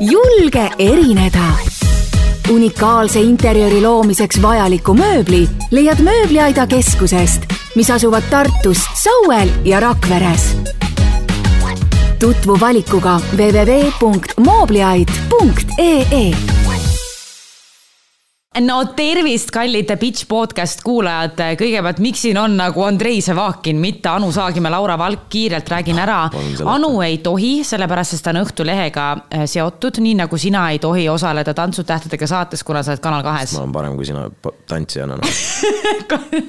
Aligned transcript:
julge 0.00 0.70
erineda. 0.78 1.44
unikaalse 2.50 3.20
interjööri 3.20 3.80
loomiseks 3.80 4.42
vajaliku 4.42 4.94
mööbli 4.94 5.48
leiad 5.70 6.00
Mööbliaida 6.02 6.66
keskusest, 6.66 7.40
mis 7.74 7.90
asuvad 7.90 8.22
Tartus, 8.30 8.78
Sauel 9.02 9.48
ja 9.64 9.80
Rakveres. 9.80 10.56
tutvu 12.18 12.60
valikuga 12.60 13.20
www.moobliaid.ee 13.36 16.34
no 18.60 18.84
tervist, 18.96 19.50
kallid 19.50 19.90
Pitch 19.98 20.26
podcast 20.28 20.82
kuulajad. 20.84 21.40
kõigepealt, 21.58 22.00
miks 22.04 22.24
siin 22.26 22.38
on 22.38 22.56
nagu 22.56 22.84
Andrei 22.84 23.20
Sevakin, 23.24 23.80
mitte 23.80 24.10
Anu 24.12 24.32
Saagim 24.32 24.68
ja 24.68 24.74
Laura 24.74 24.98
Valk, 24.98 25.28
kiirelt 25.32 25.68
räägin 25.68 25.98
ära. 25.98 26.28
Anu 26.68 27.00
ei 27.00 27.18
tohi, 27.24 27.64
sellepärast 27.64 28.16
sest 28.16 28.24
ta 28.26 28.34
on 28.34 28.42
Õhtulehega 28.44 29.06
äh, 29.34 29.44
seotud, 29.46 30.02
nii 30.04 30.16
nagu 30.20 30.38
sina 30.38 30.68
ei 30.70 30.78
tohi 30.82 31.08
osaleda 31.08 31.54
Tantsutähtedega 31.54 32.26
saates, 32.26 32.64
kuna 32.64 32.82
sa 32.82 32.92
oled 32.92 33.04
Kanal 33.04 33.22
kahes. 33.22 33.54
ma 33.56 33.64
olen 33.64 33.72
parem 33.72 33.96
kui 33.96 34.08
sina 34.08 34.28
tantsijana 34.68 35.16
no. 35.16 35.32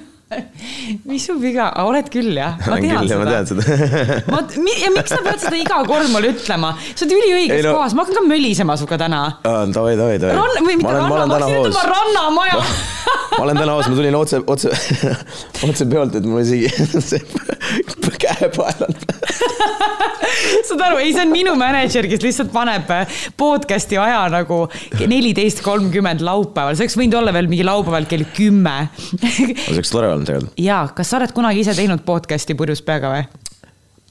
mis 1.09 1.27
su 1.27 1.35
viga, 1.41 1.69
oled 1.83 2.09
küll 2.13 2.33
jah? 2.37 2.57
olen 2.67 2.85
küll 2.85 3.11
ja 3.11 3.19
ma 3.19 3.27
tean 3.29 3.49
seda 3.49 3.77
ma, 4.33 4.41
ja 4.83 4.91
miks 4.95 5.13
sa 5.13 5.21
pead 5.25 5.43
seda 5.45 5.59
iga 5.59 5.81
kord 5.89 6.09
mulle 6.13 6.33
ütlema? 6.33 6.73
sa 6.93 7.05
oled 7.05 7.15
üliõiges 7.17 7.67
no. 7.67 7.75
kohas, 7.77 7.97
ma 7.97 8.05
hakkan 8.05 8.21
ka 8.21 8.25
mölisema 8.29 8.77
sinuga 8.79 8.99
täna. 9.05 9.21
davai, 9.43 9.95
davai, 9.99 10.19
davai. 10.21 10.35
Rann, 10.39 10.67
või 10.67 10.79
mitte 10.81 10.97
ranna, 10.97 11.25
ma 11.29 11.39
hakkasin 11.39 11.59
ütlema 11.61 11.87
rannamaja 11.93 12.59
ma 13.37 13.43
olen 13.45 13.57
täna 13.57 13.77
hoos, 13.77 13.89
ma 13.89 13.97
tulin 13.97 14.17
otse, 14.17 14.41
otse, 14.47 14.73
otse 15.69 15.89
peolt, 15.89 16.17
et 16.19 16.27
mul 16.27 16.43
isegi 16.43 16.69
see 17.09 17.21
käepael 18.23 18.87
on 18.87 18.97
saad 20.67 20.83
aru, 20.87 20.99
ei, 21.03 21.13
see 21.15 21.25
on 21.25 21.33
minu 21.33 21.53
mänedžer, 21.59 22.07
kes 22.11 22.23
lihtsalt 22.25 22.51
paneb 22.53 22.89
podcast'i 23.39 23.99
aja 24.01 24.25
nagu 24.33 24.63
neliteist 25.03 25.63
kolmkümmend 25.65 26.23
laupäeval, 26.25 26.77
see 26.77 26.87
oleks 26.87 26.99
võinud 26.99 27.19
olla 27.21 27.35
veel 27.35 27.49
mingi 27.51 27.67
laupäeval 27.67 28.09
kell 28.09 28.27
kümme. 28.35 28.77
see 29.23 29.55
oleks 29.73 29.93
tore 29.93 30.11
olnud 30.13 30.29
tegelikult. 30.29 30.59
jaa, 30.63 30.85
kas 30.95 31.13
sa 31.13 31.21
oled 31.21 31.35
kunagi 31.35 31.65
ise 31.65 31.77
teinud 31.77 32.05
podcast'i 32.07 32.57
purjus 32.59 32.83
peaga 32.85 33.13
või? 33.15 33.25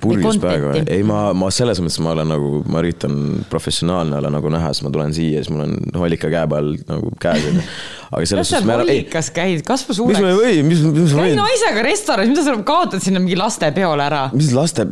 Purjus 0.03 0.39
või? 0.43 0.83
ei, 0.83 1.03
ma, 1.07 1.31
ma 1.37 1.49
selles 1.55 1.81
mõttes 1.83 1.99
ma 2.05 2.13
olen 2.17 2.31
nagu, 2.33 2.51
ma 2.71 2.83
üritan 2.83 3.17
professionaalne 3.51 4.19
olla 4.19 4.33
nagu 4.33 4.53
näha, 4.53 4.73
siis 4.75 4.87
ma 4.87 4.93
tulen 4.95 5.15
siia, 5.17 5.43
siis 5.43 5.53
mul 5.53 5.65
on 5.67 6.03
hollika 6.03 6.31
käe 6.33 6.49
peal 6.51 6.73
nagu 6.89 7.13
käes 7.23 7.47
onju. 7.51 7.65
aga 8.11 8.29
selles 8.29 8.51
suhtes. 8.51 8.67
kas 8.67 8.75
sa 8.75 8.79
hollikas 8.83 9.31
käid, 9.37 9.65
kasva 9.67 9.97
suureks. 9.99 10.19
mis 10.19 10.25
ma 10.25 10.33
ei 10.33 10.41
või, 10.41 10.67
mis, 10.69 10.85
mis 10.89 11.17
ma 11.17 11.27
võin? 11.27 11.35
käi 11.35 11.41
naisega 11.41 11.87
restoranis, 11.89 12.35
mida 12.35 12.47
sa 12.47 12.57
kaotad 12.73 13.05
sinna 13.05 13.23
mingi 13.23 13.39
lastepeole 13.39 14.07
ära? 14.09 14.25
mis 14.37 14.53
laste 14.57 14.89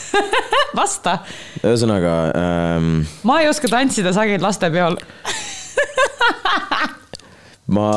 vasta. 0.80 1.18
ühesõnaga 1.62 2.14
ähm.... 2.36 3.02
ma 3.26 3.40
ei 3.42 3.50
oska 3.50 3.70
tantsida, 3.72 4.14
sa 4.16 4.28
käid 4.28 4.44
lastepeol 4.44 5.00
ma 7.76 7.90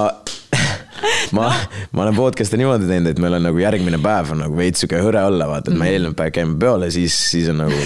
ma 1.32 1.50
no., 1.50 1.82
ma 1.92 2.06
olen 2.06 2.16
podcast'e 2.18 2.60
niimoodi 2.60 2.88
teinud, 2.90 3.12
et 3.14 3.20
meil 3.24 3.40
on 3.40 3.50
nagu 3.50 3.62
järgmine 3.62 4.00
päev 4.04 4.34
on 4.36 4.44
nagu 4.46 4.58
veits 4.60 4.84
sihuke 4.84 5.02
hõre 5.04 5.24
olla, 5.26 5.48
vaata, 5.50 5.70
et 5.70 5.76
mm 5.76 5.82
-hmm. 5.82 5.84
me 5.86 5.98
eelmine 5.98 6.18
päev 6.22 6.34
käime 6.40 6.58
peole, 6.60 6.92
siis, 6.92 7.18
siis 7.32 7.50
on 7.50 7.64
nagu 7.66 7.84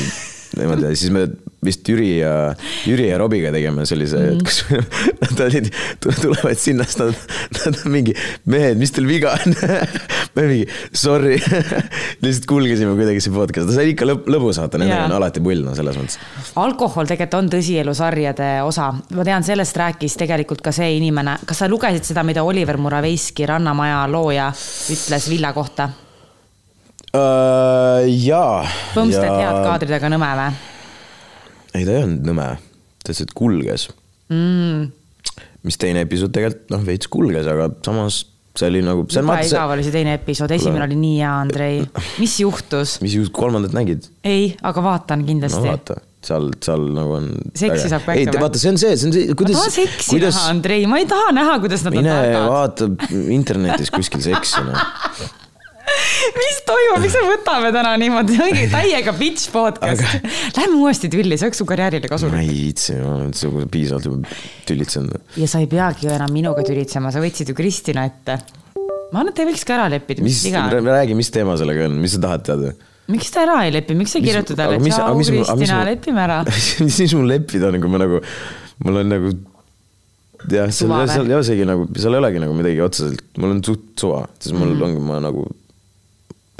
niimoodi, 0.57 0.95
siis 0.99 1.13
me 1.13 1.27
vist 1.63 1.87
Jüri 1.87 2.17
ja, 2.19 2.53
Jüri 2.87 3.07
ja 3.09 3.17
Robiga 3.21 3.51
tegime 3.53 3.85
sellise 3.87 4.19
mm, 4.19 4.29
-hmm. 4.29 4.43
kus 4.43 4.65
nad 5.23 5.43
olid, 5.47 5.69
tulevad 6.03 6.59
sinna, 6.59 6.83
siis 6.83 6.99
nad, 6.99 7.13
nad 7.57 7.79
on 7.85 7.91
mingi, 7.91 8.15
mehed, 8.45 8.77
mis 8.81 8.91
teil 8.91 9.07
viga 9.07 9.33
on 9.37 9.55
me 10.35 10.47
mingi, 10.49 10.67
sorry 10.93 11.39
lihtsalt 12.23 12.47
kulgesime 12.49 12.95
kuidagi 12.99 13.23
see 13.23 13.33
podcast, 13.33 13.71
see 13.71 13.85
oli 13.85 13.95
ikka 13.95 14.07
lõb 14.09 14.29
lõbus, 14.35 14.59
vaata, 14.61 14.81
nendega 14.81 15.07
on 15.07 15.17
alati 15.19 15.43
pull, 15.43 15.63
no 15.65 15.75
selles 15.77 15.99
mõttes. 15.99 16.19
alkohol 16.59 17.09
tegelikult 17.09 17.39
on 17.39 17.49
tõsielusarjade 17.55 18.51
osa, 18.67 18.91
ma 19.15 19.27
tean, 19.27 19.45
sellest 19.45 19.77
rääkis 19.79 20.19
tegelikult 20.19 20.61
ka 20.65 20.75
see 20.75 20.97
inimene, 20.99 21.39
kas 21.47 21.63
sa 21.63 21.71
lugesid 21.71 22.05
seda, 22.11 22.25
mida 22.27 22.43
Oliver 22.43 22.77
Muraveiski, 22.77 23.47
Rannamaja 23.49 24.05
looja, 24.11 24.51
ütles 24.93 25.29
Villa 25.31 25.53
kohta? 25.55 25.89
Uh, 27.13 28.07
jaa. 28.09 28.63
Põmsted 28.95 29.27
ja... 29.27 29.33
head 29.37 29.59
kaadrid, 29.67 29.97
aga 29.99 30.09
nõme 30.09 30.29
või? 30.39 30.53
ei, 31.73 31.85
ta 31.85 31.95
ei 31.95 32.03
olnud 32.03 32.27
nõme, 32.29 32.45
ta 33.01 33.11
lihtsalt 33.11 33.33
kulges 33.37 33.87
mm.. 34.31 34.85
mis 35.65 35.79
teine 35.81 36.03
episood 36.05 36.33
tegelikult 36.35 36.73
noh, 36.73 36.85
veits 36.87 37.09
kulges, 37.11 37.49
aga 37.49 37.69
samas 37.85 38.23
see 38.53 38.69
oli 38.69 38.83
nagu. 38.85 39.05
juba 39.09 39.39
igav 39.41 39.73
oli 39.73 39.85
see 39.85 39.95
teine 39.95 40.15
episood, 40.19 40.53
esimene 40.53 40.85
oli 40.85 40.97
nii 40.99 41.19
hea, 41.19 41.35
Andrei. 41.41 41.83
mis 42.21 42.39
juhtus? 42.43 42.97
mis 43.05 43.17
juhtus, 43.17 43.33
kolmandat 43.33 43.73
nägid? 43.77 44.09
ei, 44.25 44.51
aga 44.61 44.85
vaatan 44.85 45.25
kindlasti. 45.25 45.61
no 45.63 45.73
vaata, 45.73 45.99
seal, 46.23 46.51
seal 46.65 46.89
nagu 46.97 47.17
on. 47.17 47.29
seksi 47.57 47.89
saab 47.89 48.05
ka 48.05 48.17
ikka. 48.21 48.37
ei, 48.37 48.43
vaata, 48.45 48.61
see 48.61 48.73
on 48.73 48.81
see, 48.81 48.97
see 48.97 49.09
on 49.09 49.15
see, 49.17 49.37
kuidas. 49.37 49.57
ma 49.57 49.63
tahan 49.63 49.77
seksi 49.79 50.11
kuidas... 50.13 50.37
näha, 50.37 50.51
Andrei, 50.53 50.89
ma 50.89 51.01
ei 51.01 51.09
taha 51.09 51.33
näha, 51.33 51.61
kuidas 51.65 51.85
nad 51.87 51.97
on 51.97 52.11
targad. 52.11 52.35
mine 52.35 52.43
vaata 52.53 52.91
internetis 53.39 53.93
kuskil 53.93 54.21
seksi, 54.29 54.67
noh 54.69 55.33
mis 56.37 56.59
toimub, 56.67 57.01
miks 57.03 57.15
me 57.17 57.23
võtame 57.27 57.71
täna 57.75 57.93
niimoodi, 57.99 58.37
ongi 58.45 58.67
täiega 58.71 59.13
bitch 59.17 59.51
podcast 59.53 60.03
Aga.... 60.05 60.31
Lähme 60.57 60.79
uuesti 60.79 61.09
tülli, 61.11 61.37
see 61.39 61.49
oleks 61.49 61.61
su 61.61 61.67
karjäärile 61.69 62.09
kasulik. 62.11 62.35
ma 62.35 62.43
ei 62.43 62.51
viitsi, 62.51 62.95
ma 63.01 63.17
olen 63.17 63.33
sinuga 63.37 63.67
piisavalt 63.73 64.07
juba 64.07 64.39
tülitsenud. 64.69 65.29
ja 65.39 65.49
sa 65.49 65.61
ei 65.63 65.69
peagi 65.71 66.07
ju 66.07 66.15
enam 66.15 66.33
minuga 66.33 66.63
tülitsema, 66.67 67.11
sa 67.13 67.23
võtsid 67.23 67.51
ju 67.51 67.57
Kristina 67.57 68.07
ette. 68.09 68.39
ma 68.77 69.21
arvan, 69.21 69.33
et 69.33 69.39
te 69.39 69.47
võiks 69.49 69.67
ka 69.67 69.77
ära 69.77 69.89
leppida, 69.93 70.25
mis 70.25 70.43
räägi, 70.47 71.17
mis 71.19 71.31
teema 71.35 71.57
sellega 71.59 71.87
on, 71.89 71.97
mis 72.03 72.15
sa 72.17 72.23
tahad 72.27 72.45
teada? 72.47 72.75
miks 73.11 73.33
ta 73.35 73.43
ära 73.43 73.63
ei 73.67 73.73
lepi, 73.75 73.97
miks 73.99 74.15
sa 74.15 74.21
ei 74.21 74.27
kirjuta 74.29 74.55
talle, 74.55 74.77
et 74.79 74.85
tšau 74.87 75.17
Kristina, 75.19 75.81
lepime 75.89 76.23
ära 76.23 76.43
mis 76.85 77.01
siis 77.01 77.15
mul 77.17 77.27
leppida 77.31 77.73
on, 77.73 77.81
kui 77.83 77.91
ma 77.91 77.99
nagu, 78.05 78.21
mul 78.85 79.01
on 79.01 79.11
nagu 79.11 79.33
jah, 80.47 80.71
seal, 80.71 80.95
seal 81.11 81.27
ei 81.27 81.35
olegi 81.35 81.67
nagu, 81.67 81.89
seal 81.97 82.15
ei 82.15 82.23
olegi 82.23 82.45
nagu 82.45 82.55
midagi 82.55 82.79
otseselt, 82.85 83.27
mul 83.43 83.57
on 83.57 83.59
suht 83.67 83.91
suva, 83.99 84.23
siis 84.39 84.55
mul 84.55 84.71
mm 84.71 84.87
ongi, 84.87 85.03
ma 85.03 85.19
nagu 85.23 85.43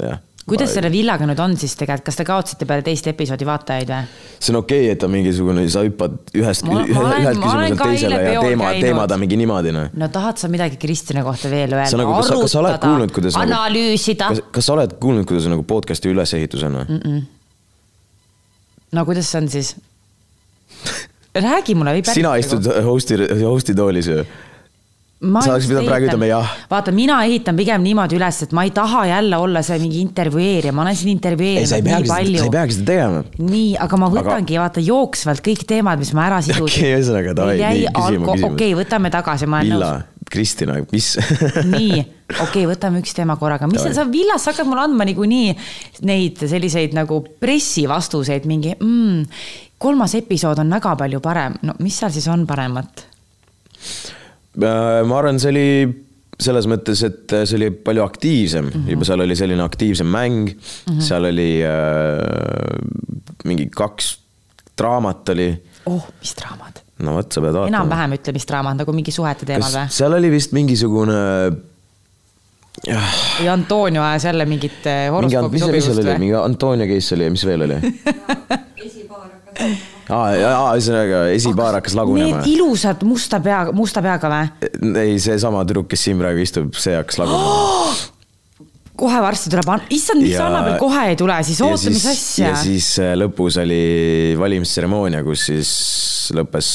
jah 0.02 0.22
kuidas 0.48 0.74
selle 0.76 0.90
villaga 0.92 1.26
nüüd 1.28 1.40
on 1.40 1.54
siis 1.60 1.72
tegelikult, 1.78 2.04
kas 2.10 2.18
te 2.18 2.26
kaotasite 2.28 2.66
peale 2.68 2.84
teist 2.84 3.06
episoodi 3.08 3.46
vaatajaid 3.48 3.88
või? 3.90 4.08
see 4.36 4.52
on 4.52 4.58
okei 4.60 4.82
okay,, 4.82 4.92
et 4.92 5.00
ta 5.00 5.08
mingisugune, 5.10 5.64
sa 5.72 5.84
hüppad 5.86 6.18
ühest, 6.36 6.68
ühest 6.68 7.40
küsimusest 7.40 7.80
teisele 7.80 8.18
ja 8.20 8.42
teema, 8.44 8.72
teemad 8.84 9.14
on 9.16 9.22
mingi 9.24 9.38
niimoodi 9.40 9.72
noh. 9.74 9.88
no 10.00 10.10
tahad 10.12 10.40
sa 10.40 10.50
midagi 10.52 10.78
Kristina 10.80 11.24
kohta 11.24 11.52
veel 11.52 11.72
öelda? 11.72 12.00
Nagu, 12.00 12.16
kas, 12.20 12.30
kas 12.44 12.56
sa 12.56 12.60
oled 12.60 12.78
kuulnud, 12.84 13.16
kuidas 13.16 13.38
nagu- 13.40 13.56
analüüsida 13.56 14.30
nagu,? 14.34 14.46
kas 14.58 14.68
sa 14.68 14.76
oled 14.76 14.96
kuulnud, 15.00 15.28
kuidas 15.32 15.48
nagu 15.52 15.66
podcast'i 15.68 16.12
ülesehitus 16.12 16.66
on 16.68 16.80
või 16.82 16.86
mm? 16.90 17.02
-mm. 17.04 17.26
no 18.98 19.08
kuidas 19.08 19.32
see 19.32 19.40
on 19.40 19.52
siis 19.56 19.74
räägi 21.48 21.74
mulle. 21.74 22.02
sina 22.12 22.36
istud 22.36 22.68
host'i, 22.84 23.16
host'i 23.40 23.74
toolis 23.74 24.12
ju 24.12 24.26
sa 25.44 25.54
oleks 25.54 25.68
pidanud 25.70 25.88
praegu 25.88 26.08
ütlema 26.08 26.28
jah. 26.28 26.54
vaata, 26.70 26.94
mina 26.94 27.18
ehitan 27.26 27.56
pigem 27.58 27.82
niimoodi 27.84 28.18
üles, 28.18 28.40
et 28.46 28.54
ma 28.56 28.64
ei 28.66 28.72
taha 28.74 29.04
jälle 29.10 29.40
olla 29.40 29.62
see 29.66 29.78
mingi 29.82 30.00
intervjueerija, 30.04 30.72
ma 30.76 30.84
olen 30.84 30.98
siin 30.98 31.12
intervjueerinud 31.14 31.88
nii 31.88 32.08
palju. 32.10 32.38
sa 32.40 32.48
ei 32.48 32.54
peagi 32.56 32.78
seda 32.78 32.88
tegema. 32.92 33.22
nii, 33.50 33.68
aga 33.84 34.00
ma 34.00 34.10
võtangi 34.14 34.56
aga... 34.56 34.64
vaata 34.64 34.84
jooksvalt 34.84 35.44
kõik 35.44 35.66
teemad, 35.68 36.02
mis 36.02 36.14
ma 36.16 36.26
ära 36.28 36.40
sidusin. 36.44 36.66
okei 36.66 36.82
okay,, 36.88 36.96
ühesõnaga 36.98 37.36
davai, 37.40 37.56
nii 37.60 37.86
küsime, 37.86 38.26
küsime. 38.26 38.50
okei 38.50 38.50
okay,, 38.50 38.80
võtame 38.82 39.12
tagasi, 39.14 39.48
ma 39.50 39.60
olen 39.62 39.72
Villa, 39.74 39.92
nõus. 39.98 40.10
Kristina, 40.34 40.78
mis 40.90 41.10
nii, 41.74 42.00
okei 42.00 42.46
okay,, 42.48 42.66
võtame 42.70 43.02
üks 43.04 43.16
teema 43.16 43.36
korraga, 43.40 43.68
mis 43.70 43.84
sa 43.96 44.06
Villas 44.10 44.48
hakkad 44.50 44.68
mulle 44.68 44.86
andma 44.88 45.06
niikuinii 45.08 45.54
neid 46.08 46.42
selliseid 46.48 46.96
nagu 46.96 47.20
pressivastuseid, 47.40 48.48
mingi 48.50 48.74
mm, 48.78 49.24
kolmas 49.84 50.16
episood 50.18 50.62
on 50.62 50.72
väga 50.72 50.96
palju 51.00 51.20
parem, 51.24 51.58
no 51.62 51.76
mis 51.84 52.00
seal 52.00 52.12
siis 52.14 52.28
on 52.32 52.46
paremat? 52.48 53.06
Äh, 54.54 55.02
ma 55.06 55.18
arvan, 55.18 55.40
see 55.42 55.50
oli 55.50 55.68
selles 56.44 56.66
mõttes, 56.70 57.00
et 57.06 57.32
see 57.46 57.58
oli 57.58 57.70
palju 57.86 58.02
aktiivsem 58.04 58.64
mm, 58.66 58.72
-hmm. 58.74 58.90
juba 58.94 59.06
seal 59.08 59.22
oli 59.24 59.36
selline 59.38 59.62
aktiivsem 59.62 60.06
mäng 60.10 60.48
mm, 60.50 60.88
-hmm. 60.88 61.02
seal 61.02 61.28
oli 61.30 61.50
äh, 61.62 62.78
mingi 63.44 63.68
kaks 63.70 64.18
draamat 64.78 65.28
oli. 65.34 65.48
oh, 65.86 66.08
mis 66.20 66.34
draamad? 66.38 66.82
no 66.98 67.14
vot, 67.14 67.30
sa 67.30 67.40
pead 67.40 67.54
vaatama. 67.54 67.70
enam-vähem 67.70 68.16
ütle, 68.18 68.34
mis 68.34 68.46
draamad, 68.50 68.78
nagu 68.82 68.96
mingi 68.96 69.14
suhete 69.14 69.46
teemal 69.46 69.70
või? 69.70 69.86
seal 69.94 70.18
oli 70.18 70.30
vist 70.30 70.52
mingisugune. 70.56 71.20
või 72.84 73.48
Antonio 73.48 74.02
ajas 74.02 74.26
jälle 74.30 74.46
mingit 74.46 74.86
äh, 74.90 75.06
horoskoopi 75.14 75.62
sobivust 75.62 76.02
või? 76.02 76.18
mingi 76.26 76.38
Antonio 76.38 76.86
case 76.90 77.14
oli 77.14 77.30
ja 77.30 77.34
mis 77.34 77.46
veel 77.46 77.66
oli 77.68 77.80
aa, 80.14 80.72
ühesõnaga 80.76 81.20
esipaar 81.34 81.78
hakkas 81.78 81.96
lagunema. 81.98 82.40
Need 82.40 82.56
ilusad 82.56 83.04
musta 83.08 83.40
pea, 83.44 83.60
musta 83.76 84.02
peaga 84.04 84.30
või? 84.32 84.72
ei, 85.00 85.20
seesama 85.22 85.64
tüdruk, 85.68 85.88
kes 85.92 86.08
siin 86.08 86.20
praegu 86.20 86.44
istub, 86.44 86.74
see 86.80 86.96
hakkas 86.98 87.20
lagunema 87.22 87.54
oh! 87.54 88.02
kohe 89.04 89.20
varsti 89.24 89.50
tuleb, 89.50 89.86
issand, 89.94 90.22
miks 90.22 90.38
Annabel 90.38 90.76
kohe 90.78 91.06
ei 91.10 91.16
tule, 91.18 91.38
siis 91.46 91.60
oota, 91.66 91.90
mis 91.90 92.04
asja. 92.06 92.52
ja 92.52 92.58
siis 92.60 92.92
äh, 93.02 93.14
lõpus 93.18 93.58
oli 93.62 94.34
valimistseremoonia, 94.38 95.24
kus 95.26 95.48
siis 95.50 95.72
lõppes 96.36 96.68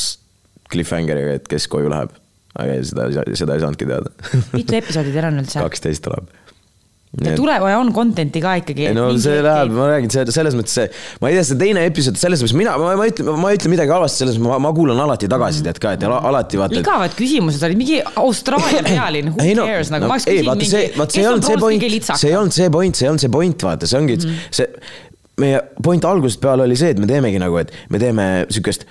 cliffhangeriga, 0.69 1.37
et 1.39 1.47
kes 1.49 1.69
koju 1.71 1.91
läheb. 1.91 2.11
aga 2.59 2.75
seda, 2.83 3.07
seda 3.37 3.55
ei 3.55 3.63
saanudki 3.63 3.87
teada 3.87 4.11
mitu 4.57 4.75
episoodi 4.75 5.13
teil 5.15 5.29
on 5.29 5.43
üldse? 5.43 5.61
kaksteist 5.67 6.03
tuleb 6.07 6.27
ja 7.17 7.33
tuleb 7.33 7.63
ja 7.65 7.77
on 7.81 7.89
content'i 7.93 8.41
ka 8.43 8.53
ikkagi. 8.59 8.85
ei 8.91 8.95
no 8.95 9.07
see 9.17 9.39
läheb, 9.41 9.71
ma 9.73 9.87
räägin, 9.89 10.11
see 10.13 10.35
selles 10.35 10.53
mõttes 10.57 10.75
see, 10.77 10.85
ma 11.23 11.31
ei 11.31 11.39
tea, 11.39 11.45
see 11.47 11.57
teine 11.57 11.85
episood, 11.89 12.19
selles 12.21 12.43
mõttes 12.43 12.55
mina, 12.59 12.75
ma, 12.77 12.91
ma 12.99 13.07
ei 13.07 13.13
ütle, 13.15 13.33
ma 13.33 13.49
ei 13.49 13.57
ütle 13.57 13.71
midagi 13.73 13.93
halvasti, 13.95 14.21
selles 14.21 14.37
mõttes 14.37 14.53
ma, 14.53 14.59
ma 14.67 14.73
kuulan 14.77 15.01
alati 15.07 15.29
tagasisidet 15.31 15.81
ka, 15.81 15.95
et 15.97 16.05
ala, 16.05 16.21
alati 16.29 16.61
vaata. 16.61 16.77
igavad 16.77 17.17
küsimused 17.17 17.65
olid, 17.65 17.81
mingi 17.81 17.99
Austraalia 18.13 18.85
pealinn, 18.85 19.33
who 19.33 19.41
ei, 19.47 19.57
no, 19.57 19.65
cares 19.65 19.89
nagu 19.95 20.05
no,, 20.05 20.13
ma 20.13 20.19
oleks 20.19 20.29
küsinud 20.29 20.61
mingi. 20.61 20.85
vaata, 21.01 21.17
see 21.17 21.25
ei 21.25 21.29
olnud 21.33 21.49
see 21.49 21.59
point, 21.65 21.89
see 21.89 22.29
ei 22.29 22.39
olnud 22.43 22.57
see 22.59 22.71
point, 22.77 23.01
see 23.01 23.07
ei 23.07 23.13
olnud 23.15 23.25
see 23.25 23.35
point, 23.39 23.69
vaata, 23.71 23.89
see 23.89 24.01
ongi 24.03 24.19
mm, 24.19 24.29
-hmm. 24.29 24.57
see 24.61 25.07
meie 25.39 25.61
point 25.81 26.05
algusest 26.05 26.41
peale 26.43 26.69
oli 26.69 26.77
see, 26.77 26.93
et 26.93 27.01
me 27.01 27.09
teemegi 27.09 27.41
nagu, 27.41 27.57
et 27.57 27.73
me 27.89 28.01
teeme 28.01 28.29
siukest 28.53 28.85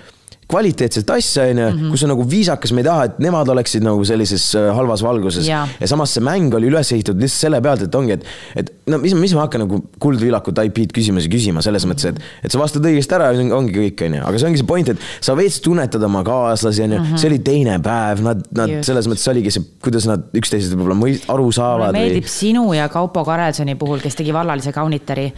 kvaliteetset 0.48 1.10
asja, 1.12 1.44
onju, 1.50 1.66
mhm. 1.68 1.90
kus 1.92 2.02
on 2.06 2.12
nagu 2.14 2.24
viisakas, 2.28 2.72
me 2.72 2.80
ei 2.80 2.86
taha, 2.86 3.08
et 3.10 3.18
nemad 3.20 3.50
oleksid 3.52 3.84
nagu 3.84 4.04
sellises 4.08 4.46
äh, 4.56 4.70
halvas 4.74 5.02
valguses 5.04 5.48
ja, 5.48 5.66
samas 5.90 6.14
see 6.16 6.24
mäng 6.24 6.54
oli 6.56 6.70
üles 6.70 6.92
ehitatud 6.94 7.20
lihtsalt 7.20 7.44
selle 7.44 7.60
pealt, 7.64 7.82
et 7.84 7.98
ongi, 7.98 8.16
et, 8.16 8.24
et 8.62 8.70
no 8.88 9.00
mis, 9.02 9.12
mis 9.18 9.34
ma 9.36 9.44
hakkan 9.44 9.66
nagu 9.66 9.82
Kuldvillakult 10.00 10.60
IP-d 10.64 10.94
küsimusi 10.96 11.28
küsima 11.32 11.60
selles 11.64 11.84
mõttes, 11.88 12.08
et, 12.08 12.22
et 12.48 12.54
sa 12.54 12.60
vastad 12.60 12.86
õigesti 12.88 13.16
ära 13.18 13.28
ja 13.36 13.44
ongi 13.58 13.74
kõik, 13.76 14.04
onju, 14.06 14.22
aga 14.30 14.40
see 14.40 14.48
ongi 14.48 14.62
see 14.62 14.68
point, 14.70 14.92
et 14.94 15.04
sa 15.28 15.34
veits 15.36 15.58
tunnetad 15.64 16.06
oma 16.08 16.22
kaaslasi, 16.26 16.86
onju, 16.86 17.00
mhm. 17.02 17.20
see 17.20 17.28
oli 17.28 17.40
teine 17.44 17.76
päev, 17.84 18.22
nad, 18.24 18.40
nad 18.56 18.72
Just. 18.72 18.88
selles 18.88 19.10
mõttes 19.10 19.28
oligi 19.34 19.52
see, 19.52 19.66
kuidas 19.84 20.08
nad 20.08 20.24
üksteisest 20.38 20.78
võib-olla 20.78 21.12
aru 21.34 21.50
saavad. 21.52 21.90
mulle 21.90 22.06
meeldib 22.06 22.24
või... 22.24 22.32
sinu 22.38 22.64
ja 22.72 22.88
Kaupo 22.92 23.26
Karelsoni 23.28 23.76
puhul, 23.76 24.00
kes 24.00 24.16
tegi 24.16 24.32
vallalise 24.32 24.72
kaunitari, 24.72 25.28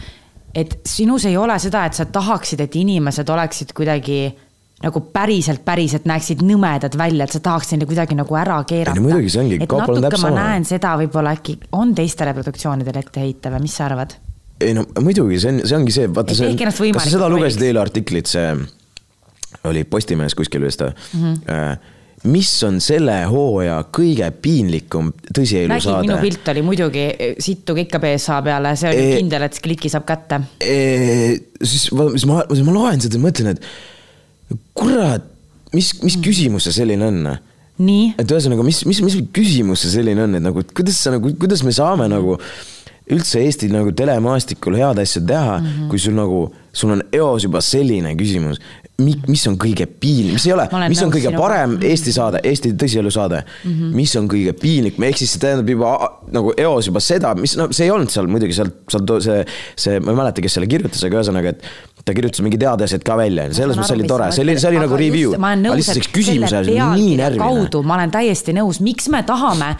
et 0.55 0.77
sinus 0.87 1.27
ei 1.27 1.35
ole 1.39 1.59
seda, 1.59 1.83
et 1.89 1.99
sa 1.99 2.07
tahaksid, 2.07 2.63
et 2.63 2.79
inimesed 2.79 3.27
oleksid 3.35 3.75
kuidagi 3.75 4.21
nagu 4.81 5.03
päriselt, 5.13 5.63
päriselt 5.65 6.07
näeksid 6.09 6.41
nõmedad 6.45 6.97
välja, 6.97 7.27
et 7.27 7.35
sa 7.35 7.41
tahaks 7.43 7.71
neile 7.73 7.87
kuidagi 7.89 8.17
nagu 8.17 8.37
ära 8.39 8.57
keerata. 8.67 8.97
no 8.97 9.05
muidugi, 9.05 9.29
see 9.33 9.43
ongi. 9.43 9.61
et 9.61 9.77
natuke 9.77 10.21
ma 10.23 10.33
näen 10.35 10.67
seda 10.67 10.95
võib-olla 11.01 11.35
äkki 11.37 11.57
on 11.77 11.95
teistele 11.97 12.33
produktsioonidele 12.37 13.05
ette 13.05 13.23
heita 13.23 13.53
või 13.53 13.65
mis 13.67 13.77
sa 13.77 13.87
arvad? 13.89 14.17
ei 14.61 14.75
no 14.77 14.85
muidugi, 15.01 15.39
see 15.41 15.55
on, 15.55 15.63
see 15.65 15.79
ongi 15.79 15.95
see, 15.95 16.11
vaata 16.11 16.37
see, 16.37 16.51
kas 16.57 17.07
sa 17.07 17.15
seda 17.15 17.31
lugesid 17.31 17.65
eile 17.69 17.81
artiklit, 17.81 18.29
see 18.31 18.53
oli 19.69 19.83
Postimehes 19.85 20.37
kuskil 20.37 20.63
vist 20.65 20.85
mm. 20.85 21.25
-hmm 21.25 21.97
mis 22.21 22.49
on 22.67 22.75
selle 22.83 23.15
hooaja 23.25 23.79
kõige 23.89 24.27
piinlikum 24.43 25.07
tõsielu 25.33 25.71
Nägin, 25.71 25.87
saade? 25.87 26.05
minu 26.05 26.19
pilt 26.21 26.51
oli 26.53 26.61
muidugi 26.61 27.05
sittu 27.41 27.73
ikka 27.81 27.97
BSA 28.03 28.41
peale, 28.45 28.75
see 28.77 28.91
oli 28.91 29.07
e 29.07 29.15
kindel, 29.17 29.45
et 29.47 29.57
kliki 29.63 29.89
saab 29.89 30.05
kätte 30.05 30.37
e. 30.61 30.75
siis, 31.63 31.87
siis 31.89 32.27
ma, 32.29 32.43
siis 32.51 32.61
ma 32.67 32.75
loen 32.75 33.01
seda 33.01 33.17
ja 33.17 33.23
mõtlen, 33.23 33.55
et 33.55 33.65
kurat, 34.77 35.25
mis, 35.73 35.93
mis 36.03 36.17
mm. 36.17 36.25
küsimus 36.25 36.67
see 36.67 36.81
selline 36.81 37.07
on? 37.07 37.23
nii? 37.81 38.11
et 38.21 38.35
ühesõnaga, 38.35 38.65
mis, 38.65 38.83
mis, 38.89 39.01
mis 39.05 39.17
küsimus 39.35 39.85
see 39.85 39.95
selline 39.97 40.27
on, 40.27 40.37
et 40.37 40.43
nagu 40.43 40.65
kuidas 40.75 40.99
sa 41.01 41.15
nagu, 41.15 41.33
kuidas 41.39 41.65
me 41.67 41.73
saame 41.75 42.09
nagu 42.11 42.37
üldse 43.11 43.41
Eesti 43.43 43.69
nagu 43.71 43.91
telemaastikul 43.95 44.77
head 44.79 45.01
asja 45.01 45.21
teha 45.27 45.57
mm, 45.57 45.65
-hmm. 45.65 45.89
kui 45.89 45.99
sul 45.99 46.15
nagu, 46.15 46.45
sul 46.73 46.93
on 46.95 47.03
eos 47.11 47.43
juba 47.43 47.61
selline 47.61 48.13
küsimus, 48.15 48.61
mis 49.01 49.43
on 49.49 49.55
kõige 49.57 49.87
piinlik, 49.87 50.35
mis 50.37 50.45
ei 50.45 50.53
ole, 50.53 50.67
mis 50.91 51.01
on 51.01 51.11
kõige 51.11 51.31
parem 51.35 51.71
mm 51.71 51.77
-hmm. 51.77 51.89
Eesti 51.89 52.13
saade, 52.13 52.39
Eesti 52.43 52.73
tõsielu 52.83 53.11
saade 53.11 53.43
mm, 53.43 53.71
-hmm. 53.71 53.95
mis 53.95 54.15
on 54.15 54.29
kõige 54.29 54.53
piinlikum, 54.53 55.03
ehk 55.03 55.17
siis 55.17 55.33
see 55.33 55.41
tähendab 55.41 55.69
juba 55.69 55.91
nagu 56.31 56.53
eos 56.57 56.87
juba 56.87 56.99
seda, 56.99 57.33
mis 57.35 57.57
noh, 57.57 57.71
see 57.71 57.85
ei 57.85 57.91
olnud 57.91 58.09
seal 58.09 58.27
muidugi 58.27 58.53
seal, 58.53 58.69
seal 58.89 59.21
see, 59.21 59.45
see, 59.75 59.99
ma 59.99 60.11
ei 60.11 60.17
mäleta, 60.21 60.41
kes 60.41 60.53
selle 60.53 60.67
kirjutas, 60.67 61.03
aga 61.03 61.19
ühesõnaga, 61.19 61.49
et 61.49 61.63
ta 62.05 62.15
kirjutas 62.17 62.41
mingi 62.45 62.59
teadlased 62.61 63.03
ka 63.05 63.17
välja, 63.19 63.47
selles 63.55 63.77
mõttes 63.77 63.93
oli 63.95 64.07
tore, 64.09 64.29
see 64.33 64.45
oli, 64.45 64.55
see 64.61 64.71
oli 64.71 64.81
nagu 64.81 64.97
review. 64.99 65.35
aga 65.37 65.75
lihtsalt 65.77 65.99
see 65.99 66.13
küsimus 66.15 66.55
oli 66.61 66.77
nii 66.79 67.19
närviline. 67.19 67.83
ma 67.85 67.97
olen 67.99 68.13
täiesti 68.13 68.55
nõus, 68.57 68.81
miks 68.83 69.09
me 69.13 69.21
tahame 69.27 69.75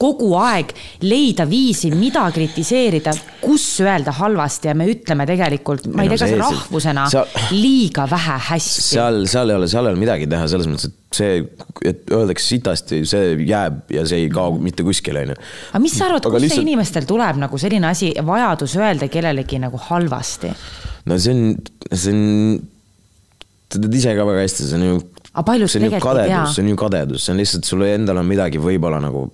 kogu 0.00 0.32
aeg 0.38 0.72
leida 1.06 1.46
viisi, 1.48 1.90
mida 1.94 2.24
kritiseerida, 2.34 3.14
kus 3.42 3.64
öelda 3.84 4.14
halvasti 4.18 4.70
ja 4.70 4.74
me 4.76 4.88
ütleme 4.90 5.26
tegelikult, 5.28 5.86
ma 5.94 6.04
ei 6.04 6.12
tea, 6.12 6.20
kas 6.24 6.34
rahvusena 6.40 7.06
seal, 7.12 7.30
liiga 7.54 8.06
vähe 8.10 8.38
hästi. 8.50 8.86
seal, 8.90 9.22
seal 9.30 9.52
ei 9.54 9.58
ole, 9.60 9.70
seal 9.70 9.88
ei 9.88 9.94
ole 9.94 10.02
midagi 10.02 10.30
teha, 10.30 10.48
selles 10.50 10.70
mõttes, 10.70 10.90
et 10.90 11.18
see, 11.18 11.42
et 11.90 12.10
öeldakse 12.14 12.50
sitasti, 12.54 13.02
see 13.08 13.36
jääb 13.48 13.94
ja 13.94 14.06
see 14.08 14.24
ei 14.26 14.32
kao 14.34 14.56
mitte 14.58 14.86
kuskile, 14.86 15.24
onju. 15.26 15.38
aga 15.72 15.82
mis 15.82 15.94
sa 15.98 16.08
arvad, 16.10 16.26
kust 16.26 16.40
lihtsalt... 16.42 16.58
see 16.58 16.66
inimestel 16.66 17.06
tuleb 17.08 17.38
nagu 17.44 17.60
selline 17.60 17.90
asi, 17.90 18.10
vajadus 18.26 18.76
öelda 18.80 19.10
kellelegi 19.12 19.62
nagu 19.62 19.80
halvasti? 19.90 20.52
No 21.10 21.18
see 21.20 21.34
on, 21.34 21.54
see 21.92 22.14
on, 22.14 22.58
sa 23.72 23.80
tead 23.80 24.00
ise 24.00 24.16
ka 24.16 24.26
väga 24.28 24.44
hästi, 24.44 24.68
see 24.70 24.80
on 24.80 24.88
ju. 24.88 24.98
see 25.70 25.82
on 25.82 25.88
ju 25.90 26.02
kadedus, 26.02 26.54
see 26.54 26.64
on 26.64 26.68
ju 26.72 26.82
kadedus, 26.84 27.24
see 27.24 27.34
on 27.34 27.42
lihtsalt 27.42 27.70
sul 27.70 27.88
endal 27.88 28.22
on 28.22 28.28
midagi 28.28 28.62
võib-olla 28.62 29.02
nagu 29.02 29.28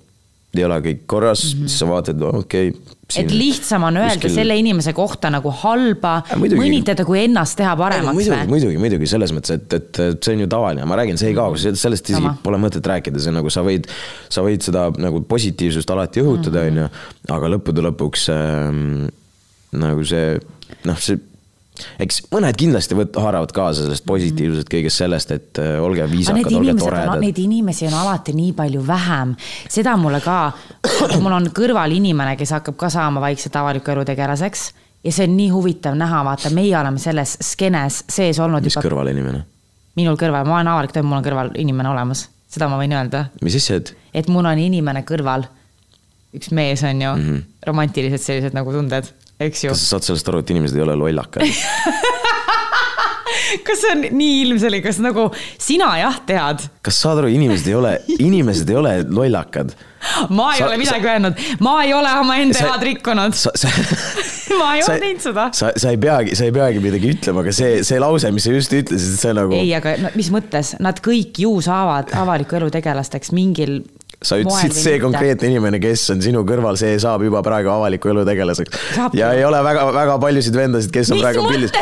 ei 0.50 0.64
ole 0.66 0.80
kõik 0.82 1.04
korras 1.06 1.44
mm, 1.44 1.60
-hmm. 1.60 1.68
siis 1.68 1.78
sa 1.78 1.86
vaatad, 1.86 2.22
okei 2.26 2.70
okay,. 2.72 3.22
et 3.22 3.30
lihtsam 3.30 3.84
on 3.86 4.00
öelda 4.00 4.16
kuskil... 4.16 4.34
selle 4.34 4.56
inimese 4.58 4.92
kohta 4.96 5.30
nagu 5.30 5.52
halba, 5.62 6.16
mõnitada, 6.34 7.04
kui 7.06 7.20
ennast 7.22 7.54
teha 7.60 7.76
paremaks 7.78 8.16
või? 8.16 8.26
muidugi, 8.26 8.50
muidugi, 8.50 8.80
muidugi 8.82 9.10
selles 9.12 9.34
mõttes, 9.36 9.54
et, 9.60 9.78
et, 9.78 10.00
et 10.08 10.26
see 10.26 10.34
on 10.34 10.42
ju 10.42 10.50
tavaline, 10.50 10.88
ma 10.90 10.98
räägin, 10.98 11.20
see 11.20 11.30
ei 11.30 11.38
kao, 11.38 11.54
sellest 11.54 12.10
isegi 12.10 12.18
Sama. 12.18 12.34
pole 12.42 12.58
mõtet 12.62 12.90
rääkida, 12.92 13.22
see 13.22 13.34
nagu 13.34 13.52
sa 13.52 13.62
võid, 13.66 13.86
sa 14.28 14.42
võid 14.46 14.66
seda 14.66 14.88
nagu 14.98 15.22
positiivsust 15.30 15.94
alati 15.94 16.24
õhutada, 16.24 16.66
mhm. 16.66 16.70
on 16.70 16.82
ju, 16.82 17.34
aga 17.38 17.54
lõppude 17.54 17.86
lõpuks 17.86 18.26
äh, 18.34 19.06
nagu 19.86 20.06
see, 20.10 20.34
noh, 20.90 20.98
see 20.98 21.29
eks 22.00 22.22
mõned 22.32 22.58
kindlasti 22.60 22.98
võt-, 22.98 23.16
haaravad 23.20 23.54
kaasa 23.56 23.86
sellest 23.86 24.06
positiivsust, 24.08 24.70
kõigest 24.72 25.02
sellest, 25.02 25.32
et 25.36 25.62
äh, 25.62 25.78
olge 25.82 26.06
viisakad, 26.10 26.52
olge 26.60 26.74
toredad. 26.80 27.22
Neid 27.22 27.40
inimesi 27.42 27.88
on 27.90 27.96
alati 28.02 28.34
nii 28.36 28.52
palju 28.58 28.84
vähem, 28.86 29.34
seda 29.68 29.96
mulle 30.00 30.22
ka, 30.24 30.42
mul 31.22 31.38
on 31.38 31.50
kõrval 31.56 31.96
inimene, 31.96 32.36
kes 32.40 32.56
hakkab 32.58 32.78
ka 32.80 32.92
saama 32.92 33.22
vaikselt 33.24 33.56
avaliku 33.60 33.94
elu 33.94 34.06
tegelaseks 34.12 34.70
ja 35.04 35.12
see 35.12 35.28
on 35.28 35.36
nii 35.36 35.48
huvitav 35.54 35.96
näha, 35.98 36.24
vaata, 36.26 36.50
meie 36.54 36.74
oleme 36.78 37.00
selles 37.00 37.36
skeenes 37.44 38.04
sees 38.08 38.40
olnud. 38.40 38.64
mis 38.64 38.76
juba... 38.76 38.84
kõrval 38.88 39.12
inimene? 39.12 39.44
minul 39.98 40.18
kõrval, 40.20 40.46
ma 40.48 40.58
olen 40.58 40.72
avalik 40.74 40.92
toim, 40.94 41.08
mul 41.08 41.20
on 41.20 41.24
kõrval 41.26 41.54
inimene 41.60 41.90
olemas, 41.90 42.26
seda 42.50 42.68
ma 42.70 42.78
võin 42.80 42.94
öelda. 42.96 43.26
mis 43.44 43.56
asja, 43.58 43.80
et? 43.80 43.94
et 44.22 44.28
mul 44.32 44.46
on 44.48 44.60
inimene 44.60 45.02
kõrval, 45.08 45.46
üks 46.36 46.52
mees 46.56 46.84
on 46.86 47.02
ju 47.02 47.14
mm, 47.14 47.26
-hmm. 47.26 47.42
romantilised 47.66 48.22
sellised 48.22 48.56
nagu 48.56 48.72
tunded 48.72 49.08
eks 49.40 49.64
ju. 49.66 49.74
kas 49.74 49.84
sa 49.84 49.96
saad 49.96 50.10
sellest 50.10 50.32
aru, 50.32 50.44
et 50.44 50.54
inimesed 50.54 50.78
ei 50.78 50.86
ole 50.86 50.98
lollakad 51.00 51.46
kas 53.66 53.82
see 53.82 53.92
on 53.94 54.02
nii 54.16 54.40
ilmselge, 54.44 54.80
kas 54.84 54.98
nagu 55.02 55.28
sina 55.60 55.90
jah 56.00 56.18
tead? 56.26 56.66
kas 56.86 56.98
saad 57.02 57.22
aru, 57.22 57.30
inimesed 57.34 57.70
ei 57.70 57.76
ole, 57.78 57.94
inimesed 58.28 58.70
ei 58.70 58.78
ole 58.80 58.94
lollakad. 59.08 59.72
ma 60.32 60.50
ei 60.54 60.62
sa, 60.62 60.68
ole 60.68 60.78
midagi 60.80 61.06
sa, 61.06 61.14
öelnud, 61.14 61.44
ma 61.66 61.76
ei 61.84 61.94
ole 61.96 62.12
omaenda 62.22 62.64
head 62.64 62.86
rikkunud. 62.88 63.36
ma 64.60 64.72
ei 64.76 64.84
ole 64.84 64.98
teinud 65.02 65.24
seda. 65.24 65.48
sa, 65.56 65.72
sa 65.76 65.92
ei 65.92 66.00
peagi, 66.00 66.36
sa 66.38 66.48
ei 66.48 66.54
peagi 66.54 66.82
midagi 66.82 67.14
ütlema, 67.14 67.44
aga 67.44 67.54
see, 67.54 67.80
see 67.86 68.00
lause, 68.02 68.32
mis 68.34 68.48
sa 68.48 68.54
just 68.54 68.76
ütlesid, 68.76 69.16
see 69.20 69.36
nagu. 69.36 69.56
ei, 69.58 69.72
aga 69.76 69.96
no, 70.00 70.12
mis 70.18 70.32
mõttes, 70.34 70.74
nad 70.82 71.02
kõik 71.04 71.42
ju 71.44 71.56
saavad 71.64 72.14
avaliku 72.20 72.60
elu 72.60 72.70
tegelasteks 72.78 73.34
mingil 73.36 73.80
sa 74.20 74.36
ütlesid, 74.40 74.74
see 74.76 74.98
konkreetne 75.00 75.48
inimene, 75.48 75.80
kes 75.80 76.02
on 76.14 76.20
sinu 76.24 76.42
kõrval, 76.48 76.76
see 76.80 76.98
saab 77.00 77.24
juba 77.24 77.40
praegu 77.44 77.70
avaliku 77.72 78.12
elu 78.12 78.24
tegelaseks. 78.28 78.80
ja 79.16 79.32
ei 79.36 79.44
ole 79.48 79.62
väga, 79.64 79.86
väga 79.96 80.16
paljusid 80.20 80.56
vendasid, 80.56 80.92
kes 80.92 81.12
on 81.12 81.18
Mis 81.20 81.24
praegu 81.24 81.46
pildis. 81.48 81.72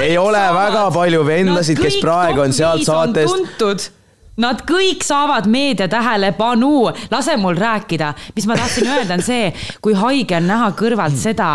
ei 0.00 0.18
ole 0.20 0.40
saavad. 0.40 0.58
väga 0.60 0.82
palju 0.96 1.22
vendasid, 1.26 1.80
kes 1.80 2.00
praegu 2.02 2.44
on 2.44 2.56
sealt 2.56 2.84
saatest. 2.88 3.92
Nad 4.36 4.66
kõik 4.68 5.00
saavad 5.00 5.46
meedia 5.48 5.86
tähelepanu, 5.88 6.90
lase 7.08 7.38
mul 7.40 7.56
rääkida, 7.56 8.10
mis 8.36 8.44
ma 8.44 8.58
tahtsin 8.58 8.90
öelda, 8.92 9.16
on 9.16 9.24
see, 9.24 9.48
kui 9.80 9.96
haige 9.96 10.36
on 10.36 10.50
näha 10.50 10.66
kõrvalt 10.76 11.16
seda, 11.16 11.54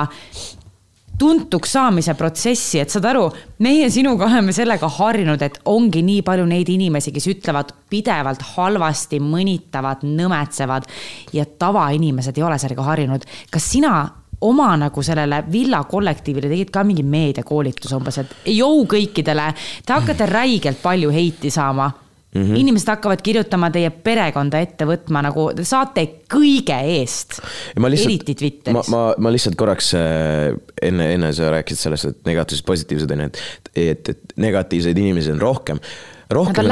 tuntuks 1.21 1.75
saamise 1.75 2.15
protsessi, 2.17 2.79
et 2.81 2.89
saad 2.89 3.05
aru, 3.11 3.27
meie 3.61 3.89
sinuga 3.93 4.25
oleme 4.25 4.53
sellega 4.55 4.89
harjunud, 4.89 5.43
et 5.45 5.59
ongi 5.69 6.01
nii 6.05 6.23
palju 6.25 6.47
neid 6.49 6.71
inimesi, 6.73 7.13
kes 7.13 7.27
ütlevad 7.35 7.75
pidevalt 7.91 8.41
halvasti, 8.55 9.19
mõnitavad, 9.21 10.01
nõmetsevad 10.07 10.89
ja 11.37 11.45
tavainimesed 11.45 12.39
ei 12.39 12.47
ole 12.47 12.57
sellega 12.61 12.87
harjunud. 12.89 13.27
kas 13.51 13.69
sina 13.75 13.93
oma 14.41 14.71
nagu 14.81 15.03
sellele 15.05 15.43
villa 15.51 15.83
kollektiivile 15.85 16.49
tegid 16.49 16.71
ka 16.73 16.83
mingi 16.83 17.03
meediakoolituse 17.05 17.95
umbes, 17.95 18.17
et 18.17 18.35
jõu 18.55 18.87
kõikidele, 18.89 19.51
te 19.85 19.93
hakkate 19.93 20.25
räigelt 20.25 20.81
palju 20.81 21.13
heiti 21.13 21.53
saama 21.53 21.91
Mm 22.31 22.41
-hmm. 22.41 22.59
inimesed 22.59 22.87
hakkavad 22.87 23.21
kirjutama 23.21 23.67
teie 23.71 23.89
perekonda 23.89 24.59
ette 24.63 24.85
võtma 24.87 25.19
nagu, 25.25 25.49
te 25.55 25.65
saate 25.67 26.05
kõige 26.31 26.77
eest. 26.93 27.41
eriti 27.75 28.35
Twitteris. 28.35 28.87
ma, 28.87 28.97
ma, 28.97 29.13
ma 29.17 29.31
lihtsalt 29.35 29.57
korraks 29.59 29.93
äh, 29.93 30.55
enne, 30.81 31.13
enne 31.13 31.33
sa 31.33 31.51
rääkisid 31.51 31.89
sellest, 31.89 32.05
et 32.05 32.25
negatiivsed, 32.25 32.65
positiivsed 32.65 33.11
on 33.11 33.19
ju, 33.19 33.25
et, 33.25 33.37
et, 33.75 34.09
et 34.09 34.33
negatiivseid 34.35 34.97
inimesi 34.97 35.31
on 35.31 35.41
rohkem 35.41 35.83
rohkem, 36.31 36.69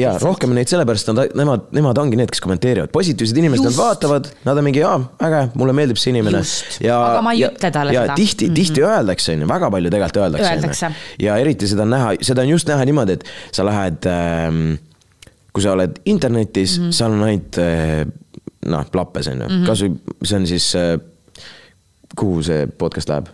jaa, 0.00 0.12
rohkem 0.22 0.52
neid 0.54 0.70
sellepärast, 0.70 1.10
nad, 1.14 1.34
nemad, 1.38 1.66
nemad 1.74 1.98
ongi 2.02 2.18
need, 2.18 2.30
kes 2.32 2.42
kommenteerivad, 2.44 2.90
positiivsed 2.94 3.40
inimesed, 3.40 3.66
nad 3.66 3.76
vaatavad, 3.76 4.28
nad 4.46 4.60
on 4.60 4.66
mingi, 4.66 4.82
aa, 4.86 4.98
äge, 5.26 5.40
mulle 5.58 5.74
meeldib 5.76 6.00
see 6.00 6.14
inimene. 6.14 6.42
aga 6.94 7.22
ma 7.24 7.34
ei 7.34 7.42
ja, 7.44 7.50
talle 7.66 7.96
seda. 7.96 8.14
tihti 8.18 8.46
mm, 8.46 8.52
-hmm. 8.52 8.60
tihti 8.60 8.84
öeldakse, 8.86 9.34
on 9.34 9.42
ju, 9.44 9.48
väga 9.50 9.70
palju 9.70 9.90
tegelikult 9.90 10.22
öeldakse, 10.24 10.52
öeldakse.. 10.52 10.92
ja 11.26 11.40
eriti 11.42 11.70
seda 11.70 11.82
on 11.88 11.96
näha, 11.96 12.14
seda 12.30 12.46
on 12.46 12.54
just 12.54 12.70
näha 12.70 12.86
niimoodi, 12.86 13.18
et 13.18 13.26
sa 13.52 13.66
lähed 13.66 14.06
ähm, 14.06 14.78
kui 15.52 15.62
sa 15.62 15.72
oled 15.72 16.00
internetis 16.04 16.78
mm, 16.78 16.88
-hmm. 16.88 16.92
seal 16.92 17.12
on 17.12 17.22
ainult 17.26 17.58
eh, 17.58 18.06
noh, 18.66 18.86
plappes 18.92 19.28
on 19.28 19.40
ju 19.40 19.48
mm 19.48 19.54
-hmm., 19.54 19.66
kasvõi 19.66 20.24
see 20.24 20.38
on 20.38 20.46
siis 20.46 20.74
eh, 20.74 20.98
kuhu 22.16 22.42
see 22.42 22.66
podcast 22.66 23.08
läheb? 23.08 23.28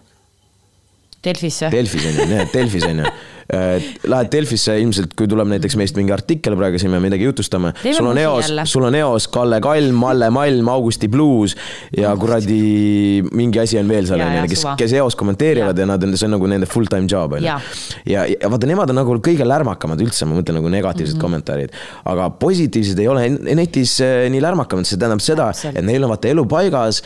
Delfisse. 1.25 1.70
Delfis 1.70 2.04
on 2.06 2.20
ju, 2.20 2.46
Delfis 2.52 2.85
on 2.85 2.99
ju. 2.99 3.04
Lähed 3.46 4.32
Delfisse 4.32 4.74
ilmselt, 4.80 5.14
kui 5.18 5.28
tuleb 5.30 5.48
näiteks 5.52 5.76
meist 5.78 5.96
mingi 5.98 6.12
artikkel 6.14 6.56
praegu 6.58 6.80
siin 6.82 6.90
me 6.90 7.00
midagi 7.02 7.28
jutustame. 7.28 7.72
Sul 7.84 8.10
on 8.10 8.18
eos 8.18 8.50
sul 8.66 8.86
on 8.88 8.94
eos 8.98 9.28
Kalle 9.32 9.60
Kalm, 9.62 9.94
Malle 9.94 10.30
Malm, 10.34 10.68
Augusti 10.72 11.08
Blues 11.08 11.56
ja 11.96 12.14
kuradi 12.18 13.22
mingi 13.32 13.60
asi 13.62 13.78
on 13.78 13.88
veel 13.88 14.08
seal 14.08 14.20
Ja, 14.20 14.26
on 14.26 14.38
ja, 14.38 14.44
ju, 14.44 14.52
kes 14.54 14.64
kes 14.80 14.96
eos 14.98 15.16
kommenteerivad 15.18 15.76
ja. 15.76 15.84
ja 15.84 15.90
nad 15.92 16.04
on, 16.04 16.16
see 16.18 16.28
on 16.28 16.34
nagu 16.36 16.50
nende 16.50 16.68
full 16.70 16.88
time 16.90 17.08
job 17.10 17.36
on 17.36 17.42
ju 17.42 17.46
Ja.. 17.46 17.58
ja, 18.06 18.24
ja 18.26 18.50
vaata, 18.50 18.68
nemad 18.68 18.90
on 18.92 18.98
nagu 19.00 19.16
kõige 19.22 19.46
lärmakamad 19.46 20.00
üldse, 20.02 20.26
ma 20.28 20.38
mõtlen 20.38 20.58
nagu 20.60 20.70
negatiivsed 20.72 21.14
mm. 21.14 21.18
-hmm. 21.18 21.22
kommentaarid. 21.22 21.76
aga 22.12 22.28
positiivsed 22.40 22.98
ei 23.02 23.08
ole 23.08 23.28
netis 23.30 23.98
eh, 24.04 24.26
nii 24.32 24.42
lärmakamad, 24.42 24.88
see 24.88 24.98
tähendab 25.00 25.22
seda, 25.24 25.50
et 25.72 25.84
neil 25.84 26.04
on 26.04 26.12
vaata 26.12 26.30
elu 26.32 26.46
paigas. 26.50 27.02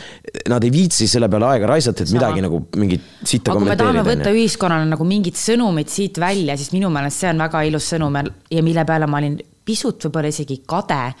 Nad 0.49 0.63
ei 0.63 0.71
viitsi 0.73 1.07
selle 1.07 1.29
peale 1.29 1.47
aega 1.51 1.67
raisata, 1.73 2.03
et 2.03 2.09
Sama. 2.09 2.19
midagi 2.19 2.45
nagu 2.45 2.61
mingit 2.81 3.01
sitta 3.23 3.51
aga 3.51 3.59
kui 3.59 3.69
me 3.69 3.75
tahame 3.75 4.01
kommenteerida. 4.01 4.29
võtta 4.29 4.35
ühiskonnale 4.37 4.89
nagu 4.89 5.07
mingid 5.07 5.37
sõnumid 5.39 5.91
siit 5.91 6.19
välja, 6.21 6.30
siis 6.57 6.71
minu 6.73 6.89
meelest 6.89 7.19
see 7.19 7.29
on 7.29 7.37
väga 7.37 7.61
ilus 7.67 7.89
sõnum 7.93 8.15
ja- 8.51 8.63
mille 8.63 8.85
peale 8.85 9.07
ma 9.07 9.17
olin 9.17 9.37
pisut 9.65 10.03
võib-olla 10.05 10.27
isegi 10.27 10.61
kade. 10.67 11.13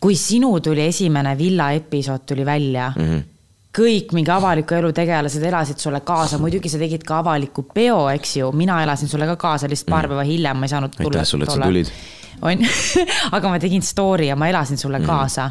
kui 0.00 0.14
sinu 0.16 0.60
tuli 0.60 0.80
esimene 0.86 1.36
villa 1.38 1.70
episood 1.72 2.20
tuli 2.26 2.44
välja 2.44 2.92
mm, 2.96 3.02
Mhm. 3.02 3.12
-hmm. 3.12 3.22
kõik 3.78 4.12
mingi 4.12 4.30
avaliku 4.30 4.74
elu 4.74 4.92
tegelased 4.92 5.42
elasid 5.42 5.78
sulle 5.78 6.00
kaasa, 6.00 6.38
muidugi 6.38 6.68
sa 6.68 6.78
tegid 6.78 7.02
ka 7.04 7.18
avaliku 7.18 7.62
peo, 7.74 8.08
eks 8.10 8.36
ju, 8.36 8.52
mina 8.52 8.82
elasin 8.82 9.08
sulle 9.08 9.26
ka 9.26 9.36
kaasa, 9.36 9.68
lihtsalt 9.68 9.88
paar 9.90 10.08
päeva 10.08 10.22
hiljem 10.22 10.56
ma 10.56 10.64
ei 10.64 10.68
saanud 10.68 10.90
tulla. 10.90 11.08
Mhm. 11.08 11.16
Aitäh 11.18 11.24
sulle, 11.30 11.44
et 11.44 11.50
sa 11.50 11.60
tulid. 11.60 11.86
on, 12.42 12.58
aga 13.36 13.48
ma 13.48 13.58
tegin 13.58 13.82
story 13.82 14.26
ja 14.26 14.36
ma 14.36 14.48
elasin 14.48 14.76
sulle 14.78 14.98
Mhm. 14.98 15.06
mm 15.06 15.10
-hmm. 15.10 15.18
kaasa. 15.18 15.50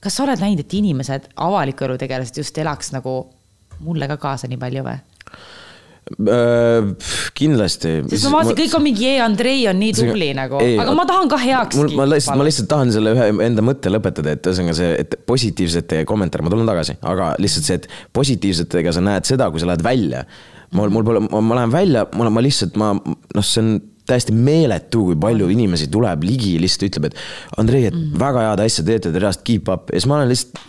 kas 0.00 0.16
sa 0.16 0.22
oled 0.24 0.38
näinud, 0.40 0.60
et 0.60 0.74
inimesed, 0.74 1.22
avaliku 1.36 1.84
elu 1.84 1.98
tegelased 1.98 2.36
just 2.36 2.58
elaks 2.58 2.92
nagu 2.92 3.26
mulle 3.80 4.08
ka 4.08 4.16
kaasa 4.16 4.46
nii 4.48 4.56
palju 4.58 4.82
või? 4.82 4.98
Äh, 6.06 6.92
kindlasti. 7.34 7.96
sest 8.06 8.28
ma 8.30 8.38
vaatasin, 8.38 8.54
kõik 8.60 8.74
on 8.78 8.82
mingi, 8.84 9.08
Andrei 9.18 9.64
on 9.66 9.80
nii 9.82 9.94
tubli 9.96 10.28
nagu, 10.38 10.60
aga 10.62 10.92
ma 10.94 11.02
tahan 11.08 11.26
ka 11.32 11.38
heaks 11.42 11.80
mul, 11.80 11.88
ma 11.98 12.04
lihtsalt, 12.06 12.38
ma 12.38 12.46
lihtsalt 12.46 12.68
tahan 12.70 12.92
selle 12.94 13.10
ühe 13.16 13.24
enda 13.42 13.64
mõtte 13.66 13.90
lõpetada, 13.90 14.36
et 14.36 14.46
ühesõnaga 14.46 14.76
see, 14.78 14.92
et 15.02 15.16
positiivsete 15.26 16.04
kommentaare, 16.06 16.46
ma 16.46 16.52
tulen 16.54 16.70
tagasi, 16.70 16.94
aga 17.10 17.32
lihtsalt 17.42 17.66
see, 17.66 17.80
et 17.80 17.90
positiivsetega 18.14 18.94
sa 18.94 19.02
näed 19.02 19.26
seda, 19.26 19.50
kui 19.50 19.58
sa 19.58 19.66
lähed 19.72 19.82
välja. 19.82 20.22
mul, 20.78 20.94
mul 20.94 21.08
pole, 21.10 21.24
ma 21.26 21.58
lähen 21.58 21.74
välja, 21.74 22.06
ma, 22.14 22.30
ma 22.30 22.46
lihtsalt, 22.46 22.78
ma 22.78 22.92
noh, 22.94 23.42
see 23.42 23.64
on 23.64 23.74
täiesti 24.06 24.34
meeletu, 24.34 25.02
kui 25.10 25.18
palju 25.20 25.48
inimesi 25.52 25.88
tuleb 25.92 26.24
ligi 26.26 26.54
ja 26.56 26.62
lihtsalt 26.62 26.86
ütleb, 26.88 27.08
et 27.10 27.58
Andrei, 27.60 27.86
et 27.88 27.94
mm 27.94 28.02
-hmm. 28.02 28.20
väga 28.20 28.44
head 28.48 28.62
asja 28.64 28.84
teete, 28.86 29.12
te 29.12 29.22
reaalselt 29.22 29.44
keep 29.46 29.68
up 29.72 29.90
ja 29.90 30.00
siis 30.00 30.08
ma 30.10 30.18
olen 30.18 30.28
lihtsalt, 30.30 30.60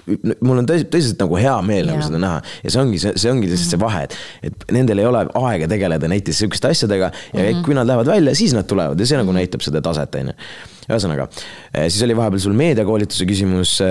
mul 0.41 0.61
on 0.61 0.69
tõsiselt, 0.69 0.89
tõsiselt 0.93 1.23
nagu 1.23 1.39
hea 1.41 1.55
meel 1.61 1.91
nagu 1.91 2.01
Jaa. 2.01 2.07
seda 2.09 2.21
näha 2.23 2.41
ja 2.63 2.73
see 2.73 2.81
ongi, 2.81 3.01
see, 3.03 3.13
see 3.15 3.31
ongi 3.31 3.51
lihtsalt 3.51 3.75
see 3.75 3.81
vahe, 3.81 4.03
et, 4.07 4.17
et 4.49 4.65
nendel 4.77 5.03
ei 5.03 5.09
ole 5.09 5.25
aega 5.41 5.67
tegeleda 5.67 6.09
näiteks 6.13 6.41
sihukeste 6.43 6.71
asjadega 6.73 7.11
ja 7.11 7.39
mm 7.39 7.45
-hmm. 7.45 7.65
kui 7.65 7.77
nad 7.77 7.87
lähevad 7.87 8.07
välja, 8.13 8.35
siis 8.35 8.53
nad 8.53 8.65
tulevad 8.67 8.99
ja 8.99 9.05
see 9.05 9.17
nagu 9.17 9.31
näitab 9.31 9.61
seda 9.61 9.81
taset, 9.81 10.15
on 10.15 10.33
ju. 10.33 10.37
ühesõnaga, 10.87 11.27
siis 11.89 12.01
oli 12.03 12.15
vahepeal 12.15 12.39
sul 12.39 12.53
meediakoolituse 12.53 13.25
küsimus, 13.25 13.81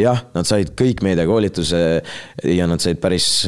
jah, 0.00 0.24
nad 0.34 0.46
said 0.46 0.70
kõik 0.78 1.02
meediakoolituse 1.02 2.02
ja 2.44 2.66
nad 2.66 2.80
said 2.80 3.02
päris 3.02 3.44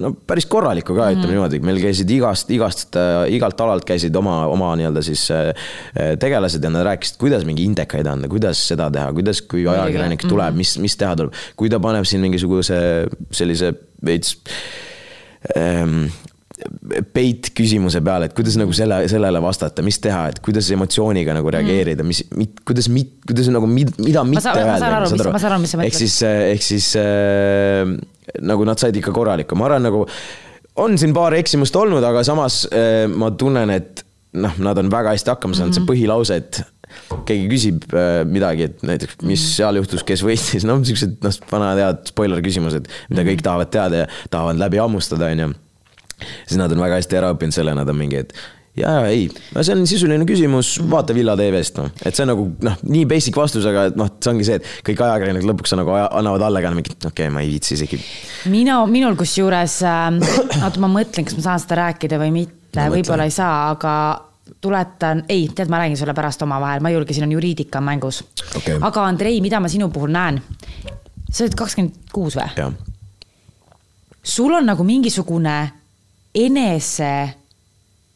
no 0.00 0.12
päris 0.28 0.46
korralikku 0.50 0.94
ka, 0.96 1.10
ütleme 1.14 1.34
niimoodi, 1.34 1.60
meil 1.64 1.80
käisid 1.82 2.10
igast, 2.14 2.50
igast, 2.54 2.96
igalt 3.32 3.60
alalt 3.64 3.84
käisid 3.88 4.16
oma, 4.16 4.42
oma 4.52 4.70
nii-öelda 4.80 5.02
siis 5.04 5.26
äh, 5.34 5.52
tegelased 6.22 6.64
ja 6.64 6.70
nad 6.72 6.86
rääkisid, 6.88 7.18
kuidas 7.20 7.44
mingi 7.48 7.66
indekaid 7.68 8.08
anda, 8.08 8.30
kuidas 8.32 8.62
seda 8.72 8.88
teha, 8.94 9.12
kuidas, 9.16 9.42
kui 9.44 9.66
ajakirjanik 9.68 10.24
tuleb, 10.28 10.56
mis, 10.62 10.76
mis 10.82 10.96
teha 11.00 11.16
tuleb, 11.18 11.36
kui 11.60 11.72
ta 11.72 11.80
paneb 11.82 12.08
siin 12.08 12.24
mingisuguse 12.24 12.80
sellise 13.34 13.74
veits 14.04 14.36
ähm, 15.58 16.06
peit 17.14 17.48
küsimuse 17.58 18.00
peale, 18.04 18.28
et 18.30 18.34
kuidas 18.36 18.54
nagu 18.60 18.72
selle, 18.76 19.00
sellele 19.10 19.40
vastata, 19.42 19.82
mis 19.84 19.98
teha, 20.02 20.28
et 20.30 20.38
kuidas 20.44 20.68
emotsiooniga 20.74 21.34
nagu 21.34 21.50
reageerida, 21.52 22.04
mis, 22.06 22.22
kuidas, 22.68 22.86
kuidas 23.26 23.50
nagu, 23.52 23.66
mida 23.70 24.22
mitte 24.28 24.44
saan- 24.44 24.62
ma 24.68 24.78
saan 24.78 24.98
aru, 25.00 25.10
mis- 25.10 25.32
ma 25.34 25.40
saan 25.42 25.56
aru, 25.56 25.62
mis 25.64 25.74
sa 25.74 25.80
ehk 25.82 25.88
mõtled. 25.88 25.98
siis, 25.98 26.16
ehk 26.54 26.62
siis 26.68 26.90
äh, 27.02 27.96
nagu 28.40 28.64
nad 28.68 28.80
said 28.80 28.96
ikka 28.96 29.14
korralikku, 29.14 29.58
ma 29.58 29.68
arvan 29.68 29.86
nagu 29.88 30.06
on 30.82 30.96
siin 30.98 31.12
paar 31.16 31.34
eksimust 31.36 31.76
olnud, 31.76 32.04
aga 32.06 32.22
samas 32.26 32.62
äh, 32.70 33.04
ma 33.10 33.32
tunnen, 33.38 33.72
et 33.74 34.04
noh, 34.32 34.54
nad 34.64 34.78
on 34.80 34.92
väga 34.92 35.12
hästi 35.12 35.34
hakkama 35.34 35.56
saanud. 35.56 35.74
Mm, 35.74 35.82
-hmm. 35.82 35.86
see 35.86 35.90
põhilause, 35.90 36.38
et 36.40 36.62
keegi 37.28 37.48
küsib 37.50 37.84
äh, 37.96 38.22
midagi, 38.28 38.68
et 38.70 38.86
näiteks, 38.86 39.18
mis 39.28 39.44
seal 39.56 39.80
juhtus, 39.80 40.04
kes 40.06 40.24
võitis, 40.24 40.66
noh, 40.68 40.80
siuksed 40.86 41.18
noh, 41.24 41.36
vanad 41.52 41.80
head 41.80 42.08
spoiler 42.12 42.42
küsimused, 42.44 42.88
mida 43.10 43.26
kõik 43.28 43.44
tahavad 43.44 43.72
teada 43.72 44.04
ja 44.04 44.08
tahavad 44.30 44.60
läbi 44.60 44.80
hammustada, 44.80 45.30
onju. 45.32 45.52
Siis 46.46 46.58
nad 46.60 46.72
on 46.72 46.80
väga 46.80 47.00
hästi 47.00 47.18
ära 47.18 47.32
õppinud 47.34 47.54
selle, 47.54 47.74
nad 47.74 47.88
on 47.88 47.98
mingi, 47.98 48.22
et 48.22 48.36
ja, 48.76 48.88
ja 48.88 49.06
ei, 49.12 49.26
no 49.54 49.64
see 49.64 49.76
on 49.76 49.84
sisuline 49.88 50.24
küsimus, 50.28 50.74
vaata 50.90 51.14
Villa 51.16 51.34
TV-st, 51.38 51.78
noh, 51.80 51.92
et 52.00 52.16
see 52.16 52.24
on 52.24 52.32
nagu 52.32 52.46
noh, 52.64 52.78
nii 52.88 53.04
basic 53.10 53.36
vastus, 53.36 53.66
aga 53.68 53.88
et 53.90 53.98
noh, 54.00 54.08
see 54.16 54.32
ongi 54.32 54.48
see, 54.48 54.58
et 54.60 54.70
kõik 54.88 55.04
ajakirjanikud 55.06 55.50
lõpuks 55.52 55.76
nagu 55.78 55.94
aja- 55.96 56.10
annavad 56.20 56.46
alla 56.48 56.64
ka 56.64 56.72
mingi, 56.76 56.96
okei 56.96 57.10
okay,, 57.12 57.32
ma 57.34 57.44
ei 57.44 57.52
viitsi 57.52 57.76
isegi. 57.76 58.00
mina, 58.52 58.80
minul 58.88 59.16
kusjuures 59.20 59.78
äh,, 59.88 60.04
oota, 60.62 60.82
ma 60.82 60.90
mõtlen, 60.92 61.28
kas 61.28 61.36
ma 61.38 61.46
saan 61.50 61.64
seda 61.64 61.80
rääkida 61.84 62.20
või 62.22 62.32
mitte 62.42 62.86
võib-olla 62.92 63.28
ei 63.28 63.34
saa, 63.34 63.56
aga 63.74 63.96
tuletan, 64.62 65.24
ei, 65.28 65.50
tead, 65.54 65.68
ma 65.68 65.82
räägin 65.82 65.96
sulle 66.00 66.14
pärast 66.16 66.42
omavahel, 66.42 66.80
ma 66.80 66.90
ei 66.90 66.96
julge, 66.96 67.14
siin 67.14 67.26
on 67.28 67.36
juriidika 67.36 67.78
on 67.78 67.86
mängus 67.90 68.22
Okei. 68.56 68.78
aga 68.80 69.04
Andrei, 69.04 69.40
mida 69.44 69.60
ma 69.60 69.68
sinu 69.68 69.90
puhul 69.92 70.12
näen? 70.12 70.40
sa 71.28 71.44
oled 71.44 71.54
kakskümmend 71.56 72.10
kuus 72.12 72.36
või? 72.40 72.72
sul 74.22 74.54
on 74.54 74.66
nagu 74.66 74.84
mingisugune 74.86 75.56
enese 76.34 77.12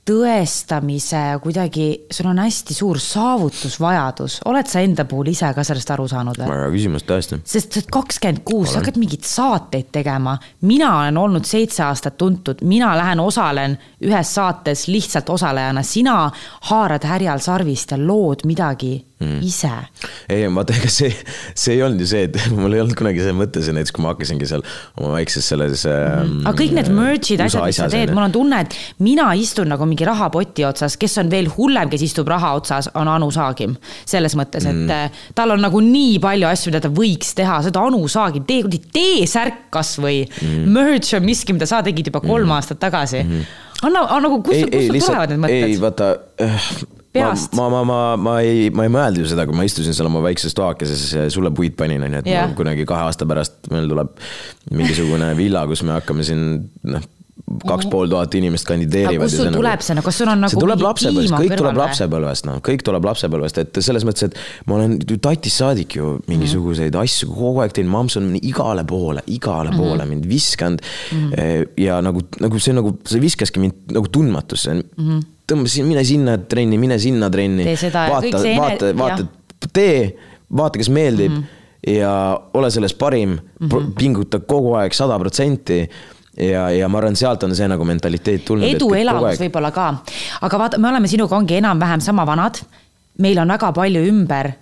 tõestamise 0.07 1.23
kuidagi, 1.43 1.87
sul 2.13 2.29
on 2.31 2.39
hästi 2.39 2.75
suur 2.77 3.01
saavutusvajadus, 3.03 4.39
oled 4.47 4.71
sa 4.71 4.83
enda 4.85 5.07
puhul 5.09 5.33
ise 5.33 5.51
ka 5.55 5.65
sellest 5.67 5.91
aru 5.95 6.07
saanud 6.11 6.39
või? 6.39 6.47
väga 6.47 6.67
hea 6.67 6.75
küsimus 6.77 7.07
tõesti. 7.09 7.41
sest 7.43 7.73
sa 7.73 7.81
oled 7.81 7.91
kakskümmend 7.99 8.45
kuus, 8.47 8.71
sa 8.73 8.81
hakkad 8.81 9.01
mingeid 9.03 9.27
saateid 9.27 9.91
tegema. 9.95 10.37
mina 10.63 10.93
olen 11.01 11.19
olnud 11.19 11.49
seitse 11.49 11.83
aastat 11.87 12.19
tuntud, 12.19 12.63
mina 12.63 12.95
lähen 12.97 13.21
osalen 13.21 13.79
ühes 14.07 14.35
saates 14.35 14.87
lihtsalt 14.89 15.31
osalejana, 15.31 15.83
sina 15.83 16.31
haarad 16.71 17.05
härjal 17.05 17.43
sarvist 17.43 17.91
ja 17.91 17.99
lood 17.99 18.47
midagi 18.47 18.95
mm. 19.21 19.41
ise. 19.47 19.71
ei, 20.33 20.47
vaata, 20.53 20.77
ega 20.77 20.91
see, 20.93 21.11
see 21.55 21.77
ei 21.77 21.83
olnud 21.87 22.03
ju 22.05 22.09
see, 22.11 22.27
et 22.29 22.39
mul 22.59 22.77
ei 22.77 22.83
olnud 22.85 22.97
kunagi 22.99 23.25
see 23.25 23.35
mõte, 23.37 23.63
see 23.65 23.77
näiteks, 23.77 23.95
kui 23.97 24.05
ma 24.05 24.13
hakkasingi 24.15 24.49
seal 24.51 24.65
oma 25.01 25.13
väikses 25.17 25.49
selles 25.53 25.87
mm,. 25.89 26.45
aga 26.45 26.55
kõik 26.61 26.77
need 26.77 26.91
merge'id, 26.97 27.45
asjad, 27.47 27.67
mis 27.67 27.81
sa 27.81 27.89
teed, 27.93 28.13
mul 28.17 28.27
on 28.27 28.37
tunne, 28.37 28.63
et 28.67 28.77
mina 29.05 29.29
istun 29.39 29.71
nagu 29.73 29.89
mingi 29.89 30.09
rahapoti 30.09 30.67
otsas, 30.69 30.99
kes 31.01 31.19
on 31.23 31.33
veel 31.33 31.51
hullem, 31.57 31.91
kes 31.93 32.07
istub 32.09 32.31
raha 32.31 32.55
otsas, 32.59 32.91
on 32.99 33.11
Anu 33.11 33.31
Saagim. 33.35 33.77
selles 34.07 34.37
mõttes, 34.39 34.67
et 34.69 34.83
mm. 34.85 35.23
tal 35.37 35.55
on 35.55 35.63
nagu 35.65 35.81
nii 35.85 36.19
palju 36.23 36.51
asju, 36.51 36.73
mida 36.73 36.83
ta 36.85 36.93
võiks 36.93 37.35
teha, 37.39 37.61
seda 37.67 37.85
Anu 37.87 38.03
Saagim, 38.11 38.47
tee 38.49 38.63
kuradi 38.65 38.83
T-särk 38.97 39.67
kasvõi 39.75 40.25
mm.. 40.27 40.67
Merge 40.77 41.17
on 41.19 41.25
miski, 41.27 41.55
mida 41.57 41.69
sa 41.69 41.83
tegid 41.85 42.11
juba 42.11 42.23
kolm 42.25 42.49
mm. 42.49 42.57
aastat 42.57 42.81
tagasi 42.83 43.23
mm. 43.23 43.33
-hmm. 43.33 43.89
anna, 43.89 44.05
nagu 44.25 44.43
kust, 44.45 44.69
kust 44.73 44.91
sul 44.91 45.01
tulevad 45.01 45.33
need 45.33 45.43
mõtted? 45.45 45.67
ei, 45.71 45.81
vaata 45.81 46.13
äh, 46.43 46.69
Peast. 47.17 47.57
ma, 47.59 47.69
ma, 47.73 47.83
ma, 47.89 47.99
ma 48.21 48.37
ei, 48.45 48.71
ma 48.71 48.87
ei 48.87 48.93
mõelnud 48.93 49.25
ju 49.25 49.33
seda, 49.33 49.47
kui 49.49 49.57
ma 49.57 49.67
istusin 49.69 49.97
seal 49.97 50.11
oma 50.11 50.23
väikses 50.25 50.57
toakeses 50.57 51.07
ja 51.17 51.27
sulle 51.33 51.53
puid 51.57 51.77
panin, 51.79 52.05
onju, 52.07 52.23
et 52.23 52.31
yeah. 52.31 52.55
kunagi 52.57 52.87
kahe 52.89 53.09
aasta 53.09 53.29
pärast 53.29 53.71
meil 53.73 53.89
tuleb 53.91 54.17
mingisugune 54.71 55.33
villa, 55.39 55.67
kus 55.71 55.85
me 55.87 55.97
hakkame 55.97 56.27
siin, 56.27 56.47
noh, 56.87 57.05
kaks 57.67 57.87
pool 57.91 58.09
tuhat 58.11 58.35
inimest 58.39 58.67
kandideerivad. 58.67 59.29
Kust 59.29 59.39
sul 59.39 59.53
tuleb 59.55 59.83
see, 59.85 59.97
no 59.97 60.03
kas 60.05 60.19
sul 60.19 60.31
on 60.33 60.41
nagu 60.43 60.53
see 60.53 60.63
tuleb 60.63 60.83
lapsepõlvest, 60.83 61.35
kõik 61.37 61.61
tuleb 61.61 61.79
lapsepõlvest, 61.81 62.49
noh, 62.49 62.59
kõik 62.65 62.85
tuleb 62.87 63.07
lapsepõlvest, 63.11 63.61
et 63.63 63.81
selles 63.87 64.07
mõttes, 64.09 64.31
et 64.31 64.67
ma 64.67 64.79
olen 64.79 64.97
ju 64.99 65.19
tatist 65.23 65.63
saadik 65.63 65.99
ju 65.99 66.17
mingisuguseid 66.27 66.91
mm 66.91 66.99
-hmm. 66.99 67.05
asju 67.05 67.31
kogu 67.31 67.63
aeg 67.63 67.77
teinud, 67.77 67.93
mamps 67.93 68.19
on 68.21 68.33
igale 68.41 68.85
poole, 68.85 69.23
igale 69.27 69.71
mm 69.71 69.77
-hmm. 69.77 69.85
poole 69.85 70.07
mind 70.07 70.29
viskanud 70.29 70.81
mm. 70.81 71.31
-hmm. 71.31 71.69
ja 71.87 72.01
nagu, 72.03 72.25
nagu 72.41 72.59
see 72.59 72.75
nagu, 72.75 72.97
see 73.05 73.21
viskaski 73.21 73.61
mind 73.61 73.95
nagu 73.95 74.09
tundmatusse 74.09 74.75
mm. 74.75 74.83
-hmm. 74.99 75.25
Tõmba 75.47 75.71
siin, 75.71 75.87
mine 75.87 76.05
sinna 76.05 76.39
trenni, 76.39 76.79
mine 76.79 76.99
sinna 76.99 77.31
trenni. 77.31 77.67
Vaata, 77.95 78.43
vaata, 78.59 78.93
vaata 78.99 79.27
tee, 79.73 80.01
vaata, 80.57 80.79
kas 80.79 80.91
meeldib 80.93 81.33
mm 81.33 81.43
-hmm. 81.43 81.93
ja 82.01 82.41
ole 82.55 82.71
selles 82.71 82.95
parim 82.95 83.31
mm, 83.31 83.69
-hmm. 83.69 83.93
pinguta 83.99 84.41
kogu 84.41 84.75
aeg 84.75 84.93
sada 84.93 85.19
protsenti 85.19 85.89
ja, 86.37 86.71
ja 86.71 86.89
ma 86.89 86.99
arvan, 86.99 87.17
sealt 87.17 87.43
on 87.43 87.57
see 87.57 87.69
nagu 87.69 87.85
mentaliteet 87.85 88.45
tulnud. 88.45 88.69
eduelamus 88.69 89.41
võib-olla 89.41 89.73
ka, 89.73 89.89
aga 90.41 90.59
vaata, 90.59 90.79
me 90.79 90.89
oleme 90.89 91.09
sinuga 91.09 91.37
ongi 91.37 91.57
enam-vähem 91.61 92.01
sama 92.01 92.27
vanad. 92.27 92.61
meil 93.19 93.39
on 93.39 93.49
väga 93.49 93.73
palju 93.73 94.03
ümber. 94.09 94.53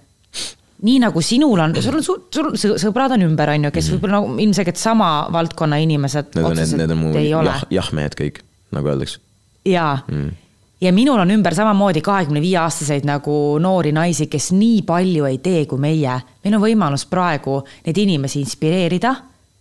nii 0.82 0.98
nagu 1.00 1.20
sinul 1.22 1.58
on, 1.58 1.74
sul 1.82 1.94
on, 1.94 2.02
sul 2.02 2.50
sõ- 2.60 2.78
sõbrad 2.78 3.12
on 3.12 3.22
ümber, 3.22 3.50
on 3.50 3.64
ju, 3.64 3.70
kes 3.70 3.90
võib-olla 3.90 4.20
nagu 4.20 4.38
ilmselgelt 4.38 4.76
sama 4.76 5.28
valdkonna 5.32 5.76
inimesed 5.76 6.34
Need 6.34 6.44
on, 6.44 6.56
need, 6.56 6.76
need 6.76 6.90
on 6.90 6.98
mu 6.98 7.12
jah, 7.18 7.62
jah-mehed 7.70 8.14
kõik, 8.14 8.42
nagu 8.70 8.88
öeldakse. 8.88 9.18
jaa 9.64 10.02
mm.. 10.08 10.43
Ja 10.84 10.92
minul 10.92 11.18
on 11.18 11.30
ümber 11.32 11.54
samamoodi 11.56 12.02
kahekümne 12.04 12.42
viie 12.44 12.58
aastaseid 12.60 13.06
nagu 13.08 13.58
noori 13.62 13.92
naisi, 13.96 14.28
kes 14.28 14.50
nii 14.52 14.82
palju 14.86 15.28
ei 15.30 15.38
tee 15.38 15.64
kui 15.66 15.80
meie. 15.80 16.18
meil 16.44 16.56
on 16.58 16.62
võimalus 16.62 17.06
praegu 17.08 17.62
neid 17.86 17.98
inimesi 18.04 18.42
inspireerida, 18.44 19.14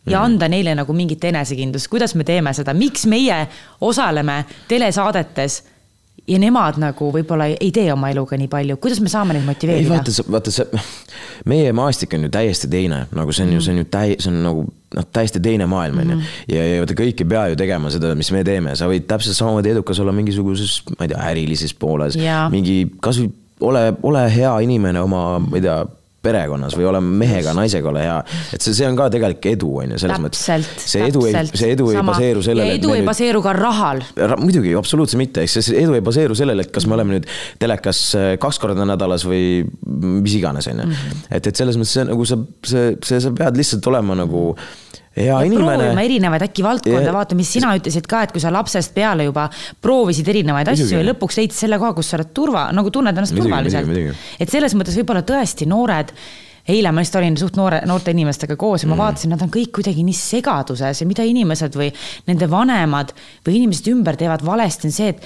ja 0.10 0.24
anda 0.24 0.50
neile 0.52 0.76
nagu 0.76 0.94
mingit 0.94 1.24
enesekindlust, 1.24 1.88
kuidas 1.92 2.16
me 2.20 2.26
teeme 2.28 2.54
seda, 2.54 2.74
miks 2.76 3.06
meie 3.08 3.46
osaleme 3.82 4.44
telesaadetes 4.68 5.62
ja 6.28 6.40
nemad 6.40 6.78
nagu 6.80 7.10
võib-olla 7.12 7.50
ei 7.52 7.72
tee 7.76 7.90
oma 7.94 8.10
eluga 8.14 8.38
nii 8.40 8.48
palju, 8.52 8.78
kuidas 8.84 9.02
me 9.04 9.12
saame 9.12 9.36
neid 9.36 9.44
ei 9.44 9.50
motiveerida? 9.50 9.98
vaata, 9.98 10.26
vaata 10.32 10.54
see, 10.56 10.84
meie 11.52 11.74
maastik 11.76 12.16
on 12.16 12.28
ju 12.28 12.32
täiesti 12.34 12.70
teine, 12.72 13.04
nagu 13.16 13.36
see 13.36 13.48
on 13.48 13.58
ju, 13.58 13.64
see 13.66 13.76
on 13.76 13.82
ju 13.84 13.90
täi-, 13.92 14.16
see 14.18 14.32
on 14.32 14.40
nagu 14.46 14.66
noh, 14.96 15.08
täiesti 15.16 15.42
teine 15.44 15.68
maailm 15.70 16.04
on 16.04 16.14
ju. 16.16 16.20
ja, 16.56 16.66
ja 16.70 16.84
vaata 16.84 16.98
kõik 17.00 17.26
ei 17.26 17.30
pea 17.36 17.46
ju 17.52 17.60
tegema 17.60 17.92
seda, 17.94 18.14
mis 18.20 18.32
me 18.36 18.44
teeme, 18.48 18.78
sa 18.80 18.88
võid 18.92 19.08
täpselt 19.10 19.38
samamoodi 19.40 19.74
edukas 19.76 20.00
olla 20.04 20.16
mingisuguses, 20.16 20.80
ma 20.96 21.08
ei 21.08 21.12
tea, 21.12 21.26
ärilises 21.34 21.76
pooles. 21.80 22.20
Mingi 22.54 22.78
kasvõi 23.04 23.32
ole, 23.64 23.84
ole 24.04 24.24
hea 24.32 24.54
inimene 24.64 25.04
oma, 25.04 25.26
ma 25.44 25.60
ei 25.60 25.64
tea 25.64 25.82
perekonnas 26.24 26.76
või 26.78 26.88
ole 26.90 27.02
mehega, 27.04 27.54
naisega 27.58 27.90
ole 27.92 28.04
hea, 28.06 28.18
et 28.56 28.64
see, 28.64 28.76
see 28.78 28.88
on 28.88 28.98
ka 29.00 29.10
tegelik 29.14 29.48
edu 29.54 29.70
on 29.82 29.96
ju, 29.96 30.00
selles 30.04 30.22
mõttes. 30.24 30.44
täpselt, 30.44 30.86
see 30.94 31.08
edu 31.10 31.26
ei, 31.28 31.36
täpselt 31.36 31.64
see 31.64 31.74
edu 31.76 31.90
ei 31.92 32.00
sama. 32.00 32.14
baseeru 32.14 32.44
sellele. 32.46 32.78
edu 32.80 32.94
ei 32.96 33.04
baseeru 33.08 33.44
ka 33.46 33.56
rahal. 33.58 34.04
Ra- 34.20 34.40
muidugi, 34.40 34.74
absoluutselt 34.80 35.20
mitte, 35.22 35.44
eks 35.44 35.60
see 35.60 35.82
edu 35.84 35.98
ei 35.98 36.06
baseeru 36.06 36.38
sellele, 36.40 36.68
et 36.68 36.74
kas 36.76 36.88
me 36.88 36.98
oleme 36.98 37.18
nüüd 37.18 37.28
telekas 37.62 38.06
äh, 38.20 38.30
kaks 38.42 38.62
korda 38.64 38.88
nädalas 38.88 39.28
või 39.28 39.66
mis 39.84 40.38
iganes, 40.40 40.70
on 40.72 40.86
ju. 40.86 40.90
Mhm. 40.90 41.26
et, 41.30 41.52
et 41.52 41.64
selles 41.64 41.80
mõttes 41.80 41.98
see 42.00 42.08
nagu 42.08 42.30
sa, 42.30 42.40
see, 42.64 42.96
see, 43.04 43.20
sa 43.24 43.34
pead 43.36 43.60
lihtsalt 43.60 43.92
olema 43.92 44.18
nagu 44.24 44.54
hea 45.16 45.40
inimene 45.46 45.78
proovima. 45.78 46.02
erinevaid 46.08 46.42
äkki 46.48 46.64
valdkonda 46.66 47.02
Ja- 47.10 47.14
vaata, 47.14 47.36
mis 47.36 47.52
sina 47.54 47.74
ütlesid 47.78 48.08
ka, 48.10 48.24
et 48.24 48.32
kui 48.32 48.42
sa 48.42 48.52
lapsest 48.54 48.94
peale 48.96 49.24
juba 49.28 49.50
proovisid 49.82 50.28
erinevaid 50.28 50.68
asju 50.68 50.86
Muidugi. 50.88 51.06
ja 51.06 51.14
lõpuks 51.14 51.38
leidsid 51.38 51.60
selle 51.66 51.78
koha, 51.80 51.94
kus 51.94 52.10
sa 52.10 52.18
oled 52.18 52.32
turva, 52.34 52.72
nagu 52.74 52.90
tunned 52.90 53.14
ennast 53.18 53.34
Muidugi, 53.34 53.50
turvaliselt 53.50 54.16
et 54.40 54.50
selles 54.50 54.74
mõttes 54.76 54.98
võib-olla 54.98 55.22
tõesti 55.22 55.68
noored 55.70 56.14
eile 56.68 56.92
ma 56.96 57.02
lihtsalt 57.04 57.20
olin 57.20 57.36
suht 57.38 57.58
noore, 57.60 57.82
noorte 57.86 58.12
inimestega 58.16 58.56
koos 58.56 58.84
ja 58.84 58.88
ma 58.88 58.96
Mm. 58.96 59.02
vaatasin, 59.04 59.30
nad 59.36 59.42
on 59.44 59.50
kõik 59.52 59.72
kuidagi 59.76 60.04
nii 60.08 60.14
segaduses 60.16 61.02
ja 61.02 61.06
mida 61.08 61.24
inimesed 61.28 61.74
või 61.76 61.92
nende 62.28 62.48
vanemad 62.50 63.12
või 63.46 63.58
inimesed 63.60 63.88
ümber 63.92 64.16
teevad 64.16 64.42
valesti, 64.46 64.88
on 64.88 64.92
see, 64.96 65.10
et 65.10 65.26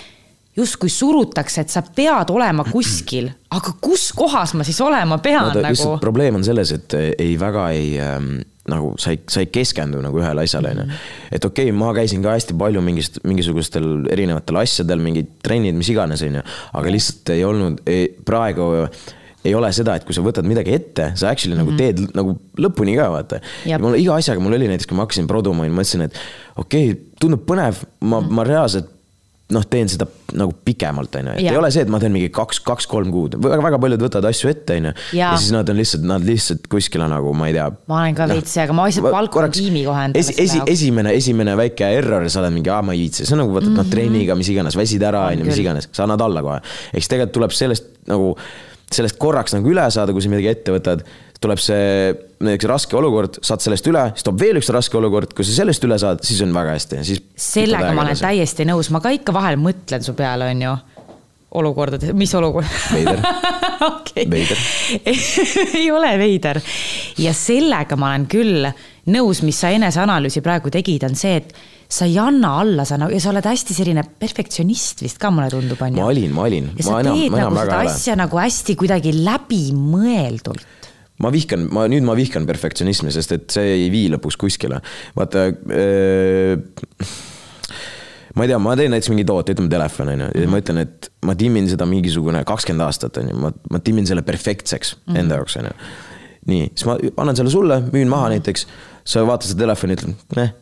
justkui 0.58 0.90
surutakse, 0.90 1.62
et 1.62 1.70
sa 1.70 1.84
pead 1.84 2.32
olema 2.34 2.64
kuskil, 2.76 3.30
aga 3.54 3.74
kus 3.80 4.12
kohas 4.18 4.56
ma 4.58 4.64
siis 4.66 4.82
olema 4.82 5.20
pean 5.22 5.46
vaata, 5.46 5.62
nagu 5.62 5.76
lihtsalt. 5.78 6.02
probleem 6.02 6.36
on 6.36 6.44
selles, 6.44 6.72
et 6.72 6.94
ei 7.20 7.38
väga 7.40 7.70
ei 7.70 8.00
ähm, 8.02 8.40
nagu 8.68 8.94
sa 9.02 9.12
ei, 9.12 9.20
sa 9.32 9.44
ei 9.44 9.50
keskendu 9.54 10.02
nagu 10.04 10.20
ühele 10.20 10.44
asjale, 10.44 10.74
Mhm. 10.74 10.80
onju. 10.80 10.98
et 11.32 11.46
okei 11.46 11.70
okay,, 11.70 11.78
ma 11.78 11.94
käisin 11.94 12.24
ka 12.24 12.36
hästi 12.36 12.58
palju 12.58 12.82
mingist, 12.82 13.20
mingisugustel 13.24 14.08
erinevatel 14.12 14.62
asjadel, 14.64 15.00
mingid 15.00 15.28
trennid, 15.44 15.76
mis 15.76 15.90
iganes, 15.90 16.22
onju. 16.22 16.44
aga 16.74 16.90
lihtsalt 16.90 17.30
ei 17.36 17.44
olnud, 17.44 17.82
praegu 18.26 18.90
ei 19.48 19.56
ole 19.56 19.70
seda, 19.76 19.96
et 19.96 20.06
kui 20.08 20.16
sa 20.16 20.24
võtad 20.26 20.48
midagi 20.48 20.74
ette, 20.76 21.12
sa 21.16 21.30
actually 21.32 21.56
mm 21.56 21.62
-hmm. 21.62 21.78
nagu 21.78 21.78
teed 21.78 22.16
nagu 22.18 22.36
lõpuni 22.58 22.98
ka, 22.98 23.10
vaata. 23.14 23.40
Mul 23.80 23.96
iga 23.96 24.18
asjaga, 24.18 24.42
mul 24.44 24.58
oli 24.58 24.68
näiteks, 24.68 24.90
kui 24.90 24.98
ma 24.98 25.06
hakkasin 25.06 25.28
produma, 25.28 25.68
ma 25.68 25.82
mõtlesin, 25.82 26.04
et 26.08 26.20
okei 26.58 26.92
okay,, 26.92 27.02
tundub 27.20 27.46
põnev, 27.48 27.84
ma 28.02 28.20
mm, 28.20 28.28
-hmm. 28.28 28.32
ma 28.32 28.44
reaalselt 28.44 28.97
noh, 29.56 29.64
teen 29.72 29.88
seda 29.88 30.06
nagu 30.36 30.52
pikemalt, 30.68 31.14
onju, 31.22 31.36
et 31.38 31.46
Jaa. 31.46 31.54
ei 31.54 31.60
ole 31.60 31.70
see, 31.72 31.86
et 31.86 31.92
ma 31.92 32.02
teen 32.02 32.12
mingi 32.12 32.28
kaks, 32.36 32.60
kaks-kolm 32.68 33.14
kuud, 33.14 33.38
väga, 33.40 33.62
väga 33.64 33.80
paljud 33.80 34.04
võtavad 34.04 34.28
asju 34.28 34.52
ette, 34.52 34.76
onju. 34.82 34.92
Jaa. 35.16 35.30
ja 35.32 35.40
siis 35.40 35.54
nad 35.56 35.72
on 35.72 35.80
lihtsalt, 35.80 36.04
nad 36.10 36.26
lihtsalt 36.28 36.68
kuskile 36.72 37.08
nagu 37.08 37.32
ma 37.38 37.48
ei 37.48 37.56
tea. 37.56 37.70
ma 37.88 38.02
olen 38.02 38.18
ka 38.18 38.28
veits 38.34 38.58
see, 38.58 38.66
aga 38.66 38.76
ma 38.76 38.90
lihtsalt 38.90 39.08
palkan 39.08 39.56
tiimi 39.56 39.86
kohe 39.88 40.04
endale 40.10 40.24
esi, 40.24 40.36
esi, 40.44 40.62
esimene, 40.76 41.16
esimene 41.16 41.56
väike 41.60 41.88
error, 42.02 42.28
sa 42.32 42.44
oled 42.44 42.58
mingi, 42.58 42.74
aa 42.74 42.84
ma 42.84 42.98
ei 42.98 43.06
viitsi, 43.06 43.24
see 43.24 43.38
on 43.38 43.46
nagu 43.46 43.56
võtad 43.56 43.72
mm 43.72 43.78
-hmm. 43.78 43.88
noh 43.88 43.94
trenniga, 43.96 44.36
mis 44.40 44.52
iganes, 44.52 44.80
väsid 44.80 45.08
ära, 45.08 45.30
onju, 45.32 45.48
mis 45.48 45.56
küll. 45.56 45.64
iganes, 45.64 45.88
sa 45.96 46.04
annad 46.04 46.28
alla 46.28 46.44
kohe. 46.44 46.60
eks 46.92 47.08
tegelikult 47.08 47.38
tuleb 47.40 47.56
sellest 47.56 47.88
nagu, 48.12 48.34
sellest 48.92 49.16
korraks 49.22 49.56
nagu 49.56 49.72
üle 49.72 49.88
saada, 49.92 50.12
kui 50.12 50.24
sa 50.24 50.34
midagi 50.34 50.52
ette 50.52 50.76
võtad, 50.76 51.08
tuleb 51.40 51.64
see 51.64 52.12
näiteks 52.44 52.70
raske 52.70 52.98
olukord, 52.98 53.40
saad 53.46 53.64
sellest 53.64 53.88
üle, 53.90 54.04
siis 54.14 54.26
tuleb 54.28 54.42
veel 54.42 54.60
üks 54.62 54.70
raske 54.74 55.00
olukord, 55.00 55.34
kui 55.38 55.48
sa 55.48 55.56
sellest 55.62 55.88
üle 55.88 55.98
saad, 56.02 56.22
siis 56.26 56.42
on 56.46 56.54
väga 56.56 56.76
hästi, 56.76 57.00
siis. 57.08 57.24
sellega 57.48 57.94
ma 57.98 58.06
olen 58.06 58.20
täiesti 58.20 58.68
nõus, 58.70 58.92
ma 58.94 59.02
ka 59.04 59.14
ikka 59.16 59.36
vahel 59.36 59.60
mõtlen 59.62 60.06
su 60.06 60.14
peale, 60.18 60.52
on 60.54 60.66
ju. 60.66 60.76
olukordades, 61.58 62.14
mis 62.18 62.34
olukord? 62.38 62.70
Veider. 62.94 63.24
okei 63.92 64.28
Veider. 64.30 64.62
ei 65.80 65.88
ole 65.92 66.14
veider. 66.20 66.62
ja 67.24 67.34
sellega 67.34 67.98
ma 67.98 68.12
olen 68.12 68.28
küll 68.30 68.70
nõus, 69.14 69.42
mis 69.46 69.58
sa 69.64 69.72
eneseanalüüsi 69.74 70.44
praegu 70.46 70.72
tegid, 70.74 71.08
on 71.08 71.18
see, 71.18 71.42
et 71.42 71.56
sa 71.90 72.06
ei 72.06 72.18
anna 72.20 72.58
alla, 72.62 72.86
sa 72.86 72.98
nagu, 73.00 73.16
ja 73.16 73.22
sa 73.24 73.32
oled 73.32 73.46
hästi 73.48 73.76
selline 73.76 74.04
perfektsionist 74.20 75.06
vist 75.06 75.22
ka, 75.22 75.32
mulle 75.32 75.50
tundub, 75.54 75.80
on 75.82 75.96
ju. 75.96 76.02
ma 76.02 76.10
olin, 76.12 76.34
ma 76.36 76.48
olin. 76.50 76.72
ja 76.78 76.86
sa 76.86 77.04
teed 77.08 77.34
nagu 77.34 77.62
seda 77.62 77.80
asja 77.88 78.18
nagu 78.20 78.42
hästi 78.42 78.76
kuidagi 78.80 79.16
läbimõeldult. 79.24 80.76
Ma 81.24 81.32
vihkan, 81.34 81.66
ma 81.74 81.88
nüüd 81.90 82.06
ma 82.08 82.16
vihkan 82.18 82.46
perfektsionismi, 82.50 83.14
sest 83.14 83.34
et 83.36 83.48
see 83.54 83.74
ei 83.78 83.88
vii 83.94 84.12
lõpuks 84.16 84.38
kuskile. 84.40 84.82
vaata 85.18 85.48
äh,. 85.50 86.58
ma 88.38 88.46
ei 88.46 88.52
tea, 88.52 88.60
ma 88.62 88.76
teen 88.78 88.94
näiteks 88.94 89.10
mingi 89.14 89.26
toote, 89.28 89.56
ütleme 89.56 89.72
telefon 89.72 90.14
on 90.14 90.26
ju, 90.26 90.30
ja 90.44 90.52
ma 90.52 90.62
ütlen, 90.62 90.84
et 90.86 91.10
ma 91.26 91.34
timmin 91.40 91.70
seda 91.70 91.88
mingisugune 91.90 92.44
kakskümmend 92.48 92.86
aastat 92.86 93.18
on 93.22 93.32
ju, 93.32 93.40
ma, 93.48 93.54
ma 93.74 93.82
timmin 93.82 94.06
selle 94.10 94.26
perfektseks 94.28 94.96
mm 94.96 95.02
-hmm. 95.08 95.20
enda 95.24 95.42
jaoks 95.42 95.58
on 95.58 95.72
ju. 95.72 95.74
nii, 96.54 96.70
siis 96.76 96.86
ma 96.86 97.00
annan 97.18 97.36
selle 97.36 97.52
sulle, 97.52 97.82
müün 97.92 98.08
maha 98.08 98.30
näiteks, 98.36 98.68
sa 99.04 99.26
vaatad 99.28 99.50
seda 99.50 99.66
telefoni, 99.66 99.98
ütled, 99.98 100.16
neh 100.38 100.54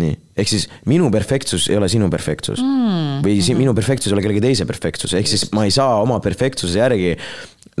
nii, 0.00 0.12
ehk 0.40 0.48
siis 0.48 0.64
minu 0.88 1.10
perfektsus 1.12 1.66
ei 1.68 1.76
ole 1.76 1.88
sinu 1.92 2.08
perfektsus 2.12 2.62
mm. 2.64 3.20
või 3.24 3.42
si 3.44 3.56
minu 3.56 3.74
perfektsus 3.76 4.08
ei 4.08 4.16
ole 4.16 4.24
kellegi 4.24 4.40
teise 4.40 4.66
perfektsus, 4.68 5.12
ehk 5.18 5.28
siis 5.28 5.50
ma 5.52 5.66
ei 5.68 5.74
saa 5.74 5.98
oma 6.00 6.16
perfektsuse 6.24 6.80
järgi 6.80 7.12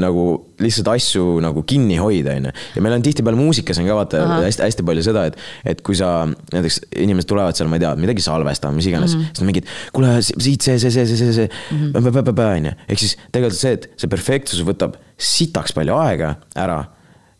nagu 0.00 0.22
lihtsalt 0.62 0.88
asju 0.94 1.24
nagu 1.44 1.62
kinni 1.68 1.98
hoida, 2.00 2.36
onju. 2.38 2.52
ja 2.76 2.84
meil 2.84 2.94
on 2.96 3.02
tihtipeale 3.04 3.36
muusikas 3.36 3.80
on 3.82 3.88
ka 3.90 3.96
vaata 3.98 4.22
hästi-hästi 4.46 4.86
palju 4.88 5.04
seda, 5.04 5.26
et, 5.28 5.36
et 5.68 5.82
kui 5.84 5.98
sa 5.98 6.24
näiteks 6.26 6.78
inimesed 7.04 7.28
tulevad 7.28 7.58
seal, 7.58 7.68
ma 7.68 7.76
ei 7.76 7.84
tea, 7.84 7.92
midagi 8.00 8.24
salvestama, 8.24 8.78
mis 8.78 8.88
iganes 8.88 9.12
mm, 9.12 9.20
-hmm. 9.20 9.34
siis 9.34 9.42
nad 9.42 9.50
mingid, 9.50 9.68
kuule 9.92 10.14
siit 10.22 10.64
see, 10.64 10.78
see, 10.78 10.90
see, 10.90 11.04
see, 11.06 11.16
see, 11.20 11.36
see 11.42 11.48
mm 11.48 11.92
-hmm., 11.92 12.40
onju. 12.46 12.72
ehk 12.88 13.04
siis 13.04 13.18
tegelikult 13.28 13.60
see, 13.60 13.76
et 13.76 13.90
see 14.00 14.08
perfektsus 14.08 14.64
võtab 14.64 14.96
sitaks 15.18 15.76
palju 15.76 16.00
aega 16.00 16.34
ära 16.56 16.84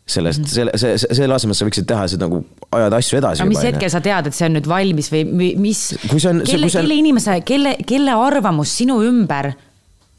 sellest 0.05 0.39
mm, 0.39 0.45
-hmm. 0.45 0.53
selle, 0.53 0.71
see, 0.75 0.97
selle 1.15 1.33
asemel 1.33 1.55
sa 1.55 1.65
võiksid 1.65 1.89
teha 1.89 2.07
seda 2.11 2.27
nagu 2.27 2.43
ajada 2.71 3.01
asju 3.01 3.17
edasi. 3.17 3.41
aga 3.41 3.49
mis 3.49 3.63
hetkel 3.63 3.89
sa 3.89 4.01
tead, 4.03 4.27
et 4.27 4.35
see 4.35 4.45
on 4.49 4.57
nüüd 4.59 4.67
valmis 4.67 5.09
või 5.11 5.25
mi- 5.25 5.53
mis, 5.57 5.85
see 5.87 6.29
on- 6.29 6.43
see- 6.45 6.53
kelle, 6.53 6.69
see 6.69 6.79
on- 6.79 6.85
kelle 6.85 6.99
inimese, 6.99 7.41
kelle, 7.41 7.77
kelle 7.87 8.11
arvamus 8.11 8.77
sinu 8.77 9.01
ümber 9.01 9.53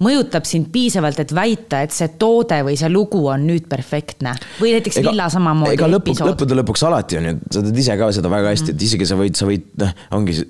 mõjutab 0.03 0.47
sind 0.49 0.71
piisavalt, 0.75 1.21
et 1.23 1.33
väita, 1.35 1.85
et 1.87 1.95
see 1.95 2.11
toode 2.19 2.59
või 2.67 2.75
see 2.79 2.91
lugu 2.91 3.21
on 3.31 3.45
nüüd 3.47 3.69
perfektne 3.71 4.35
või 4.59 4.75
näiteks 4.75 4.99
Villa 5.05 5.29
samamoodi 5.31 5.77
ega 5.79 5.89
lõpuks, 5.91 6.23
lõppude 6.27 6.59
lõpuks 6.59 6.83
alati 6.89 7.21
on 7.21 7.29
ju, 7.29 7.35
sa 7.55 7.63
tead 7.63 7.79
ise 7.85 7.97
ka 8.01 8.11
seda 8.17 8.33
väga 8.33 8.55
hästi, 8.55 8.75
et 8.75 8.87
isegi 8.89 9.07
sa 9.07 9.19
võid, 9.21 9.39
sa 9.39 9.47
võid, 9.49 9.69
noh, 9.81 9.93
ongi 10.19 10.41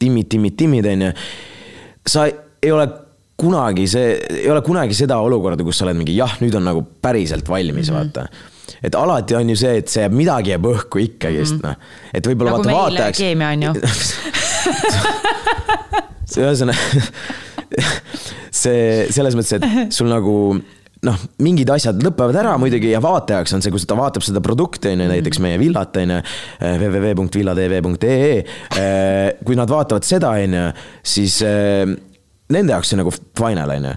timmid, 0.00 0.30
timmid, 0.32 0.56
timmid, 0.56 0.88
on 0.92 1.06
ju. 1.08 1.12
sa 2.08 2.24
ei 2.26 2.72
ole 2.72 2.88
kunagi 3.36 3.84
see, 3.90 4.16
ei 4.42 4.48
ole 4.48 4.62
kunagi 4.64 4.96
seda 4.96 5.18
olukorda, 5.20 5.64
kus 5.66 5.76
sa 5.80 5.84
oled 5.86 5.98
mingi 5.98 6.16
jah, 6.16 6.38
nüüd 6.40 6.56
on 6.56 6.64
nagu 6.70 6.80
päriselt 7.04 7.48
valmis 7.52 7.90
mm, 7.90 7.96
-hmm. 7.96 8.00
vaata 8.16 8.28
et 8.82 8.94
alati 8.94 9.36
on 9.36 9.50
ju 9.50 9.56
see, 9.56 9.76
et 9.82 9.88
see 9.92 10.08
midagi 10.08 10.50
jääb 10.54 10.64
õhku 10.72 11.02
ikkagist 11.04 11.58
mm, 11.58 11.60
-hmm. 11.60 11.68
noh. 11.68 11.76
et 12.14 12.26
võib-olla 12.26 12.56
nagu 12.56 12.64
vaata 12.64 12.78
vaatajaks. 12.80 13.18
keemia 13.18 13.48
on 13.52 13.62
ju. 13.62 13.72
ühesõnaga, 16.36 16.80
see 18.66 19.06
selles 19.14 19.38
mõttes, 19.38 19.56
et 19.58 19.64
sul 19.96 20.10
nagu 20.10 20.36
noh, 21.06 21.16
mingid 21.44 21.70
asjad 21.72 22.00
lõpevad 22.02 22.38
ära 22.40 22.56
muidugi 22.60 22.90
ja 22.92 23.00
vaatajaks 23.04 23.56
on 23.56 23.64
see, 23.64 23.72
kus 23.74 23.86
ta 23.88 23.96
vaatab 23.98 24.24
seda 24.26 24.40
produkti 24.44 24.92
on 24.92 25.04
ju, 25.04 25.08
näiteks 25.12 25.40
meie 25.44 25.60
villat 25.60 25.96
on 26.00 26.14
ju, 26.16 26.18
www.villatv.ee. 26.82 28.34
kui 29.46 29.58
nad 29.58 29.70
vaatavad 29.72 30.04
seda 30.08 30.32
on 30.36 30.58
ju, 30.58 30.66
siis 31.16 31.38
eh, 31.46 31.84
nende 32.54 32.74
jaoks 32.74 32.88
see 32.92 33.00
nagu 33.00 33.10
final 33.38 33.74
on 33.76 33.90
ju. 33.90 33.96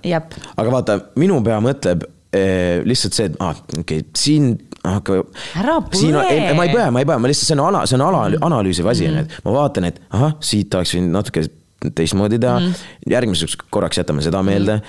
Aga 0.60 0.73
vaata, 0.73 0.97
minu 1.21 1.39
pea 1.45 1.60
mõtleb 1.63 1.99
eh, 2.36 2.82
lihtsalt 2.88 3.17
see, 3.17 3.29
et 3.32 3.36
aa 3.39 3.53
ah,, 3.53 3.63
okei 3.79 4.03
okay,, 4.03 4.10
siin 4.17 4.51
aga 4.88 5.21
Ära 5.60 5.77
siin 5.91 6.15
on, 6.15 6.23
põe. 6.23 6.53
ma 6.55 6.65
ei 6.65 6.71
põe, 6.71 6.86
ma 6.93 7.01
ei 7.01 7.08
põe, 7.08 7.17
ma 7.19 7.32
lihtsalt, 7.32 7.49
see 7.49 7.58
on 7.58 7.65
ala, 7.65 7.86
see 7.89 7.97
on 7.99 8.05
ala, 8.05 8.21
analüüsiv 8.47 8.88
asi 8.89 9.10
on 9.10 9.17
ju, 9.19 9.23
et 9.25 9.32
ma 9.45 9.55
vaatan, 9.55 9.89
et 9.89 9.99
ahah, 10.15 10.38
siit 10.45 10.75
oleks 10.77 10.93
võinud 10.95 11.15
natuke 11.17 11.43
teistmoodi 11.95 12.39
teha 12.41 12.59
mm., 12.59 12.89
järgmiseks 13.11 13.57
korraks 13.69 14.01
jätame 14.01 14.23
seda 14.25 14.43
meelde 14.43 14.81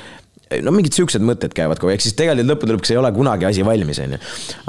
no 0.64 0.72
mingid 0.74 0.96
siuksed 0.96 1.22
mõtted 1.22 1.54
käivad 1.54 1.78
kogu 1.78 1.92
aeg, 1.92 2.02
siis 2.02 2.16
tegelikult 2.18 2.48
lõppude 2.50 2.74
lõpuks 2.74 2.92
ei 2.92 2.98
ole 2.98 3.12
kunagi 3.14 3.46
asi 3.46 3.64
valmis, 3.66 4.00
onju. 4.02 4.18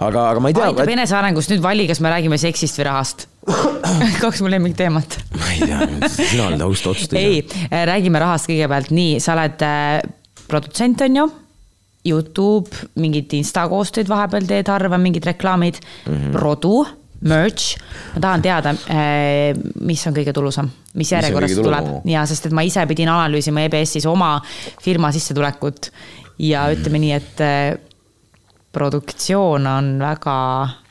aga, 0.05 0.27
aga 0.33 0.43
ma 0.43 0.51
ei 0.51 0.57
tea. 0.57 0.69
aitab 0.69 0.93
enesearengust, 0.93 1.53
nüüd 1.53 1.63
vali, 1.63 1.87
kas 1.89 2.01
me 2.03 2.11
räägime 2.13 2.37
seksist 2.41 2.77
või 2.77 2.87
rahast. 2.91 3.25
kaks 4.23 4.43
mu 4.45 4.51
lemmikteemat. 4.53 5.17
ma 5.39 5.51
ei 5.55 5.65
tea, 5.65 6.09
sina 6.13 6.49
oled 6.51 6.65
ausalt 6.67 6.93
otsustaja. 6.93 7.21
ei, 7.25 7.41
räägime 7.89 8.21
rahast 8.21 8.49
kõigepealt, 8.51 8.93
nii, 8.93 9.17
sa 9.23 9.33
oled 9.37 9.65
äh, 9.65 9.97
produtsent, 10.51 11.01
on 11.07 11.21
ju? 11.23 11.29
Youtube, 12.05 12.87
mingid 12.97 13.33
insta 13.37 13.67
koostööd 13.69 14.09
vahepeal 14.09 14.47
teed 14.49 14.69
harva, 14.73 14.97
mingid 15.01 15.25
reklaamid 15.29 15.81
mm. 15.81 16.13
-hmm. 16.13 16.37
rodu, 16.41 16.79
merch. 17.21 17.75
ma 18.15 18.21
tahan 18.21 18.41
teada, 18.41 18.73
mis 19.81 20.07
on 20.07 20.15
kõige 20.15 20.33
tulusam, 20.33 20.69
mis 20.97 21.11
järjekorras 21.11 21.53
tuleb 21.59 21.91
ja 22.09 22.25
sest, 22.29 22.45
et 22.49 22.55
ma 22.57 22.63
ise 22.65 22.85
pidin 22.89 23.09
analüüsima 23.13 23.67
EBS-is 23.67 24.05
oma 24.09 24.39
firma 24.81 25.11
sissetulekut 25.11 25.91
ja 26.39 26.67
Mhm. 26.67 26.79
ütleme 26.79 26.99
nii, 26.99 27.11
et 27.13 27.41
äh, 27.45 27.77
produktsioon 28.71 29.67
on 29.67 29.99
väga 29.99 30.37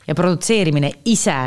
ja 0.07 0.15
produtseerimine 0.15 0.91
ise 1.05 1.37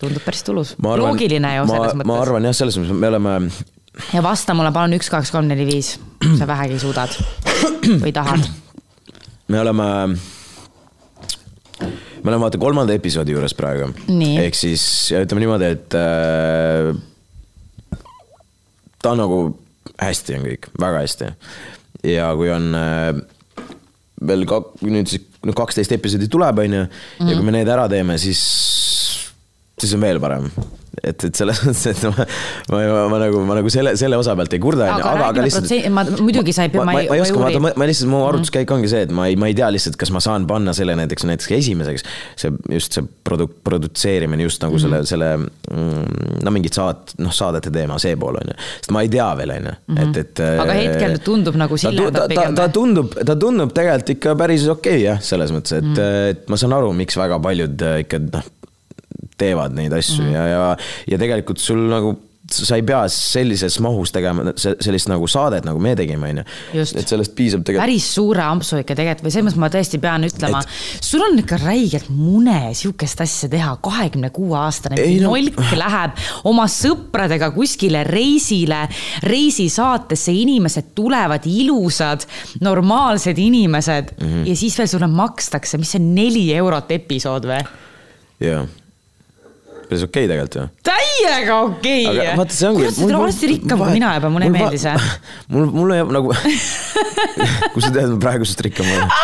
tundub 0.00 0.24
päris 0.24 0.42
tulus. 0.46 0.74
loogiline 0.80 1.56
ju 1.56 1.66
selles 1.66 1.94
mõttes. 1.94 2.06
ma 2.08 2.20
arvan 2.22 2.44
jah, 2.48 2.56
selles 2.56 2.78
mõttes 2.78 2.96
me 2.96 3.08
oleme. 3.08 3.50
ja 4.14 4.22
vasta 4.22 4.54
mulle 4.54 4.72
palun 4.72 4.96
üks, 4.96 5.10
kaks, 5.12 5.30
kolm, 5.34 5.48
neli, 5.50 5.66
viis, 5.68 5.98
sa 6.38 6.46
vähegi 6.48 6.78
suudad 6.78 7.12
või 8.00 8.12
tahad. 8.16 8.46
me 9.52 9.60
oleme, 9.60 10.16
me 12.22 12.30
oleme 12.30 12.44
vaata 12.44 12.60
kolmanda 12.60 12.96
episoodi 12.96 13.34
juures 13.34 13.54
praegu. 13.56 13.90
ehk 14.42 14.58
siis 14.58 14.84
ütleme 15.16 15.44
niimoodi, 15.44 15.72
et 15.76 15.98
äh, 15.98 16.92
ta 19.02 19.14
on 19.14 19.22
nagu 19.24 19.42
hästi 20.00 20.38
on 20.38 20.48
kõik, 20.48 20.70
väga 20.80 21.04
hästi. 21.04 21.32
ja 22.12 22.30
kui 22.36 22.52
on 22.52 22.70
äh, 22.76 23.12
veel 24.26 24.46
ka 24.48 24.62
nüüd 24.84 25.08
siis 25.10 25.26
no 25.46 25.54
kaksteist 25.56 25.92
episoodi 25.96 26.28
tuleb, 26.28 26.58
on 26.60 26.76
ju, 26.80 26.84
ja 27.24 27.32
kui 27.32 27.46
me 27.46 27.54
need 27.56 27.68
ära 27.72 27.86
teeme, 27.88 28.18
siis, 28.20 28.42
siis 29.80 29.96
on 29.96 30.04
veel 30.04 30.20
parem 30.20 30.50
et, 31.02 31.24
et 31.28 31.40
selles 31.40 31.60
mõttes, 31.64 31.84
et 31.90 32.02
ma, 32.08 32.26
ma, 32.70 32.80
ma, 32.80 33.02
ma 33.12 33.20
nagu, 33.22 33.42
ma 33.48 33.56
nagu 33.58 33.72
selle, 33.72 33.94
selle 34.00 34.18
osa 34.20 34.34
pealt 34.38 34.54
ei 34.56 34.62
kurda, 34.62 34.88
onju, 34.94 35.06
aga, 35.10 35.28
aga 35.30 35.44
lihtsalt. 35.46 35.72
ma 35.94 36.04
muidugi 36.20 36.54
sa 36.56 36.66
ei 36.66 36.72
pea, 36.72 36.84
ma, 36.84 36.94
ma, 36.94 37.04
ma 37.08 37.18
ei 37.18 37.24
oska, 37.24 37.40
vaata, 37.40 37.62
ma 37.64 37.88
lihtsalt, 37.88 38.10
mu 38.12 38.22
arvutuskäik 38.26 38.74
ongi 38.76 38.90
see, 38.92 39.04
et 39.08 39.14
ma 39.16 39.28
ei, 39.30 39.38
ma 39.40 39.50
ei 39.50 39.56
tea 39.58 39.70
lihtsalt, 39.72 39.98
kas 40.00 40.12
ma 40.14 40.22
saan 40.24 40.46
panna 40.50 40.74
selle 40.76 40.96
näiteks, 41.00 41.26
näiteks 41.30 41.54
esimeseks. 41.56 42.06
see, 42.40 42.52
just 42.74 42.96
see 42.96 43.06
produ-, 43.26 43.48
produtseerimine 43.64 44.44
just 44.46 44.62
nagu 44.64 44.76
mm 44.76 44.84
-hmm. 44.84 45.06
selle, 45.06 45.06
selle 45.06 45.80
mm, 45.80 46.44
no 46.44 46.54
mingid 46.54 46.76
saat-, 46.76 47.16
noh, 47.18 47.32
saadete 47.34 47.72
teema, 47.74 47.98
see 48.02 48.16
pool 48.20 48.40
on 48.40 48.52
ju. 48.52 48.58
sest 48.76 48.94
ma 48.96 49.04
ei 49.06 49.12
tea 49.12 49.30
veel, 49.40 49.56
on 49.56 49.70
ju, 49.70 49.76
et, 49.96 50.04
mhm. 50.04 50.18
et. 50.24 50.44
aga 50.66 50.78
hetkel 50.80 51.18
tundub 51.24 51.58
nagu 51.60 51.80
sillerdab 51.80 52.28
pigem. 52.28 52.54
ta 52.58 52.68
tundub, 52.68 53.18
ta 53.26 53.36
tundub 53.36 53.74
tegelikult 53.76 54.16
ikka 54.16 54.36
päris 54.36 54.68
okei 54.68 54.96
okay, 55.00 55.04
jah, 55.08 55.20
selles 55.24 55.52
mõttes, 55.54 55.76
et 55.78 55.84
mm, 55.84 55.94
-hmm. 55.94 56.30
et 56.34 56.48
ma 56.48 56.60
saan 56.60 56.76
aru, 56.76 56.92
miks 56.96 57.16
väga 57.16 57.40
paljud 57.42 57.82
äh, 57.82 58.00
ikka 58.04 58.24
noh 58.30 58.56
teevad 59.38 59.76
neid 59.76 59.92
asju 59.92 60.22
mm 60.22 60.28
-hmm. 60.28 60.34
ja, 60.34 60.46
ja, 60.46 60.76
ja 61.14 61.18
tegelikult 61.18 61.58
sul 61.58 61.88
nagu 61.90 62.16
sa 62.50 62.76
ei 62.78 62.84
pea 62.86 63.00
sellises 63.12 63.76
mahus 63.82 64.12
tegema 64.14 64.52
sellist 64.58 65.10
nagu 65.10 65.26
saadet, 65.30 65.64
nagu 65.66 65.80
me 65.82 65.92
tegime, 65.98 66.30
on 66.32 66.40
ju. 66.40 66.44
et 66.82 67.08
sellest 67.08 67.34
piisab 67.36 67.62
tegelikult. 67.64 67.84
päris 67.84 68.08
suure 68.14 68.42
ampsu 68.44 68.80
ikka 68.80 68.96
tegelikult 68.98 69.26
või 69.26 69.34
selles 69.34 69.54
mõttes 69.54 69.62
ma 69.62 69.70
tõesti 69.74 70.00
pean 70.02 70.26
ütlema 70.26 70.62
et..., 70.64 71.04
sul 71.06 71.24
on 71.24 71.38
ikka 71.42 71.60
räigelt 71.62 72.10
mune 72.14 72.58
sihukest 72.76 73.22
asja 73.24 73.50
teha, 73.52 73.74
kahekümne 73.84 74.32
kuue 74.34 74.56
aastane 74.58 74.98
no... 75.20 75.34
nolk 75.34 75.60
läheb 75.84 76.18
oma 76.50 76.66
sõpradega 76.70 77.52
kuskile 77.54 78.02
reisile, 78.08 78.82
reisisaatesse, 79.26 80.34
inimesed 80.42 80.92
tulevad 80.98 81.46
ilusad, 81.50 82.26
normaalsed 82.64 83.38
inimesed 83.38 84.14
mm 84.16 84.26
-hmm. 84.26 84.50
ja 84.50 84.56
siis 84.56 84.78
veel 84.78 84.90
sulle 84.90 85.10
makstakse, 85.10 85.78
mis 85.78 85.94
see 85.96 86.02
neli 86.02 86.48
eurot 86.56 86.90
episood 86.98 87.46
või? 87.50 87.62
jah 88.40 88.79
päris 89.90 90.04
okei 90.06 90.24
okay 90.24 90.30
tegelikult 90.30 90.56
ju. 90.56 90.62
täiega 90.86 91.54
okei 91.66 92.06
okay.. 92.06 92.36
vaata, 92.38 92.54
see 92.54 92.68
ongi. 92.70 92.80
kurat, 92.84 92.94
sa 92.96 93.02
oled 93.06 93.18
varsti 93.24 93.46
rikkam 93.50 93.78
kui 93.82 93.90
mina 93.96 94.08
juba, 94.18 94.28
mulle 94.32 94.46
ei 94.48 94.54
meeldi 94.54 94.78
see. 94.80 94.96
mul, 95.52 95.64
mul 95.74 95.88
jääb 95.96 96.10
nagu 96.14 96.28
kust 97.74 97.86
sa 97.88 97.92
tead, 97.94 98.08
ma 98.14 98.18
praegusest 98.22 98.60
rikkam 98.66 98.86
olen? 98.94 99.08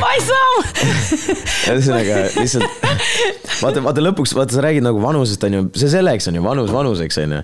ma 0.00 0.08
ei 0.16 0.22
saa. 0.24 0.52
ühesõnaga 1.74 2.14
lihtsalt 2.38 2.66
vaata, 3.60 3.78
vaata 3.84 4.00
lõpuks, 4.04 4.32
vaata, 4.36 4.52
sa 4.56 4.60
räägid 4.64 4.84
nagu 4.86 4.98
vanusest, 5.02 5.42
on 5.46 5.52
ju, 5.58 5.62
see 5.78 5.90
selleks 5.92 6.24
on 6.30 6.36
ju, 6.40 6.44
vanus 6.46 6.70
vanuseks, 6.74 7.16
on 7.22 7.30
ju 7.38 7.42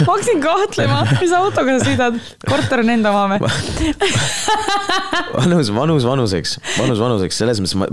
ma 0.00 0.08
hakkasin 0.12 0.42
kahtlema, 0.42 1.00
mis 1.20 1.32
autoga 1.36 1.76
sa 1.78 1.86
sõidad, 1.86 2.18
korter 2.48 2.82
on 2.82 2.92
enda 2.94 3.12
oma 3.12 3.38
või? 3.38 3.92
vanus, 5.36 5.70
vanus 5.74 6.06
vanuseks, 6.06 6.56
vanus 6.78 7.02
vanuseks, 7.02 7.40
selles 7.42 7.62
mõttes 7.62 7.76
ma, 7.78 7.88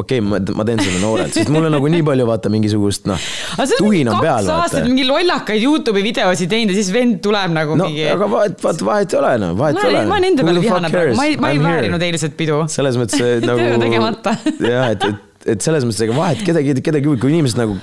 okei 0.00 0.20
okay,, 0.22 0.24
ma, 0.24 0.66
teen 0.68 0.82
seda 0.82 1.02
noorelt, 1.02 1.34
sest 1.36 1.52
mul 1.52 1.68
on 1.68 1.76
nagu 1.76 1.90
nii 1.92 2.04
palju 2.06 2.28
vaata 2.28 2.52
mingisugust 2.52 3.08
noh, 3.10 3.28
tuhin 3.76 4.10
on 4.12 4.20
peal. 4.22 4.46
kaks 4.46 4.52
aastat 4.56 4.88
mingi 4.88 5.06
lollakaid 5.08 5.62
Youtube'i 5.62 6.04
videosid 6.06 6.52
teinud 6.52 6.74
ja 6.74 6.80
siis 6.80 6.92
vend 6.94 7.20
tuleb 7.24 7.54
nagu 7.56 7.78
no, 7.78 7.90
mingi. 7.90 8.06
aga 8.12 8.30
vahet, 8.32 8.58
vahet, 8.62 8.84
vahet 8.90 9.14
ei 9.16 9.20
ole 9.22 9.36
noh, 9.44 9.54
vahet 9.58 9.80
ei 9.82 9.92
ole. 9.92 10.04
ma 10.08 10.18
olen 10.18 10.30
enda 10.32 10.48
peale 10.48 10.64
vihane 10.64 10.92
praegu, 10.94 11.16
ma 11.18 11.28
ei, 11.30 11.38
ma 11.40 11.54
ei 11.54 11.62
väärinud 11.62 12.08
eilset 12.10 12.36
pidu. 12.38 12.64
selles 12.72 12.98
mõttes 13.00 13.22
nagu. 13.48 13.60
töö 13.60 13.80
tegemata. 13.82 14.36
jah, 14.60 14.92
et, 14.94 15.08
et 15.10 15.25
et 15.46 15.64
selles 15.64 15.84
mõttes 15.86 16.02
ega 16.06 16.16
vahet 16.16 16.42
kedagi, 16.46 16.76
kedagi, 16.84 17.16
kui 17.20 17.32
inimesed 17.32 17.60
nagu, 17.60 17.76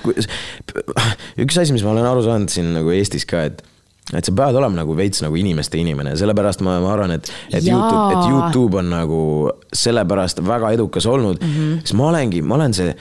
üks 1.43 1.59
asi, 1.61 1.75
mis 1.75 1.85
ma 1.85 1.93
olen 1.93 2.09
aru 2.09 2.25
saanud 2.25 2.51
siin 2.53 2.73
nagu 2.75 2.93
Eestis 2.95 3.27
ka, 3.29 3.45
et 3.49 3.63
et 4.11 4.27
sa 4.27 4.33
pead 4.35 4.57
olema 4.59 4.81
nagu 4.81 4.95
veits 4.97 5.21
nagu 5.23 5.37
inimeste 5.39 5.79
inimene, 5.79 6.17
sellepärast 6.19 6.59
ma, 6.65 6.75
ma 6.83 6.89
arvan, 6.91 7.13
et, 7.15 7.29
et 7.53 7.63
Jaa. 7.63 7.77
Youtube, 7.77 8.09
et 8.11 8.33
Youtube 8.33 8.79
on 8.81 8.89
nagu 8.91 9.19
sellepärast 9.79 10.43
väga 10.43 10.73
edukas 10.75 11.07
olnud 11.07 11.39
mm, 11.39 11.53
-hmm. 11.53 11.77
sest 11.85 11.95
ma 11.95 12.09
olengi, 12.09 12.41
ma 12.43 12.57
olen 12.59 12.75
see 12.75 12.91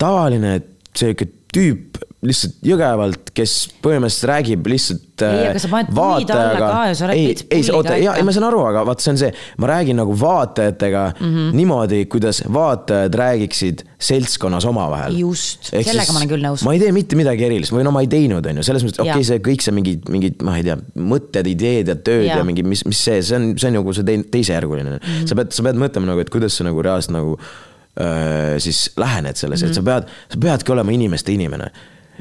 tavaline 0.00 0.54
sihuke 0.96 1.28
tüüp 1.52 2.00
lihtsalt 2.24 2.54
Jõgevalt, 2.64 3.30
kes 3.36 3.52
põhimõtteliselt 3.84 4.28
räägib 4.30 4.68
lihtsalt 4.70 5.24
ei, 5.26 5.42
aga 5.50 5.60
sa 5.60 5.68
paned 5.68 5.90
puid 5.92 6.30
alla 6.32 6.54
ka 6.56 6.68
ja 6.88 6.94
sa 6.96 7.08
räägid 7.10 7.42
ei, 7.44 7.58
ei, 7.58 7.66
oota, 7.76 7.96
ja, 8.00 8.14
ma 8.24 8.32
saan 8.32 8.46
aru, 8.48 8.62
aga 8.70 8.84
vaata, 8.88 9.04
see 9.04 9.12
on 9.12 9.20
see, 9.20 9.28
ma 9.60 9.68
räägin 9.68 10.00
nagu 10.00 10.14
vaatajatega 10.16 11.02
mm 11.12 11.26
-hmm. 11.26 11.50
niimoodi, 11.60 12.00
kuidas 12.12 12.40
vaatajad 12.52 13.18
räägiksid 13.20 13.84
seltskonnas 14.00 14.64
omavahel. 14.64 15.18
just, 15.18 15.68
sellega 15.68 16.12
ma 16.12 16.22
olen 16.22 16.32
küll 16.32 16.46
nõus. 16.48 16.64
ma 16.64 16.72
ei 16.72 16.80
tee 16.80 16.92
mitte 16.96 17.20
midagi 17.20 17.44
erilist 17.50 17.76
või 17.76 17.84
no 17.84 17.92
ma 17.92 18.00
ei 18.04 18.10
teinud, 18.12 18.46
on 18.46 18.62
ju, 18.62 18.66
selles 18.70 18.86
mõttes, 18.86 19.02
okei 19.04 19.12
okay,, 19.12 19.24
see 19.30 19.44
kõik 19.50 19.66
see 19.66 19.76
mingid, 19.76 20.08
mingid, 20.08 20.42
ma 20.42 20.56
ei 20.56 20.64
tea, 20.64 20.78
mõtted, 20.96 21.52
ideed 21.52 21.92
ja 21.92 21.96
tööd 21.96 22.30
ja, 22.30 22.40
ja 22.40 22.44
mingi, 22.48 22.64
mis, 22.64 22.84
mis 22.88 23.02
see, 23.04 23.20
see 23.22 23.36
on, 23.36 23.52
see 23.60 23.68
on 23.68 23.80
nagu 23.80 23.92
see 23.92 24.20
teisejärguline 24.32 24.96
mm. 24.96 25.02
-hmm. 25.04 25.28
sa 25.28 25.36
pead, 25.36 25.52
sa 25.52 25.68
pead 25.68 25.84
mõtlema 25.84 26.14
nagu, 26.14 26.24
et 26.24 26.32
kuidas 26.32 26.56
sa 26.56 26.64
nagu 26.64 26.82
reaalselt 26.82 27.16
nagu 27.16 27.36
öö, 28.00 28.56
siis 28.60 28.90
lähened 28.96 29.36
selles 29.36 29.60
mm, 29.60 29.66
-hmm. 29.66 29.70
et 29.70 29.74
sa 29.74 29.80
mhm. 29.80 29.90
pead, 29.90 30.08
sa 30.32 30.38
peadki 30.40 30.72
olema 30.72 30.92
inimeste 30.92 31.32
inimene 31.32 31.70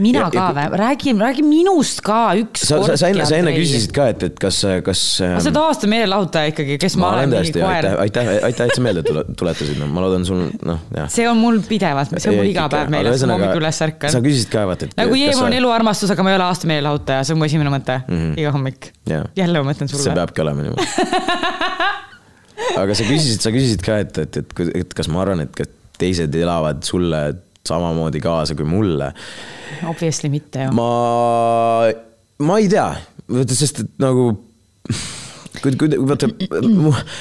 mina 0.01 0.25
ja, 0.25 0.29
ka 0.33 0.45
või, 0.55 0.79
räägi, 0.81 1.13
räägi 1.19 1.43
minust 1.45 2.01
ka 2.05 2.19
üks 2.39 2.65
sa, 2.67 2.79
sa, 2.83 2.97
sa 2.99 3.09
enne, 3.11 3.25
sa 3.27 3.39
enne 3.39 3.53
küsisid 3.55 3.93
ka, 3.95 4.07
et, 4.13 4.25
et 4.27 4.39
kas, 4.41 4.59
kas. 4.85 5.03
sa 5.19 5.29
oled 5.37 5.59
aasta 5.61 5.89
meelelahutaja 5.91 6.51
ikkagi, 6.51 6.77
kes 6.81 6.97
ma, 6.99 7.07
ma 7.07 7.21
olen. 7.21 7.35
tõesti, 7.37 7.63
aitäh, 7.63 7.95
aitäh, 8.05 8.31
aitäh, 8.49 8.71
et 8.71 8.79
sa 8.79 8.85
meelde 8.85 9.05
tuletasid, 9.05 9.77
no 9.81 9.89
ma 9.91 10.03
loodan 10.05 10.27
sul, 10.27 10.45
noh, 10.67 10.81
jah. 10.95 11.09
see 11.11 11.27
on 11.29 11.39
mul 11.39 11.61
pidevalt, 11.67 12.15
see 12.17 12.31
on 12.33 12.39
mul 12.41 12.51
iga 12.51 12.67
päev 12.71 12.91
meeles, 12.93 13.21
kui 13.21 13.31
ma 13.31 13.37
hommikul 13.39 13.63
üles 13.63 13.81
ärkan. 13.87 14.15
sa 14.15 14.23
küsisid 14.25 14.51
ka, 14.53 14.65
vaata, 14.71 14.89
et. 14.89 14.97
nagu 14.99 15.19
Jeev 15.19 15.43
on 15.45 15.55
eluarmastus, 15.59 16.11
aga 16.15 16.27
ma 16.27 16.33
ei 16.33 16.39
ole 16.39 16.47
aasta 16.49 16.71
meelelahutaja, 16.71 17.27
see 17.27 17.37
on 17.37 17.41
mu 17.41 17.49
esimene 17.49 17.73
mõte 17.73 18.01
mm 18.03 18.19
-hmm. 18.19 18.35
iga 18.43 18.55
hommik. 18.55 18.91
jälle 19.35 19.63
ma 19.63 19.71
mõtlen 19.71 19.91
sulle. 19.91 20.03
see 20.03 20.17
peabki 20.17 20.43
olema 20.43 20.65
niimoodi 20.65 20.83
aga 22.81 22.95
sa 22.97 23.07
küsisid, 23.07 23.41
sa 23.43 23.51
küsisid 23.53 23.83
ka, 23.85 23.99
et, 24.03 24.17
et, 24.17 24.37
et, 24.41 24.61
et 24.81 24.93
kas 24.97 25.09
ma 25.11 25.23
arvan, 25.23 25.43
et 25.45 25.75
teised 25.99 26.35
elavad 26.35 26.83
sulle 26.83 27.21
samamoodi 27.67 28.21
kaasa 28.23 28.55
kui 28.55 28.67
mulle. 28.69 29.11
Obviously 29.89 30.29
mitte 30.29 30.67
ju. 30.67 30.71
ma, 30.77 30.89
ma 32.45 32.57
ei 32.61 32.71
tea, 32.71 32.89
sest 33.51 33.85
et 33.85 33.93
nagu 34.01 34.31
kui, 35.61 35.75
kui 35.79 36.07
vaata. 36.07 36.29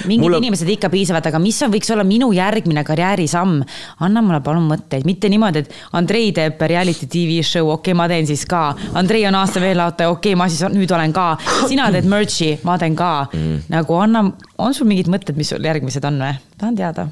mingid 0.08 0.22
mulle... 0.22 0.40
inimesed 0.42 0.68
ikka 0.74 0.90
piisavad, 0.92 1.26
aga 1.30 1.40
mis 1.42 1.58
on, 1.64 1.72
võiks 1.74 1.90
olla 1.94 2.04
minu 2.06 2.30
järgmine 2.34 2.84
karjäärisamm? 2.86 3.62
anna 4.04 4.22
mulle 4.24 4.40
palun 4.44 4.66
mõtteid, 4.68 5.06
mitte 5.08 5.30
niimoodi, 5.32 5.64
et 5.64 5.98
Andrei 5.98 6.32
teeb 6.36 6.60
reality 6.70 7.08
tv 7.10 7.40
show, 7.42 7.70
okei 7.72 7.92
okay,, 7.92 7.98
ma 7.98 8.08
teen 8.10 8.28
siis 8.28 8.44
ka. 8.50 8.64
Andrei 8.98 9.24
on 9.28 9.38
aasta 9.38 9.62
meelelaotaja, 9.62 10.12
okei 10.12 10.34
okay,, 10.34 10.40
ma 10.40 10.48
siis 10.52 10.64
nüüd 10.74 10.92
olen 10.94 11.14
ka. 11.16 11.28
sina 11.70 11.90
teed 11.94 12.08
merch'i, 12.10 12.54
ma 12.66 12.78
teen 12.80 12.96
ka 12.98 13.12
mm.. 13.30 13.64
nagu 13.74 14.00
anna, 14.00 14.26
on 14.58 14.76
sul 14.76 14.90
mingid 14.90 15.10
mõtted, 15.12 15.38
mis 15.38 15.54
sul 15.54 15.64
järgmised 15.64 16.04
on 16.10 16.20
või? 16.26 16.34
tahan 16.58 16.78
teada. 16.78 17.08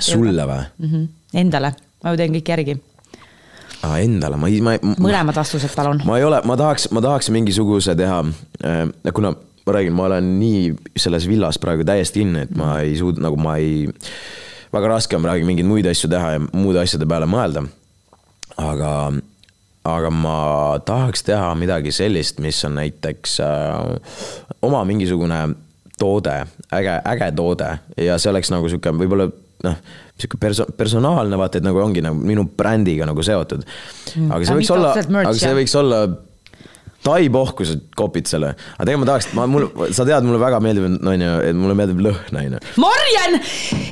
sulle 0.00 0.48
või 0.48 0.62
mm? 0.62 0.88
-hmm. 0.90 1.12
Endale 1.36 1.74
ma 2.06 2.14
ju 2.14 2.22
teen 2.22 2.36
kõik 2.38 2.52
järgi 2.54 2.78
ah,. 3.82 3.98
Endale, 3.98 4.38
ma 4.38 4.48
ma 4.62 4.76
ei. 4.76 4.94
mõlemad 5.02 5.36
vastused, 5.36 5.74
palun. 5.74 6.00
ma 6.06 6.20
ei 6.20 6.26
ole, 6.26 6.40
ma 6.46 6.56
tahaks, 6.58 6.90
ma 6.94 7.02
tahaks 7.04 7.30
mingisuguse 7.34 7.96
teha 7.98 8.22
äh,, 8.62 9.12
kuna 9.12 9.34
ma 9.66 9.74
räägin, 9.74 9.94
ma 9.98 10.06
olen 10.06 10.26
nii 10.38 10.74
selles 10.96 11.26
villas 11.26 11.58
praegu 11.58 11.84
täiesti 11.84 12.22
in, 12.22 12.36
et 12.44 12.52
ma 12.54 12.76
ei 12.84 12.94
suuda, 12.98 13.24
nagu 13.24 13.38
ma 13.40 13.56
ei, 13.58 13.88
väga 14.74 14.92
raske 14.94 15.18
on 15.18 15.26
praegu 15.26 15.48
mingeid 15.48 15.66
muid 15.66 15.88
asju 15.90 16.10
teha 16.12 16.36
ja 16.36 16.42
muude 16.52 16.84
asjade 16.84 17.08
peale 17.10 17.26
mõelda. 17.26 17.64
aga, 18.62 18.92
aga 19.84 20.10
ma 20.14 20.38
tahaks 20.86 21.26
teha 21.26 21.50
midagi 21.58 21.92
sellist, 21.92 22.38
mis 22.40 22.62
on 22.64 22.78
näiteks 22.78 23.40
äh, 23.42 24.22
oma 24.62 24.84
mingisugune 24.86 25.42
toode, 25.98 26.38
äge, 26.70 27.00
äge 27.04 27.32
toode 27.34 27.78
ja 27.98 28.18
see 28.22 28.30
oleks 28.30 28.52
nagu 28.54 28.70
sihuke 28.70 28.94
võib-olla 28.94 29.30
noh, 29.66 29.76
sihuke 30.16 30.40
perso-, 30.40 30.68
personaalne 30.76 31.38
vaata, 31.38 31.60
et 31.60 31.66
nagu 31.66 31.80
ongi 31.82 32.04
nagu 32.04 32.16
minu 32.16 32.46
brändiga 32.56 33.08
nagu 33.08 33.24
seotud. 33.24 33.66
Mm. 34.16 34.30
aga 34.32 34.48
see 34.48 34.58
võiks 34.60 34.72
olla, 34.76 34.94
aga 35.22 35.36
see 35.40 35.54
võiks 35.60 35.76
olla 35.80 36.00
Tai 37.06 37.28
pohku 37.30 37.62
sa 37.66 37.76
kopid 37.98 38.26
selle, 38.26 38.48
aga 38.56 38.82
tegelikult 38.82 39.04
ma 39.04 39.08
tahaks, 39.12 39.28
ma, 39.38 39.44
mul, 39.50 39.66
sa 39.94 40.06
tead, 40.08 40.24
mulle 40.26 40.40
väga 40.42 40.58
meeldib, 40.64 40.86
onju, 41.06 41.28
et 41.46 41.54
mulle 41.54 41.76
meeldib 41.78 42.00
lõhn, 42.02 42.38
onju. 42.40 42.60
Marjan, 42.82 43.36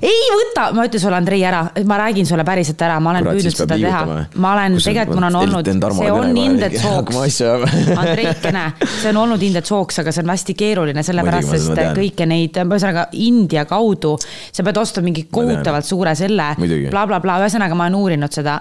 ei 0.03 0.25
võta, 0.35 0.65
ma 0.75 0.87
ütlen 0.89 1.03
sulle, 1.03 1.21
Andrei, 1.21 1.39
ära, 1.47 1.61
ma 1.87 1.99
räägin 2.03 2.27
sulle 2.27 2.47
päriselt 2.49 2.83
ära, 2.83 2.99
ma 3.05 3.13
olen 3.13 3.29
Kurat, 3.29 3.39
püüdnud 3.39 3.59
seda 3.61 3.79
teha. 3.79 4.01
liigutama. 4.03 4.43
ma 4.43 4.53
olen, 4.57 4.79
tegelikult 4.83 5.21
mul 5.21 5.29
on 5.29 5.39
olnud, 5.43 5.71
see 5.71 6.11
on 6.17 6.99
hakkame 6.99 7.31
sooks. 7.37 7.79
Andreikene, 7.95 8.67
see 8.99 9.13
on 9.13 9.23
olnud 9.23 9.47
indet 9.47 9.71
sooks, 9.71 10.03
aga 10.03 10.15
see 10.15 10.27
on 10.27 10.35
hästi 10.35 10.59
keeruline, 10.65 11.07
sellepärast 11.07 11.55
sest 11.55 11.83
kõike 12.01 12.29
neid, 12.31 12.59
ühesõnaga 12.65 13.09
India 13.23 13.65
kaudu, 13.71 14.17
sa 14.51 14.67
pead 14.67 14.83
ostma 14.83 15.07
mingi 15.07 15.29
kohutavalt 15.31 15.87
suure 15.87 16.19
selle 16.19 16.51
bla, 16.59 16.67
bla, 16.67 17.07
blablabla, 17.07 17.41
ühesõnaga 17.47 17.79
ma 17.79 17.87
olen 17.87 18.03
uurinud 18.03 18.35
seda. 18.35 18.61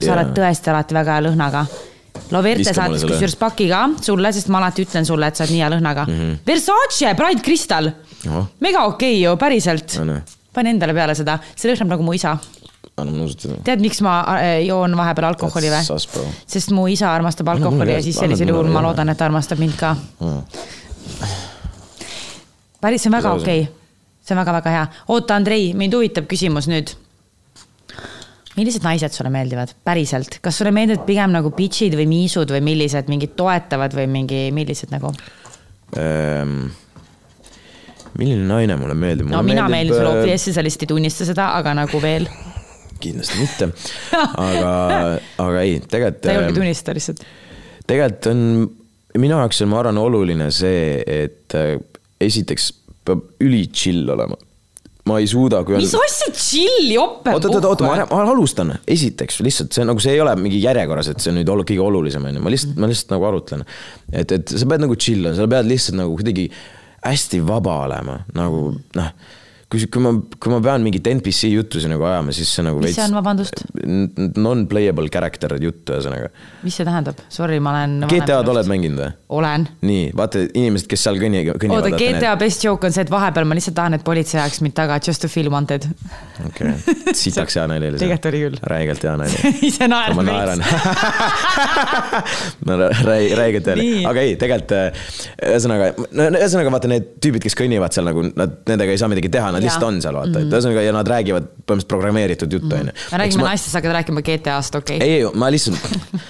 sa 0.00 0.10
Jaa. 0.10 0.14
oled 0.16 0.34
tõesti 0.36 0.74
alati 0.74 0.94
väga 0.96 1.18
hea 1.18 1.28
lõhnaga. 1.28 1.66
Loverte 2.32 2.72
saatis 2.72 3.04
kusjuures 3.04 3.36
paki 3.36 3.66
ka 3.68 3.82
sulle, 4.00 4.32
sest 4.32 4.48
ma 4.48 4.62
alati 4.62 4.86
ütlen 4.86 5.04
sulle, 5.04 5.28
et 5.28 5.36
sa 5.36 5.44
oled 5.44 5.52
nii 5.52 5.60
hea 5.60 5.72
lõhnaga 5.74 6.06
mm. 6.08 6.20
-hmm. 6.20 6.38
Versace 6.46 7.14
Pride 7.18 7.44
Crystal, 7.44 7.90
Ahah. 8.28 8.46
mega 8.60 8.86
okei 8.88 9.20
ju, 9.20 9.36
päriselt 9.36 9.98
pane 10.54 10.74
endale 10.74 10.94
peale 10.96 11.16
seda, 11.18 11.38
see 11.54 11.70
lõhnab 11.72 11.94
nagu 11.94 12.06
mu 12.06 12.14
isa. 12.16 12.36
anname 12.96 13.18
nuusutada. 13.18 13.58
tead, 13.66 13.82
miks 13.82 14.00
ma 14.06 14.18
äh, 14.36 14.60
joon 14.66 14.96
vahepeal 14.96 15.32
alkoholi 15.32 15.70
või? 15.72 15.98
Sest 16.46 16.74
mu 16.74 16.86
isa 16.90 17.10
armastab 17.14 17.50
alkoholi 17.54 17.96
ja 17.96 17.98
ka, 17.98 18.06
siis 18.06 18.20
sellisel 18.22 18.52
juhul 18.52 18.70
ma 18.70 18.84
loodan, 18.84 19.10
et 19.10 19.18
ta 19.18 19.26
armastab 19.26 19.58
mind 19.58 19.74
ka. 19.78 19.94
päris, 22.80 23.02
see 23.02 23.10
on 23.10 23.18
väga 23.18 23.32
okei 23.34 23.64
okay. 23.66 23.72
see 24.22 24.36
on 24.36 24.42
väga-väga 24.44 24.76
hea. 24.76 24.84
oota, 25.08 25.40
Andrei, 25.40 25.72
mind 25.74 25.98
huvitab 25.98 26.30
küsimus 26.30 26.70
nüüd. 26.70 26.94
Millised 28.54 28.84
naised 28.86 29.14
sulle 29.14 29.32
meeldivad, 29.34 29.74
päriselt, 29.86 30.38
kas 30.44 30.60
sulle 30.60 30.72
meeldivad 30.74 31.04
pigem 31.08 31.34
nagu 31.34 31.50
bitch'id 31.54 31.96
või 31.98 32.06
miisud 32.10 32.52
või 32.54 32.62
millised, 32.64 33.10
mingid 33.10 33.34
toetavad 33.38 33.96
või 33.96 34.06
mingi, 34.10 34.46
millised 34.54 34.92
nagu? 34.94 35.10
Ehm, 35.98 36.68
milline 38.20 38.46
naine 38.48 38.78
mulle 38.80 38.96
meeldib? 38.98 39.30
no 39.32 39.42
mina 39.46 39.66
meeldin 39.70 39.98
sulle 39.98 40.12
obviously, 40.20 40.54
sa 40.54 40.64
lihtsalt 40.64 40.86
ei 40.86 40.92
tunnista 40.94 41.26
seda, 41.28 41.50
aga 41.58 41.74
nagu 41.80 42.02
veel. 42.02 42.28
kindlasti 43.02 43.40
mitte, 43.40 43.70
aga, 44.46 44.70
aga 45.44 45.66
ei, 45.66 45.80
tegelikult. 45.82 46.22
ta 46.22 46.32
ei 46.32 46.40
julge 46.40 46.56
tunnistada 46.60 46.96
lihtsalt. 47.00 47.26
tegelikult 47.90 48.30
on, 48.30 48.46
minu 49.18 49.42
jaoks 49.42 49.62
on, 49.64 49.72
ma 49.74 49.82
arvan, 49.82 50.00
oluline 50.02 50.48
see, 50.54 51.02
et 51.02 51.58
äh, 51.58 51.76
esiteks 52.22 52.70
peab 53.04 53.26
üli 53.44 53.66
chill 53.74 54.08
olema. 54.14 54.38
Ma 55.08 55.18
ei 55.20 55.26
suuda, 55.28 55.60
kui 55.68 55.76
on. 55.76 55.82
mis 55.84 55.92
asja 55.98 56.30
chill, 56.32 56.86
jope. 56.94 57.34
oota, 57.34 57.50
oota, 57.52 57.68
oota, 57.74 57.88
ma, 57.90 58.06
ma 58.08 58.22
alustan, 58.32 58.72
esiteks 58.88 59.42
lihtsalt 59.44 59.76
see 59.76 59.84
on 59.84 59.90
nagu, 59.92 60.00
see 60.00 60.14
ei 60.16 60.22
ole 60.24 60.32
mingi 60.40 60.62
järjekorras, 60.62 61.10
et 61.12 61.20
see 61.20 61.32
on 61.32 61.38
nüüd 61.40 61.50
olu- 61.52 61.66
kõige 61.68 61.84
olulisem, 61.84 62.24
on 62.24 62.38
ju, 62.38 62.44
ma 62.44 62.52
lihtsalt, 62.54 62.78
ma 62.80 62.88
lihtsalt 62.88 63.12
nagu 63.12 63.28
arutlen. 63.28 63.64
et, 64.12 64.32
et 64.38 64.54
sa 64.56 64.68
pead 64.70 64.84
nagu 64.86 64.96
chill 64.96 65.20
olema, 65.26 65.36
sa 65.36 65.48
pead 65.56 65.68
lihtsalt 65.68 66.00
nagu 66.00 66.16
kuidagi 66.16 66.46
hästi 67.04 67.42
vaba 67.44 67.82
olema, 67.84 68.18
nagu 68.36 68.66
noh. 68.96 69.10
Kui, 69.74 69.88
kui 69.90 70.02
ma, 70.04 70.12
kui 70.40 70.52
ma 70.52 70.60
pean 70.62 70.84
mingit 70.84 71.08
NPC 71.10 71.50
juttusi 71.50 71.90
nagu 71.90 72.06
ajama, 72.06 72.34
siis 72.36 72.50
see 72.54 72.64
nagu 72.66 72.80
mis 72.82 72.94
see 72.96 73.04
on, 73.06 73.16
vabandust? 73.18 73.64
Non-playable 74.38 75.10
character 75.12 75.56
jutt, 75.60 75.82
ühesõnaga. 75.90 76.30
mis 76.64 76.78
see 76.78 76.86
tähendab? 76.86 77.18
Sorry, 77.32 77.58
ma 77.62 77.74
olen. 77.74 77.96
GTA-d 78.10 78.52
oled 78.54 78.70
mänginud 78.70 79.02
või? 79.02 79.10
olen. 79.34 79.66
nii, 79.84 80.04
vaata 80.16 80.44
inimesed, 80.46 80.88
kes 80.90 81.04
seal 81.06 81.18
kõnni, 81.20 81.42
kõnnivad. 81.50 81.88
oota, 81.88 81.98
GTA 81.98 82.34
best 82.40 82.64
joke 82.66 82.86
on 82.86 82.94
see, 82.94 83.04
et 83.06 83.12
vahepeal 83.12 83.48
ma 83.48 83.58
lihtsalt 83.58 83.76
tahan, 83.78 83.98
et 83.98 84.04
politsei 84.06 84.40
ajaks 84.40 84.62
mind 84.64 84.76
taga, 84.78 84.98
just 85.02 85.24
to 85.24 85.30
feel 85.32 85.50
wanted. 85.52 85.88
okei 86.46 86.74
okay., 86.74 87.14
sitaks 87.16 87.58
hea 87.58 87.66
nali 87.70 87.90
oli 87.90 87.98
see. 87.98 88.06
Tegelikult 88.06 88.30
oli 88.30 88.42
küll. 88.44 88.60
räigelt 88.74 89.06
hea 89.08 89.16
nali 89.20 89.54
ise 89.70 89.88
naerad 89.90 90.18
ma 90.18 90.26
naeran. 90.28 90.62
no 92.68 92.78
räi-, 93.10 93.32
räigelt 93.40 93.72
hea 93.72 93.78
Nii., 93.80 94.04
aga 94.10 94.24
ei, 94.24 94.36
tegelikult 94.40 94.76
äh, 94.78 95.04
ühesõnaga, 95.50 95.90
no 96.14 96.28
ühesõnaga 96.30 96.74
vaata 96.76 96.92
need 96.92 97.10
tüübid, 97.24 97.42
kes 97.44 97.58
kõnnivad 97.58 97.96
seal 97.96 98.06
nagu 98.08 98.26
nad, 98.30 98.60
nendega 98.70 98.94
ei 98.94 99.00
saa 99.00 99.10
midagi 99.10 99.32
teha, 99.34 99.50
nad 99.54 99.63
Jaa. 99.64 99.68
lihtsalt 99.68 99.88
on 99.88 100.00
seal 100.04 100.18
vaata, 100.18 100.42
et 100.42 100.52
ühesõnaga 100.52 100.84
ja 100.84 100.94
nad 100.96 101.10
räägivad 101.10 101.46
põhimõtteliselt 101.50 101.90
programmeeritud 101.90 102.56
juttu 102.58 102.76
onju. 102.78 102.94
me 103.12 103.20
räägime 103.22 103.46
naistest, 103.48 103.72
sa 103.72 103.80
hakkad 103.80 103.96
rääkima 103.98 104.24
GTA-st, 104.26 104.80
okei 104.80 104.98
okay.. 105.00 105.14
ei, 105.18 105.30
ma 105.40 105.50
lihtsalt, 105.52 105.80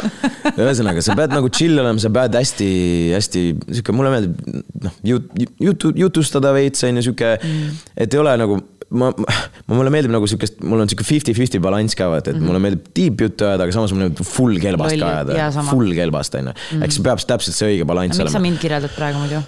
ühesõnaga, 0.65 1.05
sa 1.05 1.17
pead 1.19 1.35
nagu 1.35 1.51
chill 1.55 1.79
olema, 1.83 2.03
sa 2.03 2.13
pead 2.15 2.39
hästi-hästi 2.41 3.47
sihuke, 3.81 3.97
mulle 3.97 4.15
meeldib 4.15 4.63
noh, 4.87 5.01
jut-, 5.11 5.35
jutu, 5.63 5.93
jutustada 6.05 6.55
veits 6.57 6.87
on 6.87 7.03
ju 7.03 7.09
sihuke 7.11 7.35
mm., 7.41 7.83
et 8.07 8.15
ei 8.15 8.23
ole 8.23 8.37
nagu 8.41 8.61
ma, 8.95 9.11
ma, 9.11 9.39
mulle 9.75 9.93
meeldib 9.95 10.13
nagu 10.15 10.29
sihukest, 10.31 10.61
mul 10.67 10.85
on 10.85 10.91
sihuke 10.91 11.07
fifty-fifty 11.09 11.61
balanss 11.63 11.99
ka 11.99 12.09
vaata, 12.13 12.31
et 12.31 12.37
mm 12.37 12.43
-hmm. 12.43 12.53
mulle 12.53 12.63
meeldib 12.67 12.87
deep 12.97 13.27
juttu 13.27 13.49
ajada, 13.49 13.67
aga 13.67 13.77
samas 13.77 13.95
mulle 13.95 14.09
meeldib 14.09 14.31
full 14.31 14.61
kelbast 14.63 14.97
Lolli, 14.97 15.03
ka 15.03 15.41
ajada 15.41 15.67
full 15.71 15.93
kelbast 15.99 16.39
on 16.41 16.53
ju. 16.53 16.55
eks 16.87 17.03
peab 17.09 17.27
täpselt 17.35 17.59
see 17.59 17.75
õige 17.75 17.89
balanss 17.89 18.19
miks 18.19 18.33
sa 18.33 18.39
olema. 18.39 18.47
mind 18.49 18.63
kirjeldad 18.63 18.97
praegu 18.97 19.19
muidu? 19.25 19.43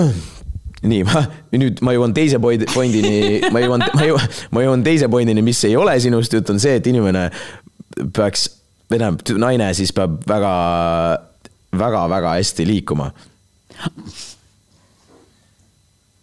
nii, 0.86 1.02
ma 1.04 1.24
nüüd 1.52 1.82
ma 1.84 1.92
jõuan 1.96 2.14
teise 2.16 2.38
point- 2.42 2.64
pointini, 2.72 3.40
ma 3.52 3.60
jõuan, 3.62 3.84
ma 3.96 4.06
jõuan, 4.08 4.38
ma 4.54 4.64
jõuan 4.64 4.84
teise 4.86 5.10
pointini, 5.12 5.44
mis 5.44 5.60
ei 5.68 5.76
ole 5.76 5.96
sinust 6.00 6.32
jutt, 6.36 6.52
on 6.52 6.60
see, 6.62 6.78
et 6.80 6.88
inimene 6.88 7.26
peaks, 8.16 8.48
või 8.90 9.00
tähendab, 9.02 9.36
naine 9.42 9.68
siis 9.76 9.92
peab 9.96 10.20
väga, 10.28 10.54
väga, 11.76 12.06
väga 12.14 12.34
hästi 12.38 12.66
liikuma. 12.68 13.10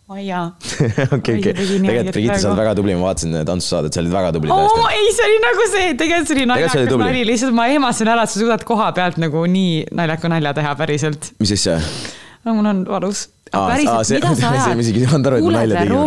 oi 0.07 0.23
jaa. 0.25 0.45
okei, 1.17 1.37
okei, 1.37 1.53
tegelikult 1.53 2.13
Brigitte, 2.15 2.39
sa 2.41 2.49
oled 2.49 2.61
väga 2.63 2.75
tubli, 2.79 2.95
ma 2.97 3.09
vaatasin 3.09 3.39
tantsusaadet, 3.47 3.93
sa 3.93 4.01
olid 4.01 4.13
väga 4.13 4.33
tubli 4.37 4.53
tõesti. 4.53 4.85
ei, 4.97 5.09
see 5.15 5.25
oli 5.29 5.41
nagu 5.43 5.65
see, 5.73 5.89
tegelikult 6.01 6.31
see 6.31 6.37
oli 6.39 6.45
naljakas 6.53 6.93
nali, 7.03 7.25
lihtsalt 7.27 7.57
ma 7.57 7.67
ehmasin 7.73 8.13
ära, 8.13 8.23
et 8.23 8.33
sa 8.33 8.39
suudad 8.41 8.63
koha 8.67 8.89
pealt 8.97 9.19
nagu 9.21 9.43
nii 9.51 9.83
naljaka 9.99 10.31
nalja 10.31 10.55
teha 10.57 10.77
päriselt. 10.79 11.33
mis 11.43 11.53
asja? 11.59 11.81
Mul 12.53 12.65
on 12.65 12.85
valus. 12.87 13.27
Ei 15.39 15.43
kuule. 15.45 15.53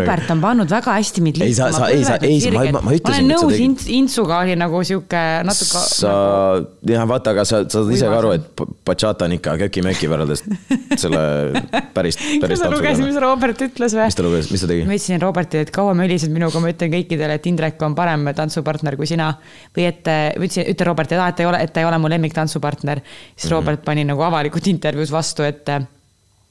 Robert 0.05 0.31
on 0.35 0.41
pannud 0.43 0.69
väga 0.69 0.93
hästi 0.99 1.23
mind 1.25 1.39
Ei, 1.41 1.47
liikuma. 1.49 1.87
ei, 1.89 2.03
sa- 2.05 2.17
ei, 2.21 2.41
sa- 2.45 2.51
ma- 2.53 2.65
ma- 2.77 2.83
ma 2.85 2.93
ütlesin, 2.93 3.07
ma 3.09 3.17
olen 3.17 3.31
nõus 3.33 3.55
tegid-, 3.55 3.87
Intsuga 3.97 4.41
oli 4.45 4.57
nagu 4.61 4.83
sihuke 4.85 5.23
natuke. 5.49 5.81
sa, 5.89 6.11
jah, 6.91 7.07
vaata, 7.09 7.31
aga 7.33 7.45
sa, 7.49 7.63
sa 7.65 7.79
saad 7.81 7.93
ise 7.97 8.05
ka 8.13 8.19
aru, 8.19 8.33
et 8.37 8.61
bachata 8.85 9.25
on 9.25 9.33
ikka 9.39 9.55
köki-möki 9.63 10.11
võrreldes 10.13 10.45
selle 11.01 11.23
päris, 11.97 12.19
kas 12.21 12.43
päris 12.45 12.61
sa 12.61 12.69
lugesid, 12.75 13.07
mis 13.09 13.17
Robert 13.25 13.65
ütles 13.71 13.97
või 13.97 14.05
mis? 14.05 14.19
ta 14.21 14.27
luges, 14.27 14.51
mis 14.53 14.61
ta 14.61 14.69
tegi? 14.75 14.85
ma 14.91 14.99
ütlesin 14.99 15.23
Robertile, 15.25 15.63
et 15.65 15.73
kaua 15.75 15.95
mölised 15.97 16.35
minuga, 16.35 16.61
ma 16.61 16.73
ütlen 16.75 16.93
kõikidele, 16.93 17.39
et 17.41 17.49
Indrek 17.49 17.81
on 17.89 17.97
parem 17.97 18.29
tantsupartner 18.37 18.99
kui 19.01 19.09
sina. 19.09 19.31
või 19.77 19.89
et, 19.89 20.05
ma 20.05 20.45
ütlesin, 20.45 20.69
ütle 20.75 20.91
Robertile, 20.93 21.25
et 21.33 21.41
ta 21.41 21.47
ei 21.47 21.49
ole, 21.55 21.63
et 21.65 21.73
ta 21.73 21.81
ei 21.81 21.89
ole 21.89 21.97
mu 22.05 22.13
lemmiktantsupartner. 22.13 23.01
siis 23.33 23.49
Mhm. 23.49 23.57
Robert 23.57 23.85
pani 23.85 24.05
nagu 24.05 24.21
avalikult 24.29 24.67
intervjuus 24.69 25.11
vastu, 25.11 25.43
et 25.49 25.65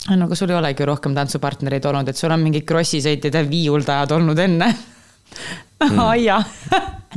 no 0.08 0.26
aga 0.30 0.36
sul 0.40 0.54
ei 0.54 0.60
olegi 0.60 0.88
rohkem 0.88 1.16
tantsupartnereid 1.18 1.86
olnud, 1.86 2.10
et 2.10 2.18
sul 2.18 2.32
on 2.32 2.44
mingid 2.44 2.66
krossisõitjad 2.70 3.36
ja 3.36 3.44
viiuldajad 3.50 4.16
olnud 4.16 4.40
enne 4.46 4.74
Mhm. 5.80 6.00
aia. 6.12 6.44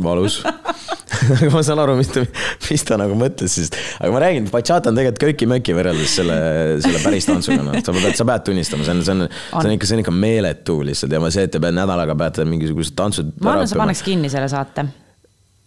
valus 0.02 0.38
aga 1.32 1.48
ma 1.52 1.60
saan 1.66 1.80
aru, 1.82 1.96
mis 1.98 2.08
ta, 2.14 2.22
mis 2.70 2.84
ta 2.88 2.96
nagu 3.00 3.16
mõtles 3.18 3.52
siis, 3.58 3.68
aga 3.98 4.08
ma 4.14 4.20
räägin, 4.22 4.46
bachata 4.52 4.88
on 4.88 4.96
tegelikult 4.96 5.20
köki-möki 5.20 5.74
võrreldes 5.76 6.14
selle, 6.20 6.36
selle 6.84 7.02
päris 7.04 7.28
tantsuga, 7.28 7.60
noh, 7.66 7.76
sa 7.84 7.92
pead, 7.94 8.16
sa 8.16 8.26
pead 8.28 8.46
tunnistama, 8.46 8.86
see 8.86 8.94
on, 8.94 9.02
see 9.04 9.16
on, 9.16 9.26
see 9.28 9.68
on 9.68 9.74
ikka, 9.74 9.88
see 9.90 9.98
on 9.98 10.04
ikka 10.04 10.14
meeletu 10.16 10.78
lihtsalt 10.88 11.12
ja 11.12 11.20
ma 11.22 11.28
see, 11.34 11.44
et 11.48 11.52
te 11.52 11.60
peate 11.62 11.76
nädalaga 11.76 12.16
peate 12.24 12.46
mingisugused 12.48 12.96
tantsud. 12.98 13.34
ma 13.44 13.56
arvan, 13.58 13.68
sa 13.68 13.82
paneks 13.82 14.00
kinni 14.06 14.32
selle 14.32 14.48
saate, 14.52 14.86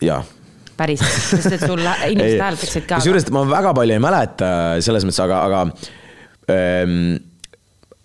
jaa 0.05 0.23
päriselt, 0.75 1.13
sest 1.29 1.53
et 1.59 1.61
sul 1.67 1.83
inimesed 2.15 2.41
hääletaksid 2.41 2.89
ka. 2.89 2.97
kusjuures 3.03 3.29
ma 3.35 3.45
väga 3.53 3.75
palju 3.77 3.95
ei 3.95 4.03
mäleta 4.03 4.49
selles 4.83 5.05
mõttes, 5.07 5.21
aga, 5.23 5.43
aga 5.45 5.61
ähm, 6.47 7.19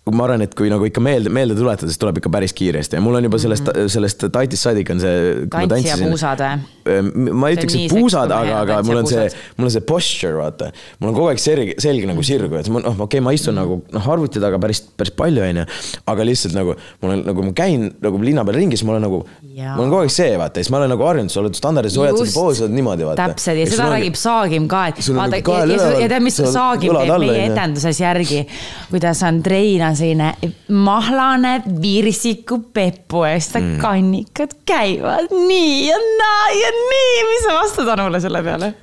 ma 0.09 0.23
arvan, 0.25 0.41
et 0.41 0.53
kui 0.57 0.69
nagu 0.71 0.85
ikka 0.87 1.01
meelde, 1.03 1.29
meelde 1.29 1.53
tuletada, 1.53 1.85
siis 1.85 1.99
tuleb 2.01 2.17
ikka 2.17 2.29
päris 2.33 2.55
kiiresti 2.57 2.97
ja 2.97 3.01
mul 3.05 3.19
on 3.19 3.25
juba 3.27 3.37
sellest 3.37 3.67
mm, 3.67 3.75
-hmm. 3.75 3.89
sellest 3.93 4.23
tatist 4.33 4.65
saadik 4.65 4.89
on 4.89 4.99
see. 4.99 5.45
tants 5.51 5.85
ja 5.85 5.97
puusad 6.01 6.41
või? 6.41 7.33
ma 7.37 7.49
ei 7.51 7.57
ütleks, 7.59 7.75
et 7.77 7.93
puusad, 7.93 8.33
aga, 8.33 8.55
aga 8.63 8.79
mul 8.87 9.03
on 9.03 9.09
see 9.11 9.27
mul 9.59 9.69
on 9.69 9.73
see 9.75 9.85
posture, 9.85 10.33
vaata. 10.39 10.71
mul 10.99 11.11
on 11.11 11.17
kogu 11.19 11.29
aeg 11.29 11.43
selg, 11.43 11.73
selg 11.77 12.07
nagu 12.09 12.23
sirgu, 12.25 12.57
et 12.57 12.69
ma 12.73 12.81
noh, 12.81 12.95
okei 12.97 13.19
okay,, 13.19 13.25
ma 13.27 13.33
istun 13.37 13.55
nagu 13.55 13.77
noh, 13.93 14.07
arvuti 14.15 14.41
taga 14.41 14.57
päris, 14.63 14.81
päris 14.97 15.13
palju, 15.13 15.43
onju. 15.45 15.67
aga 16.15 16.25
lihtsalt 16.31 16.57
nagu 16.57 16.73
mul 17.03 17.13
on 17.13 17.21
nagu 17.29 17.45
ma 17.45 17.53
käin 17.61 17.85
nagu 18.01 18.23
linna 18.25 18.45
peal 18.47 18.57
ringi, 18.57 18.81
siis 18.81 18.89
mul 18.89 18.97
on 18.97 19.05
nagu, 19.05 19.21
mul 19.45 19.85
on 19.85 19.93
kogu 19.93 20.01
aeg 20.07 20.15
see, 20.17 20.33
vaata, 20.41 20.65
siis 20.65 20.73
ma 20.73 20.81
olen 20.81 20.93
nagu 20.95 21.07
harjunud, 21.11 21.29
sa 21.29 21.43
oled 21.43 21.61
standardis, 21.61 21.99
hoiad 22.01 22.17
seda 22.17 22.33
poosi, 22.39 22.65
oled 22.65 22.73
niimoodi, 22.79 23.05
vaata. 23.11 23.29
täpselt 23.35 23.61
ja 23.61 23.69
seda 23.69 23.91
räägib 23.93 24.17
Saagim 24.17 24.65
ka, 24.71 24.87
et 24.89 25.05
vaata 25.13 25.37
nagu 25.37 25.61
ja, 26.01 26.09
tead, 26.09 26.17
mis 26.25 26.41
Saagim 26.41 26.97
teeb 26.97 27.15
meie 27.27 27.47
etenduses 27.51 28.01
järgi, 28.01 28.43
kuidas 28.89 29.21
Andreina 29.29 29.90
selline 29.97 30.33
mahlane 30.67 31.57
virsiku 31.81 32.61
pepu 32.73 33.25
eest 33.29 33.57
mm. 33.59 33.79
kannikad 33.81 34.55
käivad 34.67 35.33
nii 35.33 35.75
ja 35.89 35.99
naa 36.21 36.47
ja 36.57 36.71
nii, 36.77 37.27
mis 37.33 37.43
sa 37.47 37.59
vastad 37.61 37.93
Anule 37.95 38.23
selle 38.23 38.43
peale? 38.45 38.73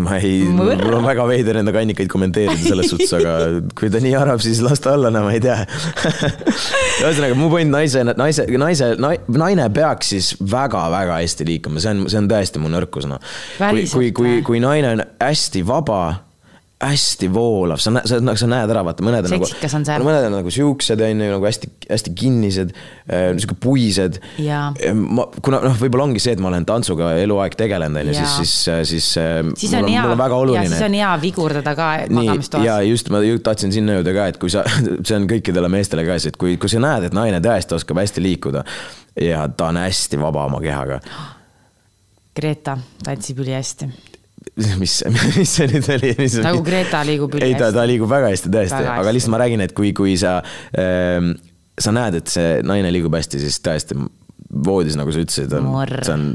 ma 0.00 0.16
ei, 0.16 0.42
mul 0.48 0.94
on 0.96 1.04
väga 1.04 1.24
veider 1.28 1.58
enda 1.60 1.72
kannikaid 1.74 2.08
kommenteerida 2.10 2.60
selles 2.64 2.90
suhtes, 2.92 3.12
aga 3.18 3.34
kui 3.78 3.90
ta 3.92 4.00
nii 4.02 4.14
arvab, 4.16 4.40
siis 4.44 4.62
las 4.64 4.80
ta 4.82 4.94
olla, 4.96 5.10
no 5.12 5.24
ma 5.26 5.34
ei 5.34 5.42
tea. 5.42 5.58
ühesõnaga, 7.02 7.36
mu 7.38 7.50
point 7.52 7.72
naise, 7.72 8.04
naise, 8.08 8.46
naise, 8.60 8.92
naine 9.36 9.68
peaks 9.74 10.12
siis 10.14 10.32
väga-väga 10.40 11.20
hästi 11.20 11.48
liikuma, 11.48 11.82
see 11.82 11.94
on, 11.94 12.04
see 12.12 12.20
on 12.22 12.30
tõesti 12.30 12.62
mu 12.62 12.72
nõrkus, 12.72 13.08
noh. 13.10 13.22
kui, 13.58 13.86
kui, 13.92 14.12
kui 14.16 14.36
kui 14.46 14.62
naine 14.62 14.94
on 14.96 15.04
hästi 15.20 15.64
vaba, 15.68 16.02
hästi 16.82 17.28
voolav, 17.32 17.78
sa 17.82 17.92
näed, 17.94 18.08
sa, 18.10 18.18
sa 18.38 18.48
näed 18.50 18.70
ära, 18.72 18.82
vaata, 18.86 19.04
mõned 19.06 19.26
on 19.28 19.34
nagu 19.36 19.46
Seksikas 19.46 19.76
on 19.78 19.84
see., 19.86 19.98
mõned 20.02 20.26
on 20.26 20.34
nagu 20.34 20.52
siuksed, 20.52 21.02
on 21.06 21.22
ju, 21.22 21.28
nagu 21.36 21.46
hästi, 21.46 21.70
hästi 21.86 22.14
kinnised, 22.18 22.72
sihuke 23.06 23.56
puised. 23.62 24.18
Jaa. 24.42 24.72
ma, 24.98 25.26
kuna 25.44 25.62
noh, 25.62 25.76
võib-olla 25.78 26.08
ongi 26.10 26.22
see, 26.22 26.34
et 26.36 26.42
ma 26.42 26.50
olen 26.50 26.66
tantsuga 26.68 27.12
eluaeg 27.22 27.56
tegelenud, 27.58 28.02
on 28.02 28.10
ju, 28.10 28.16
Jaa. 28.18 28.32
siis, 28.38 28.54
siis, 28.64 28.88
siis, 28.90 29.10
siis 29.62 29.76
mul 29.76 29.86
on 29.86 29.94
mul 29.94 30.16
on 30.16 30.22
väga, 30.24 30.34
ja 30.34 30.46
oluline 30.46 30.72
siis 30.72 30.86
on 30.88 30.98
hea 30.98 31.12
vigurdada 31.22 31.76
ka 31.78 31.90
magamistoas 32.18 32.66
ja. 32.66 32.80
just 32.86 33.12
ma 33.14 33.22
tahtsin 33.46 33.74
sinna 33.74 34.00
jõuda 34.00 34.16
ka, 34.16 34.30
et 34.32 34.40
kui 34.42 34.52
sa, 34.52 34.64
see 35.06 35.18
on 35.18 35.28
kõikidele 35.30 35.70
meestele 35.72 36.06
ka, 36.08 36.18
et 36.18 36.40
kui, 36.40 36.56
kui 36.60 36.72
sa 36.72 36.82
näed, 36.82 37.08
et 37.08 37.16
naine 37.16 37.42
tõesti 37.44 37.78
oskab 37.78 38.02
hästi 38.02 38.24
liikuda 38.24 38.64
ja 39.22 39.46
ta 39.48 39.70
on 39.70 39.78
hästi 39.82 40.20
vaba 40.20 40.46
oma 40.50 40.60
kehaga. 40.64 41.00
Greta 42.36 42.78
tantsib 43.04 43.42
ülihästi. 43.44 43.90
mis, 44.82 44.96
mis 45.36 45.54
see 45.56 45.68
nüüd 45.70 45.88
oli? 45.96 46.12
Nagu 46.44 46.64
Greta 46.66 47.04
liigub 47.06 47.38
ei, 47.40 47.54
ta, 47.58 47.70
ta 47.74 47.86
liigub 47.88 48.10
väga 48.10 48.32
hästi 48.32 48.52
tõesti, 48.52 48.82
aga 48.96 49.14
lihtsalt 49.14 49.34
ma 49.34 49.40
räägin, 49.44 49.64
et 49.64 49.76
kui, 49.76 49.92
kui 49.96 50.16
sa 50.20 50.38
ähm,, 50.78 51.34
sa 51.80 51.94
näed, 51.94 52.20
et 52.20 52.32
see 52.32 52.58
naine 52.66 52.92
liigub 52.94 53.14
hästi, 53.16 53.40
siis 53.42 53.62
tõesti 53.64 53.96
voodis, 54.52 54.98
nagu 54.98 55.14
sa 55.14 55.22
ütlesid, 55.24 55.54
on 55.56 55.72
see 56.04 56.12
on. 56.12 56.26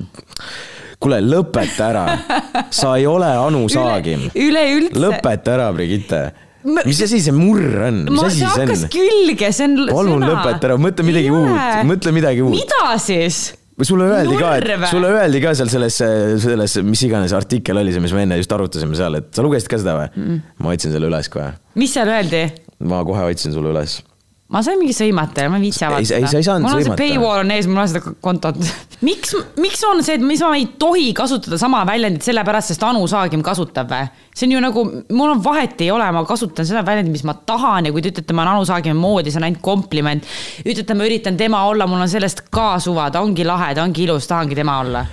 kuule, 1.04 1.22
lõpeta 1.22 1.92
ära, 1.92 2.06
sa 2.80 2.96
ei 2.98 3.06
ole 3.10 3.30
Anu 3.30 3.68
Saagim. 3.72 4.28
üleüldse. 4.34 4.98
lõpeta 5.04 5.58
ära, 5.58 5.72
Brigitte 5.76 6.26
Ma-. 6.68 6.84
mis 6.88 7.00
asi 7.06 7.20
see 7.24 7.36
murr 7.36 7.84
on, 7.88 8.02
mis 8.10 8.24
asi 8.26 8.42
see 8.42 8.48
see 8.50 8.66
hakkas 8.66 8.88
on? 8.88 8.92
külge, 8.92 9.52
see 9.56 9.68
on 9.70 9.78
Palun 9.92 10.26
lõpeta 10.26 10.72
ära, 10.72 10.80
mõtle 10.82 11.06
midagi 11.08 11.30
Ei 11.30 11.36
uut, 11.38 11.86
mõtle 11.88 12.16
midagi 12.16 12.44
uut. 12.44 12.58
mida 12.58 12.98
siis? 13.02 13.44
Sulle 13.86 14.08
öeldi 14.10 14.38
ka, 14.40 14.56
et 14.58 14.70
või? 14.72 14.90
sulle 14.90 15.12
öeldi 15.14 15.42
ka 15.44 15.54
seal 15.60 15.70
selles, 15.70 16.00
selles, 16.42 16.78
mis 16.88 17.04
iganes 17.06 17.36
artikkel 17.38 17.78
oli 17.78 17.94
see, 17.94 18.02
mis 18.02 18.16
me 18.16 18.24
enne 18.26 18.40
just 18.40 18.54
arutasime 18.56 18.98
seal, 18.98 19.20
et 19.20 19.30
sa 19.36 19.46
lugesid 19.46 19.70
ka 19.70 19.78
seda 19.82 19.98
või 20.00 20.08
mm.? 20.16 20.40
ma 20.66 20.74
otsin 20.74 20.96
selle 20.96 21.12
üles 21.12 21.30
kohe. 21.34 21.52
mis 21.78 21.94
seal 21.94 22.10
öeldi? 22.10 22.48
ma 22.90 23.04
kohe 23.06 23.28
otsin 23.30 23.54
sulle 23.54 23.74
üles. 23.76 24.00
Ma 24.48 24.62
sain 24.64 24.80
mingi 24.80 24.94
sõimata 24.96 25.44
ja 25.44 25.52
ma 25.52 25.58
ei 25.60 25.66
viitsi 25.66 25.84
Ei, 25.84 25.88
avada 25.90 26.20
ei, 26.20 26.28
sa 26.32 26.40
ei 26.40 26.46
saanud 26.46 26.64
mul 26.64 26.78
on 26.78 26.84
sõimata. 26.86 26.96
see 26.96 27.10
paywall 27.12 27.42
on 27.44 27.52
ees, 27.52 27.68
mul 27.68 27.82
on 27.82 27.90
seda 27.92 28.14
kontot. 28.24 28.60
miks, 29.04 29.34
miks 29.60 29.84
on 29.90 30.00
see, 30.08 30.16
et 30.16 30.24
mis 30.24 30.44
ma 30.46 30.54
ei 30.56 30.70
tohi 30.80 31.10
kasutada 31.18 31.60
sama 31.60 31.82
väljendit 31.88 32.24
sellepärast, 32.24 32.72
sest 32.72 32.86
Anu 32.88 33.04
Saagim 33.12 33.44
kasutab 33.44 33.92
või? 33.92 34.08
see 34.32 34.48
on 34.48 34.56
ju 34.56 34.64
nagu, 34.64 34.86
mul 35.12 35.34
on 35.34 35.44
vahet 35.44 35.84
ei 35.84 35.92
ole, 35.92 36.08
ma 36.16 36.24
kasutan 36.30 36.70
seda 36.70 36.86
väljendit, 36.88 37.18
mis 37.18 37.26
ma 37.28 37.36
tahan 37.50 37.90
ja 37.90 37.96
kui 37.96 38.06
te 38.06 38.14
ütlete, 38.14 38.38
ma 38.38 38.46
olen 38.46 38.54
Anu 38.56 38.72
Saagimi 38.72 38.96
moodi, 39.00 39.36
see 39.36 39.42
on 39.42 39.50
ainult 39.50 39.64
kompliment. 39.66 40.32
ütlete, 40.64 40.96
ma 40.96 41.12
üritan 41.12 41.40
tema 41.40 41.66
olla, 41.68 41.90
mul 41.90 42.08
on 42.08 42.12
sellest 42.12 42.46
ka 42.54 42.78
suva, 42.84 43.12
ta 43.12 43.26
ongi 43.26 43.44
lahe, 43.48 43.74
ta 43.76 43.84
ongi 43.84 44.08
ilus, 44.08 44.32
tahangi 44.32 44.56
tema 44.56 44.80
olla. 44.86 45.06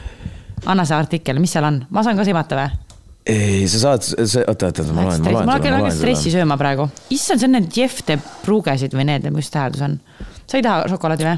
anna 0.64 0.87
see 0.87 0.97
artikkel, 0.97 1.42
mis 1.42 1.59
seal 1.59 1.66
on, 1.66 1.83
ma 1.90 2.07
saan 2.07 2.16
ka 2.16 2.25
sõimata 2.29 2.62
või? 2.62 2.84
ei, 3.27 3.69
sa 3.69 3.79
saad, 3.81 4.05
oota, 4.21 4.69
oota, 4.69 4.85
ma 4.93 5.07
loen, 5.07 5.23
ma 5.25 5.33
loen 5.33 5.49
ma 5.49 5.57
hakkan 5.57 5.73
ma 5.73 5.85
väga 5.87 5.93
stressi 5.97 6.33
sööma 6.35 6.59
praegu. 6.61 6.89
issand, 7.15 7.41
see 7.41 7.49
on 7.49 7.57
need 7.57 7.71
Jeff 7.73 8.03
de 8.09 8.19
Brugesid 8.45 8.97
või 8.97 9.07
need, 9.09 9.29
mis 9.33 9.49
tähendus 9.53 9.85
on? 9.87 9.97
sa 10.45 10.59
ei 10.59 10.65
taha 10.67 10.91
šokolaadi 10.93 11.29
või? 11.29 11.37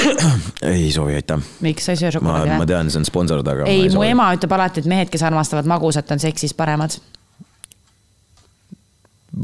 ei 0.70 0.90
soovi, 0.94 1.16
aitäh. 1.18 1.42
miks 1.66 1.88
sa 1.88 1.96
ei 1.96 2.02
söö 2.02 2.12
ma, 2.12 2.18
šokolaadi 2.18 2.52
ma 2.54 2.60
või? 2.62 2.70
tean, 2.70 2.92
see 2.92 3.02
on 3.02 3.08
sponsor 3.08 3.42
taga. 3.46 3.66
ei, 3.70 3.88
mu 3.94 4.04
ema 4.06 4.28
ütleb 4.36 4.54
alati, 4.54 4.84
et 4.84 4.90
mehed, 4.90 5.10
kes 5.10 5.24
armastavad 5.26 5.66
magusat, 5.70 6.14
on 6.14 6.22
seksis 6.22 6.54
paremad. 6.54 6.94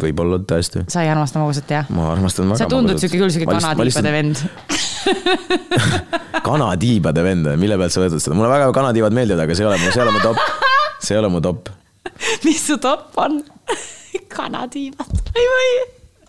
võib-olla 0.05 0.39
tõesti. 0.47 0.85
sa 0.93 1.03
ei 1.03 1.11
armasta 1.11 1.43
magusat, 1.43 1.75
jah? 1.75 1.91
ma 1.91 2.13
armastan 2.15 2.55
väga. 2.55 2.63
sa 2.63 2.71
tundud 2.71 3.03
siuke 3.03 3.19
küll 3.19 3.35
siuke 3.35 3.51
kanatiibade. 3.51 4.15
vend. 4.15 4.47
kanatiibade 6.47 7.27
vend, 7.27 7.51
mille 7.59 7.83
pealt 7.83 7.99
sa 7.99 8.07
võtad 8.07 8.23
seda, 8.23 8.39
mulle 8.39 8.55
väga 8.55 8.71
kanatiibad 8.79 9.19
meeldivad, 9.19 9.43
aga 9.49 9.59
see 9.59 9.67
ei 9.67 9.73
ole, 9.73 9.83
see 9.91 9.99
ei 9.99 10.07
ole 10.07 10.15
mu 10.15 10.23
top. 10.23 10.39
see 11.01 11.15
ei 11.15 11.21
ole 11.21 11.31
mu 11.33 11.41
top. 11.45 11.71
mis 12.47 12.63
su 12.67 12.79
topp 12.83 13.19
on? 13.19 13.43
kanatiibad, 14.37 15.21
ei 15.37 15.53
või. 15.53 15.71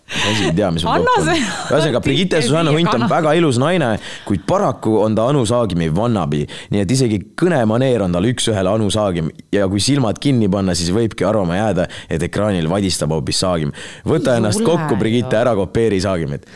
Ma 0.08 0.32
isegi 0.32 0.50
ei 0.50 0.56
tea, 0.56 0.72
mis 0.72 0.86
mu 0.86 0.91
Anna 0.91 1.13
top 1.15 1.28
on. 1.28 1.41
ühesõnaga, 1.72 2.02
Brigitte 2.04 2.41
Susanna 2.41 2.72
Hunt 2.72 2.93
on 2.93 3.06
väga 3.12 3.34
ilus 3.38 3.60
naine, 3.62 3.89
kuid 4.28 4.46
paraku 4.48 4.98
on 5.04 5.15
ta 5.17 5.28
Anu 5.32 5.43
Saagimi 5.48 5.89
vannabi. 5.96 6.46
nii 6.72 6.84
et 6.84 6.91
isegi 6.91 7.20
kõnemaneer 7.39 8.06
on 8.06 8.15
tal 8.15 8.28
üks-ühele 8.30 8.72
Anu 8.72 8.89
Saagim 8.93 9.32
ja 9.54 9.67
kui 9.67 9.82
silmad 9.84 10.20
kinni 10.24 10.50
panna, 10.52 10.76
siis 10.78 10.93
võibki 10.96 11.28
arvama 11.28 11.60
jääda, 11.60 11.88
et 12.10 12.24
ekraanil 12.24 12.70
vadistab 12.72 13.12
hoopis 13.15 13.41
Saagim. 13.43 13.74
võta 14.08 14.36
Ei 14.36 14.41
ennast 14.41 14.62
ole 14.63 14.70
kokku, 14.72 15.00
Brigitte, 15.00 15.38
ära 15.39 15.56
kopeeri 15.58 16.00
Saagimit. 16.04 16.48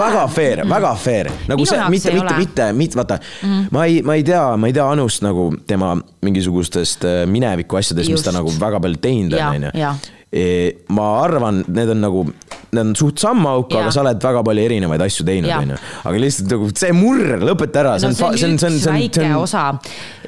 Väga 0.00 0.26
fair, 0.32 0.64
väga 0.68 0.94
fair, 0.96 1.30
nagu 1.48 1.60
Minu 1.60 1.72
see, 1.72 1.90
mitte, 1.92 2.14
mitte, 2.14 2.36
mitte, 2.38 2.70
mitte, 2.76 3.00
vaata 3.00 3.20
mm, 3.20 3.66
ma 3.74 3.84
ei, 3.88 4.00
ma 4.06 4.16
ei 4.16 4.24
tea, 4.26 4.44
ma 4.56 4.70
ei 4.70 4.76
tea 4.76 4.86
Anust 4.90 5.24
nagu 5.26 5.50
tema 5.68 5.92
mingisugustest 6.24 7.04
äh, 7.04 7.20
mineviku 7.30 7.80
asjadest, 7.80 8.12
mis 8.12 8.24
ta 8.24 8.34
nagu 8.34 8.52
väga 8.60 8.80
palju 8.80 9.02
teinud 9.02 9.36
on, 9.36 9.68
onju. 9.68 10.16
Ma 10.94 11.06
arvan, 11.24 11.64
need 11.66 11.90
on 11.90 12.04
nagu, 12.04 12.20
need 12.70 12.82
on 12.84 12.92
suht 12.94 13.18
sama 13.18 13.56
auk, 13.58 13.72
aga 13.74 13.90
sa 13.90 14.04
oled 14.04 14.20
väga 14.22 14.42
palju 14.46 14.66
erinevaid 14.68 15.02
asju 15.02 15.26
teinud, 15.26 15.50
onju. 15.56 15.78
aga 16.06 16.20
lihtsalt 16.22 16.52
nagu 16.54 16.68
see 16.82 16.92
murr, 16.94 17.40
lõpeta 17.48 17.82
ära, 17.82 17.96
see 17.98 18.12
on, 18.12 18.14
see 18.14 18.28
on, 18.28 18.36
see 18.38 18.68
on, 18.68 18.78
see 18.78 18.92
on, 18.92 19.00
väike 19.00 19.24
on, 19.26 19.40
osa. 19.42 19.64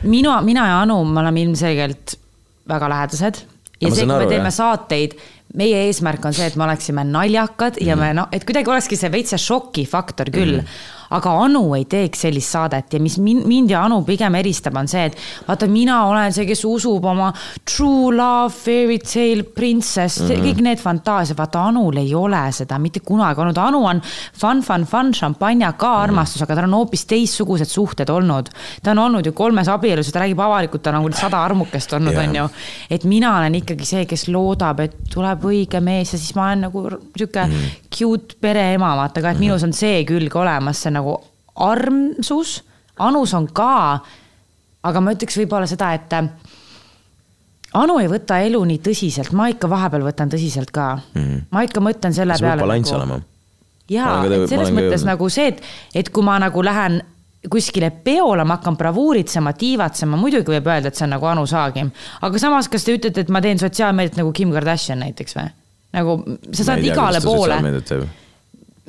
minu, 0.03 0.33
mina 0.43 0.67
ja 0.73 0.81
Anu, 0.83 0.99
me 1.07 1.23
oleme 1.23 1.45
ilmselgelt 1.47 2.17
väga 2.73 2.89
lähedased. 2.91 3.45
ja 3.79 3.93
see, 3.93 4.01
kui 4.03 4.11
me 4.11 4.19
aru, 4.19 4.27
teeme 4.33 4.51
jah. 4.51 4.59
saateid, 4.59 5.15
meie 5.55 5.85
eesmärk 5.87 6.25
on 6.27 6.35
see, 6.35 6.51
et 6.51 6.59
me 6.59 6.67
oleksime 6.67 7.05
naljakad 7.07 7.79
ja 7.79 7.95
Mhm. 7.95 8.03
me 8.03 8.13
noh, 8.23 8.29
et 8.33 8.45
kuidagi 8.49 8.75
olekski 8.75 8.99
see 8.99 9.13
veits 9.13 9.31
see 9.37 9.39
šokifaktor 9.39 10.35
küll 10.35 10.59
mm. 10.59 10.67
-hmm 10.67 11.01
aga 11.13 11.31
Anu 11.45 11.75
ei 11.77 11.85
teeks 11.85 12.21
sellist 12.27 12.51
saadet 12.55 12.93
ja 12.95 13.01
mis 13.01 13.19
min- 13.19 13.43
mind 13.49 13.71
ja 13.71 13.85
Anu 13.85 14.03
pigem 14.05 14.35
eristab, 14.35 14.77
on 14.77 14.89
see, 14.89 15.05
et 15.11 15.17
vaata, 15.49 15.69
mina 15.69 16.05
olen 16.09 16.33
see, 16.33 16.47
kes 16.49 16.65
usub 16.65 17.05
oma 17.05 17.33
true 17.65 18.15
love, 18.17 18.53
fairy 18.55 18.99
tale, 18.99 19.43
princess 19.43 20.21
mm, 20.21 20.27
Mhm. 20.27 20.33
-hmm. 20.33 20.47
kõik 20.47 20.61
need 20.63 20.79
fantaasiad, 20.79 21.37
vaata 21.39 21.63
Anul 21.69 21.97
ei 21.97 22.15
ole 22.15 22.43
seda 22.53 22.79
mitte 22.79 23.01
kunagi 23.01 23.41
olnud, 23.41 23.59
Anu 23.59 23.85
on 23.87 24.03
fun, 24.33 24.63
fun, 24.63 24.85
fun, 24.87 25.13
šampanja 25.13 25.73
ka 25.77 25.93
Mhm. 25.93 26.03
armastus, 26.03 26.43
aga 26.43 26.55
tal 26.55 26.65
on 26.65 26.73
hoopis 26.75 27.05
teistsugused 27.07 27.67
suhted 27.69 28.09
olnud. 28.11 28.49
ta 28.83 28.91
on 28.91 28.99
olnud 28.99 29.27
ju 29.27 29.33
kolmes 29.33 29.69
abielus 29.69 30.07
ja 30.07 30.13
ta 30.13 30.21
räägib 30.21 30.39
avalikult, 30.41 30.83
ta 30.83 30.91
on 30.91 31.03
nagu 31.03 31.13
sada 31.13 31.37
armukest 31.45 31.93
olnud, 31.93 32.13
Jah. 32.15 32.29
on 32.29 32.35
ju. 32.35 32.49
et 32.91 33.05
mina 33.05 33.39
olen 33.39 33.55
ikkagi 33.55 33.85
see, 33.85 34.05
kes 34.07 34.29
loodab, 34.29 34.81
et 34.81 34.95
tuleb 35.15 35.43
õige 35.43 35.81
mees 35.81 36.13
ja 36.13 36.19
siis 36.19 36.35
ma 36.35 36.47
olen 36.47 36.61
nagu 36.61 36.89
sihuke 37.17 37.47
Mhm. 37.47 37.59
cute 37.91 38.35
pereema, 38.41 38.97
vaata 38.97 39.21
ka, 39.23 39.31
et 39.31 39.39
minus 39.41 39.63
on 39.63 39.73
see 39.73 40.05
külg 40.05 40.33
olemas, 40.37 40.77
see 40.83 40.91
nagu 40.91 41.02
armsus. 41.55 42.63
Anus 43.03 43.33
on 43.35 43.47
ka, 43.57 44.01
aga 44.83 45.01
ma 45.01 45.15
ütleks 45.15 45.39
võib-olla 45.41 45.67
seda, 45.67 45.95
et 45.97 46.13
äh, 46.13 46.29
Anu 47.73 47.97
ei 48.03 48.09
võta 48.11 48.37
elu 48.45 48.61
nii 48.69 48.81
tõsiselt, 48.85 49.33
ma 49.37 49.47
ikka 49.53 49.69
vahepeal 49.73 50.05
võtan 50.05 50.33
tõsiselt 50.33 50.71
ka 50.75 50.91
mm. 50.97 51.23
-hmm. 51.23 51.45
ma 51.55 51.63
ikka 51.65 51.81
mõtlen 51.81 52.13
selle 52.13 52.37
see 52.37 52.45
peab 52.45 52.59
peale. 52.59 52.67
balanss 52.67 52.93
olema. 52.93 53.17
jaa 53.89 54.11
Ma 54.11 54.27
olen 54.27 54.43
ka, 54.43 54.45
et 54.45 54.53
selles 54.53 54.73
mõttes 54.77 55.01
jõudnud. 55.01 55.09
nagu 55.09 55.29
see, 55.33 55.47
et, 55.55 55.63
et 56.03 56.11
kui 56.13 56.25
ma 56.27 56.37
nagu 56.43 56.65
lähen 56.65 57.01
kuskile 57.51 57.91
peole, 57.91 58.45
ma 58.45 58.59
hakkan 58.59 58.77
bravuuritsema, 58.79 59.53
tiivatsema, 59.59 60.17
muidugi 60.21 60.53
võib 60.53 60.69
öelda, 60.69 60.93
et 60.93 60.99
see 60.99 61.09
on 61.09 61.17
nagu 61.17 61.27
Anu 61.27 61.47
Saagim. 61.47 61.91
aga 62.21 62.39
samas, 62.39 62.69
kas 62.69 62.85
te 62.85 62.95
ütlete, 62.99 63.25
et 63.25 63.33
ma 63.33 63.41
teen 63.41 63.59
sotsiaalmeediat 63.59 64.21
nagu 64.21 64.33
Kim 64.37 64.53
Kardashian 64.53 65.01
näiteks 65.03 65.39
või? 65.41 65.49
nagu 65.97 66.21
sa 66.53 66.69
saad 66.69 66.85
igale 66.85 67.21
poole, 67.25 67.57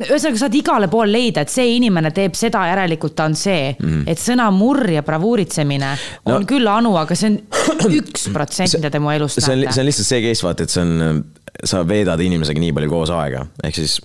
ühesõnaga 0.01 0.39
saad 0.41 0.55
igale 0.57 0.87
poole 0.89 1.11
leida, 1.13 1.43
et 1.43 1.51
see 1.53 1.75
inimene 1.75 2.09
teeb 2.15 2.33
seda, 2.37 2.63
järelikult 2.71 3.13
ta 3.15 3.27
on 3.29 3.35
see 3.37 3.75
mm. 3.75 3.85
-hmm. 3.85 4.03
et 4.09 4.17
sõna 4.19 4.49
murr 4.51 4.89
ja 4.95 5.03
bravuuritsemine 5.05 5.91
Mhm. 5.93 6.29
No- 6.29 6.35
on 6.35 6.45
küll 6.47 6.67
Anu, 6.67 6.95
aga 6.97 7.15
see 7.15 7.29
on 7.29 7.39
üks 7.99 8.29
protsent, 8.33 8.73
mida 8.79 8.89
te 8.89 8.99
mu 8.99 9.11
elust 9.13 9.39
see 9.39 9.43
on, 9.43 9.59
see 9.59 9.65
näete. 9.65 9.79
on 9.79 9.85
lihtsalt 9.89 10.07
see 10.07 10.21
case, 10.25 10.45
vaata, 10.45 10.63
et 10.63 10.73
see 10.73 10.81
on, 10.83 11.23
sa 11.63 11.83
veedad 11.87 12.21
inimesega 12.23 12.63
nii 12.63 12.73
palju 12.73 12.89
koos 12.89 13.13
aega, 13.13 13.45
ehk 13.63 13.75
siis 13.75 13.99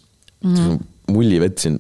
mm. 0.44 0.55
-hmm. 0.55 0.79
mullivett 1.14 1.59
siin, 1.59 1.79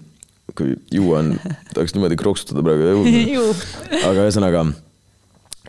kui 0.56 0.74
juua 0.94 1.18
on, 1.18 1.34
tahaks 1.74 1.94
niimoodi 1.94 2.16
kroksutada 2.16 2.62
praegu 2.62 3.04
aga 4.08 4.24
ühesõnaga, 4.24 4.64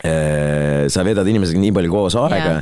sa 0.03 1.03
veedad 1.07 1.27
inimesega 1.27 1.59
nii 1.59 1.73
palju 1.75 1.91
koos 1.93 2.15
aega 2.19 2.37
Jaa. 2.59 2.61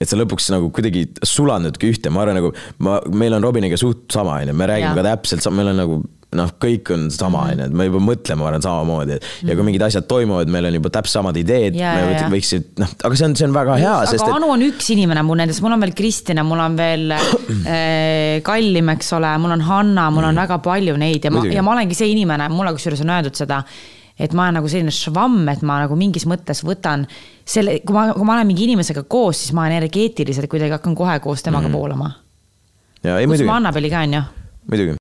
et 0.00 0.08
sa 0.08 0.16
lõpuks 0.16 0.50
nagu 0.54 0.70
kuidagi 0.74 1.06
sulandudki 1.26 1.90
ühte, 1.92 2.10
ma 2.14 2.22
arvan 2.24 2.38
nagu 2.40 2.52
ma, 2.84 3.00
meil 3.12 3.34
on 3.36 3.42
Robiniga 3.44 3.76
suht 3.80 4.06
sama, 4.14 4.38
onju, 4.42 4.54
me 4.56 4.66
räägime 4.70 4.94
Jaa. 4.94 5.02
ka 5.02 5.08
täpselt, 5.12 5.48
meil 5.52 5.72
on 5.74 5.76
nagu 5.84 5.98
noh, 6.38 6.50
kõik 6.60 6.90
on 6.92 7.06
sama, 7.10 7.46
Mhm. 7.46 7.52
onju, 7.54 7.64
et 7.64 7.72
me 7.80 7.84
juba 7.88 8.00
mõtleme, 8.04 8.36
ma 8.42 8.48
arvan, 8.50 8.60
samamoodi, 8.60 9.14
et 9.16 9.24
ja 9.48 9.54
kui 9.56 9.64
mingid 9.64 9.80
asjad 9.86 10.04
toimuvad, 10.10 10.50
meil 10.52 10.66
on 10.68 10.74
juba 10.76 10.90
täpselt 10.92 11.14
samad 11.22 11.36
ideed, 11.40 11.74
Jaa, 11.78 11.94
me 11.96 12.18
jaa. 12.18 12.28
võiksid, 12.34 12.66
noh, 12.82 12.90
aga 13.08 13.16
see 13.16 13.24
on, 13.24 13.34
see 13.40 13.46
on 13.48 13.54
väga 13.56 13.78
hea, 13.80 13.94
sest 14.10 14.22
aga 14.26 14.34
et 14.34 14.36
Anu 14.36 14.50
on 14.52 14.60
üks 14.66 14.90
inimene 14.92 15.22
mul 15.24 15.40
nendest, 15.40 15.62
mul 15.64 15.72
on 15.72 15.80
veel 15.80 15.94
Kristina, 15.96 16.44
mul 16.44 16.60
on 16.60 16.76
veel 16.76 17.12
äh, 17.16 18.40
Kallim, 18.44 18.92
eks 18.92 19.12
ole, 19.16 19.30
mul 19.40 19.56
on 19.56 19.64
Hanna, 19.70 20.10
mul 20.14 20.28
on 20.28 20.36
väga 20.44 20.60
palju 20.64 20.96
neid 21.00 21.24
ja 21.24 21.32
ma, 21.32 21.44
ja 21.48 21.62
ma 21.64 21.72
olengi 21.78 21.96
see 21.96 22.12
inimene, 22.12 22.48
mulle 22.52 22.74
kusjuures 22.76 23.00
on 23.06 23.14
öeldud 23.16 23.34
seda, 23.40 23.62
et 24.18 24.34
ma 24.34 24.46
olen 24.46 24.58
nagu 24.58 24.70
selline 24.70 24.92
švamm, 24.94 25.46
et 25.52 25.62
ma 25.66 25.80
nagu 25.84 25.96
mingis 25.98 26.26
mõttes 26.28 26.64
võtan 26.66 27.06
selle, 27.46 27.78
kui 27.86 27.94
ma, 27.96 28.08
kui 28.16 28.26
ma 28.26 28.38
olen 28.38 28.48
mingi 28.50 28.66
inimesega 28.68 29.04
koos, 29.10 29.44
siis 29.44 29.54
ma 29.56 29.68
energeetiliselt 29.70 30.50
kuidagi 30.50 30.74
hakkan 30.76 30.96
kohe 30.98 31.18
koos 31.24 31.44
temaga 31.46 31.68
mm. 31.68 31.76
ja 33.04 33.18
ei 33.18 33.26
kutsume 33.26 33.46
muidugi, 33.46 33.56
Annabeli 33.56 33.90
ka, 33.92 34.02
onju. 34.08 34.22
muidugi. 34.70 34.96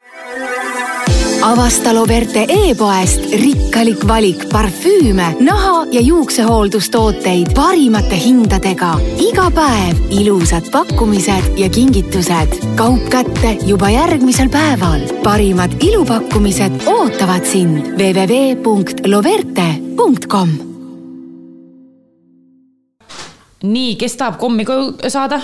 Avasta 1.48 1.94
Loverte 1.96 2.42
e-poest 2.50 3.22
rikkalik 3.40 4.02
valik 4.08 4.42
parfüüme, 4.52 5.36
naha 5.40 5.86
ja 5.96 6.02
juuksehooldustooteid 6.04 7.54
parimate 7.56 8.20
hindadega. 8.20 9.00
iga 9.24 9.48
päev 9.56 9.96
ilusad 10.12 10.68
pakkumised 10.72 11.58
ja 11.58 11.70
kingitused. 11.70 12.48
kaup 12.76 13.10
kätte 13.10 13.58
juba 13.66 13.90
järgmisel 13.90 14.50
päeval. 14.50 15.00
parimad 15.24 15.72
ilupakkumised 15.80 16.72
ootavad 16.86 17.46
sind 17.46 17.78
www.loverte.com 17.96 20.50
nii, 23.64 23.96
kes 23.96 24.16
tahab 24.18 24.38
kommi 24.38 24.66
koju 24.66 24.94
saada? 25.10 25.42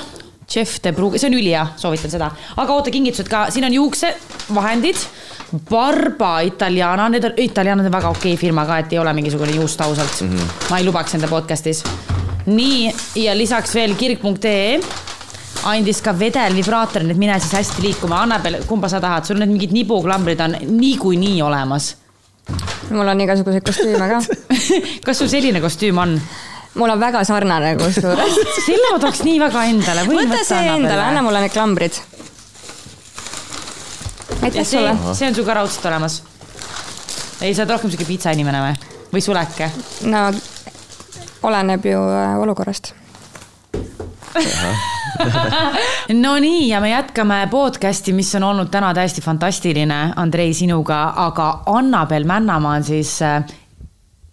Chef 0.49 0.83
de 0.83 0.91
Brugge, 0.91 1.17
see 1.17 1.27
on 1.31 1.33
ülihea, 1.33 1.67
soovitan 1.77 2.11
seda. 2.11 2.31
aga 2.57 2.73
oota, 2.73 2.91
kingitused 2.91 3.27
ka, 3.31 3.49
siin 3.49 3.65
on 3.65 3.73
juuksevahendid. 3.73 4.95
Barba 5.69 6.39
Italiana, 6.41 7.09
need 7.09 7.23
on, 7.23 7.33
Italiana 7.37 7.83
on 7.83 7.91
väga 7.93 8.09
okei 8.09 8.37
firma 8.37 8.65
ka, 8.65 8.79
et 8.81 8.93
ei 8.93 8.99
ole 8.99 9.13
mingisugune 9.13 9.53
juust 9.55 9.81
ausalt 9.81 10.21
mm. 10.21 10.29
-hmm. 10.29 10.69
ma 10.69 10.77
ei 10.77 10.85
lubaks 10.85 11.15
enda 11.15 11.27
podcast'is. 11.27 11.83
nii, 12.45 12.93
ja 13.15 13.37
lisaks 13.37 13.75
veel 13.75 13.95
kirg.ee 13.95 14.79
andis 15.63 16.01
ka 16.03 16.13
vedelvibraatorid, 16.19 17.11
et 17.13 17.17
mine 17.17 17.39
siis 17.39 17.53
hästi 17.53 17.81
liikuma. 17.85 18.21
Annabel, 18.23 18.61
kumba 18.67 18.89
sa 18.89 19.01
tahad, 19.03 19.25
sul 19.27 19.39
need 19.39 19.51
mingid 19.51 19.75
nibuklambrid 19.75 20.39
on 20.43 20.57
niikuinii 20.67 21.41
olemas. 21.41 21.95
mul 22.89 23.07
on 23.07 23.21
igasuguseid 23.21 23.63
kostüüme 23.63 24.07
ka 24.09 24.17
kas 25.05 25.17
sul 25.17 25.29
selline 25.31 25.61
kostüüm 25.63 25.97
on? 25.97 26.17
mul 26.75 26.89
on 26.89 26.99
väga 26.99 27.23
sarnane 27.23 27.75
kusjuures. 27.77 28.39
selle 28.67 28.91
ma 28.91 28.99
tooks 28.99 29.23
nii 29.23 29.39
väga 29.39 29.63
endale. 29.71 30.05
võta 30.09 30.41
see 30.45 30.67
endale, 30.75 31.01
anna 31.05 31.21
mulle 31.25 31.43
need 31.45 31.53
klambrid. 31.53 31.99
Aitäh 34.43 34.65
sulle. 34.67 34.95
see 35.13 35.27
on 35.27 35.45
ka 35.45 35.53
raudselt 35.53 35.85
olemas. 35.91 36.23
ei, 37.41 37.53
sa 37.53 37.63
oled 37.63 37.75
rohkem 37.75 37.93
siuke 37.93 38.07
pitsainimene 38.07 38.61
või? 38.63 38.73
või 39.13 39.21
suleke? 39.21 39.71
no 40.09 40.25
oleneb 41.43 41.85
ju 41.85 41.99
äh, 41.99 42.35
olukorrast 42.43 42.93
Nonii, 46.23 46.69
ja 46.69 46.79
me 46.81 46.89
jätkame 46.89 47.47
podcast'i, 47.51 48.13
mis 48.17 48.31
on 48.35 48.43
olnud 48.47 48.71
täna 48.73 48.93
täiesti 48.97 49.21
fantastiline, 49.21 49.99
Andrei, 50.17 50.53
sinuga, 50.57 51.03
aga 51.21 51.49
Annabel 51.69 52.25
Männamaa 52.25 52.79
on 52.79 52.83
siis 52.83 53.21
äh, 53.21 53.43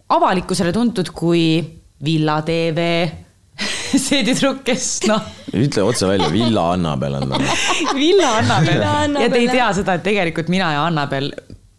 avalikkusele 0.09 0.73
tuntud 0.73 1.13
kui 1.13 1.61
Villa 2.03 2.41
TV 2.41 3.05
see 4.05 4.23
tüdruk, 4.27 4.61
kes 4.67 4.87
noh. 5.09 5.23
ütle 5.57 5.85
otse 5.87 6.07
välja, 6.09 6.29
Villa 6.33 6.71
Annabel 6.75 7.17
on 7.19 7.31
ta. 7.31 7.39
Villa 8.01 8.35
Annabel 8.39 8.83
ja 9.21 9.29
te 9.31 9.41
ei 9.41 9.49
tea 9.51 9.71
seda, 9.77 9.97
et 9.99 10.05
tegelikult 10.05 10.51
mina 10.53 10.71
ja 10.75 10.85
Annabel 10.87 11.31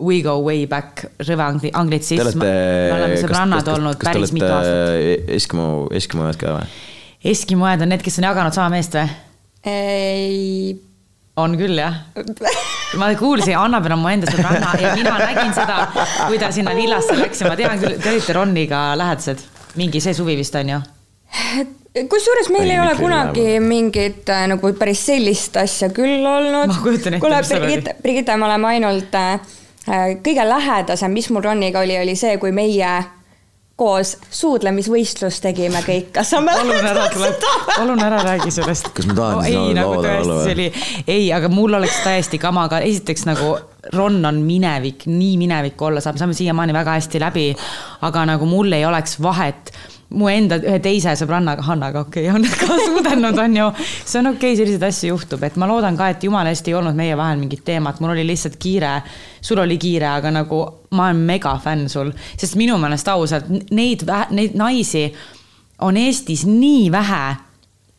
we 0.02 0.20
go 0.24 0.36
way 0.42 0.66
back, 0.66 1.04
rõve 1.22 1.44
angli-, 1.46 1.72
anglitsism. 1.78 2.42
me 2.42 2.54
oleme 2.96 3.18
sõbrannad 3.20 3.68
olnud 3.76 3.98
kas, 4.00 4.10
päris 4.10 4.32
mitu 4.34 4.48
aastat. 4.50 5.28
Eskimo, 5.38 5.66
eskimoed 5.94 6.40
ka 6.40 6.56
või? 6.58 6.70
Eskimoed 7.32 7.84
on 7.84 7.92
need, 7.94 8.02
kes 8.02 8.18
on 8.18 8.26
jaganud 8.32 8.56
sama 8.56 8.72
meest 8.74 8.98
või? 8.98 9.12
ei. 9.70 10.72
on 11.38 11.54
küll 11.54 11.78
jah. 11.78 12.00
ma 12.98 13.12
kuulsin, 13.16 13.54
Annabel 13.60 13.94
on 13.94 14.02
mu 14.02 14.10
enda 14.10 14.28
sõbranna 14.32 14.74
ja 14.82 14.96
mina 14.98 15.14
nägin 15.22 15.54
seda, 15.54 15.84
kui 16.26 16.40
ta 16.42 16.50
sinna 16.54 16.74
villasse 16.76 17.16
läks 17.20 17.44
ja 17.44 17.52
ma 17.52 17.58
tean 17.60 17.78
küll, 17.80 18.00
te 18.02 18.16
olite 18.16 18.36
Roniga 18.36 18.84
lähedased 18.98 19.46
mingi 19.78 20.02
see 20.04 20.14
suvi 20.16 20.36
vist 20.36 20.56
on 20.58 20.74
ju? 20.74 20.82
Kusjuures 21.92 22.48
meil 22.52 22.70
ei, 22.70 22.76
ei 22.76 22.80
ole 22.80 22.94
kunagi 22.96 23.44
lähema. 23.44 23.66
mingit 23.68 24.28
äh, 24.32 24.46
nagu 24.48 24.72
päris 24.78 25.06
sellist 25.06 25.56
asja 25.60 25.90
küll 25.92 26.24
olnud. 26.26 26.72
ma 26.72 26.78
kujutan 26.82 27.18
ette, 27.18 27.32
mis 27.36 27.50
seal 27.50 27.66
oli. 27.66 27.80
Brigitte, 28.02 28.36
me 28.36 28.48
oleme 28.48 28.70
ainult 28.74 29.18
äh, 29.18 29.32
äh, 29.88 30.06
kõige 30.24 30.46
lähedasem, 30.48 31.12
mis 31.12 31.28
mul 31.30 31.44
Roniga 31.44 31.84
oli, 31.84 31.98
oli 32.00 32.16
see, 32.16 32.38
kui 32.40 32.54
meie 32.56 32.94
koos 33.76 34.14
suudlemisvõistlus 34.30 35.40
tegime 35.42 35.80
kõik, 35.84 36.10
kas 36.16 36.32
sa 36.32 36.40
mäletad 36.44 37.16
seda? 37.16 37.52
palun 37.72 38.00
ära 38.04 38.20
räägi 38.24 38.52
sellest. 38.54 38.92
kas 38.94 39.08
ma 39.08 39.16
tahan 39.16 39.38
oh, 39.38 39.46
seda 39.46 39.62
ei, 39.66 39.76
nagu 39.76 39.94
tõesti, 40.04 40.36
see 40.44 40.56
oli, 40.56 40.66
ei, 41.06 41.28
aga 41.34 41.50
mul 41.52 41.78
oleks 41.80 42.02
täiesti 42.04 42.40
kama, 42.40 42.68
aga 42.70 42.82
esiteks 42.86 43.26
nagu 43.28 43.54
Ron 43.92 44.20
on 44.24 44.38
minevik, 44.46 45.08
nii 45.10 45.34
minevik 45.40 45.80
olla 45.82 46.00
saab, 46.04 46.20
saame 46.20 46.36
siiamaani 46.38 46.76
väga 46.76 46.94
hästi 47.00 47.20
läbi. 47.20 47.48
aga 48.06 48.28
nagu 48.30 48.46
mul 48.46 48.72
ei 48.76 48.84
oleks 48.86 49.18
vahet 49.22 49.72
mu 50.12 50.28
enda 50.30 50.58
ühe 50.60 50.78
teise 50.82 51.14
sõbrannaga, 51.18 51.64
Hannaga, 51.66 52.04
okei 52.06 52.28
okay,, 52.28 52.36
on 52.36 52.46
ka 52.60 52.78
suudelnud, 52.86 53.38
on 53.38 53.56
ju. 53.56 53.68
see 54.04 54.20
on 54.20 54.32
okei 54.32 54.52
okay,, 54.52 54.58
selliseid 54.58 54.86
asju 54.88 55.12
juhtub, 55.12 55.44
et 55.46 55.56
ma 55.60 55.68
loodan 55.70 55.96
ka, 55.98 56.10
et 56.12 56.24
jumala 56.26 56.52
eest 56.52 56.68
ei 56.68 56.76
olnud 56.78 56.96
meie 56.98 57.16
vahel 57.18 57.40
mingit 57.40 57.64
teemat, 57.66 58.00
mul 58.00 58.14
oli 58.14 58.26
lihtsalt 58.28 58.58
kiire. 58.62 58.94
sul 59.40 59.58
oli 59.58 59.78
kiire, 59.78 60.08
aga 60.12 60.30
nagu 60.30 60.62
ma 60.96 61.08
olen 61.08 61.22
megafänn 61.28 61.88
sul, 61.90 62.12
sest 62.36 62.58
minu 62.60 62.78
meelest 62.78 63.08
ausalt 63.08 63.48
neid, 63.70 64.04
neid 64.30 64.58
naisi 64.58 65.08
on 65.82 65.96
Eestis 65.96 66.44
nii 66.46 66.90
vähe, 66.92 67.36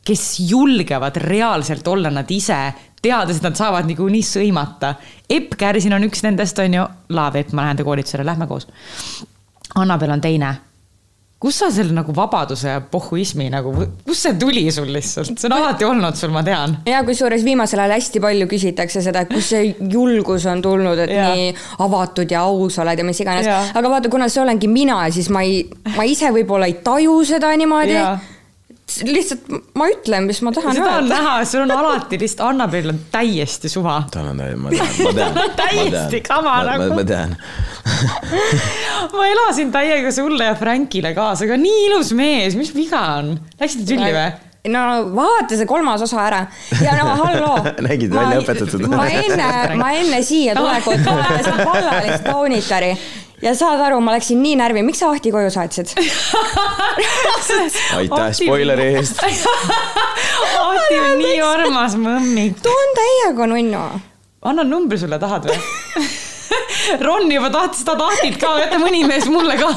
kes 0.06 0.40
julgevad 0.50 1.18
reaalselt 1.24 1.88
olla 1.88 2.12
nad 2.12 2.30
ise, 2.32 2.60
teades, 3.04 3.40
et 3.40 3.44
nad 3.44 3.56
saavad 3.60 3.88
niikuinii 3.88 4.24
sõimata. 4.24 4.94
Epp 5.30 5.58
Kärsin 5.60 5.96
on 5.96 6.08
üks 6.08 6.24
nendest, 6.24 6.60
on 6.64 6.80
ju, 6.80 6.86
Laav 7.16 7.36
Epp, 7.40 7.52
ma 7.52 7.66
lähen 7.66 7.80
ta 7.80 7.88
koolitusele, 7.88 8.24
lähme 8.28 8.48
koos. 8.48 8.68
Annabel 9.76 10.16
on 10.16 10.22
teine 10.22 10.54
kus 11.44 11.60
sa 11.60 11.68
selle 11.76 11.92
nagu 11.96 12.14
vabaduse 12.16 12.72
ja 12.72 12.82
pohhuismi 12.92 13.50
nagu, 13.52 13.74
kust 14.08 14.28
see 14.30 14.38
tuli 14.40 14.64
sul 14.72 14.88
lihtsalt, 14.96 15.36
see 15.36 15.50
on 15.50 15.58
alati 15.58 15.88
olnud 15.88 16.16
sul, 16.16 16.32
ma 16.32 16.44
tean. 16.46 16.78
ja 16.88 17.02
kusjuures 17.04 17.44
viimasel 17.44 17.84
ajal 17.84 17.98
hästi 17.98 18.22
palju 18.24 18.48
küsitakse 18.52 19.04
seda, 19.04 19.26
et 19.26 19.34
kust 19.34 19.52
see 19.52 19.74
julgus 19.92 20.48
on 20.48 20.64
tulnud, 20.64 21.04
et 21.04 21.12
ja. 21.12 21.30
nii 21.34 21.52
avatud 21.84 22.32
ja 22.32 22.46
aus 22.48 22.80
oled 22.80 23.04
ja 23.04 23.08
mis 23.08 23.20
iganes. 23.20 23.50
aga 23.76 23.92
vaata, 23.92 24.12
kuna 24.14 24.30
see 24.32 24.44
olengi 24.46 24.72
mina, 24.72 25.02
siis 25.12 25.28
ma 25.34 25.44
ei, 25.44 25.66
ma 25.98 26.08
ise 26.08 26.32
võib-olla 26.32 26.72
ei 26.72 26.80
taju 26.86 27.20
seda 27.28 27.52
niimoodi 27.60 28.00
lihtsalt 29.08 29.48
ma 29.80 29.88
ütlen, 29.92 30.28
mis 30.30 30.42
ma 30.46 30.52
tahan 30.54 30.76
seda 30.76 30.86
öelda. 30.86 31.02
seda 31.02 31.02
on 31.02 31.10
näha, 31.12 31.34
sul 31.50 31.64
on 31.64 31.74
alati 31.76 32.20
lihtsalt, 32.22 32.44
Annabel 32.50 32.92
on 32.94 33.00
täiesti 33.14 33.72
suva. 33.72 33.98
tal 34.12 34.32
on, 34.32 34.42
ma 34.62 34.74
tean, 34.74 34.96
ma 35.00 35.14
tean 35.20 35.40
täiesti 35.58 36.22
kama 36.28 36.56
nagu. 36.68 36.90
ma 36.94 37.06
tean 37.08 37.36
ma 39.18 39.28
elasin 39.32 39.72
täiega 39.74 40.12
sulle 40.16 40.50
ja 40.52 40.56
Frankile 40.60 41.14
kaasa, 41.18 41.48
aga 41.48 41.60
nii 41.60 41.86
ilus 41.90 42.14
mees, 42.18 42.58
mis 42.60 42.74
viga 42.76 43.04
on? 43.20 43.38
Läksite 43.60 43.88
tülli 43.94 44.12
või? 44.16 44.32
No 44.72 44.82
vaata 45.16 45.58
see 45.60 45.68
kolmas 45.68 46.02
osa 46.06 46.22
ära 46.24 46.46
ja 46.80 46.96
no 46.96 47.16
halloo. 47.20 47.58
nägid 47.88 48.14
välja 48.16 48.40
õpetatud? 48.40 48.86
ma 48.94 49.08
enne, 49.12 49.76
ma 49.80 49.92
enne 50.00 50.22
siia 50.24 50.56
tulekut 50.56 51.04
vaatasin 51.10 51.60
vallalist 51.68 52.24
kaunitari 52.28 52.94
ja 53.44 53.52
saad 53.60 53.82
aru, 53.84 54.00
ma 54.00 54.16
läksin 54.16 54.40
nii 54.44 54.56
närvi, 54.62 54.86
miks 54.88 55.04
sa 55.04 55.10
Ahti 55.12 55.34
koju 55.36 55.52
saatsid 55.52 55.92
aitäh 58.00 58.32
spoileri 58.40 58.88
eest 58.96 59.20
Ahti 59.24 61.00
on 61.02 61.18
nii 61.20 61.42
armas 61.44 61.98
mõmmik. 62.00 62.64
on 62.64 62.96
täiega 63.02 63.50
nunnu. 63.52 63.84
annan 64.48 64.72
numbri 64.72 64.98
sulle, 65.02 65.20
tahad 65.20 65.52
või 65.52 65.60
Ron 67.04 67.32
juba 67.32 67.50
tahtis 67.52 67.84
seda 67.84 68.00
Ahtit 68.08 68.40
ka, 68.40 68.56
jäta 68.64 68.80
mõni 68.80 69.04
mees 69.08 69.28
mulle 69.32 69.60
ka 69.60 69.76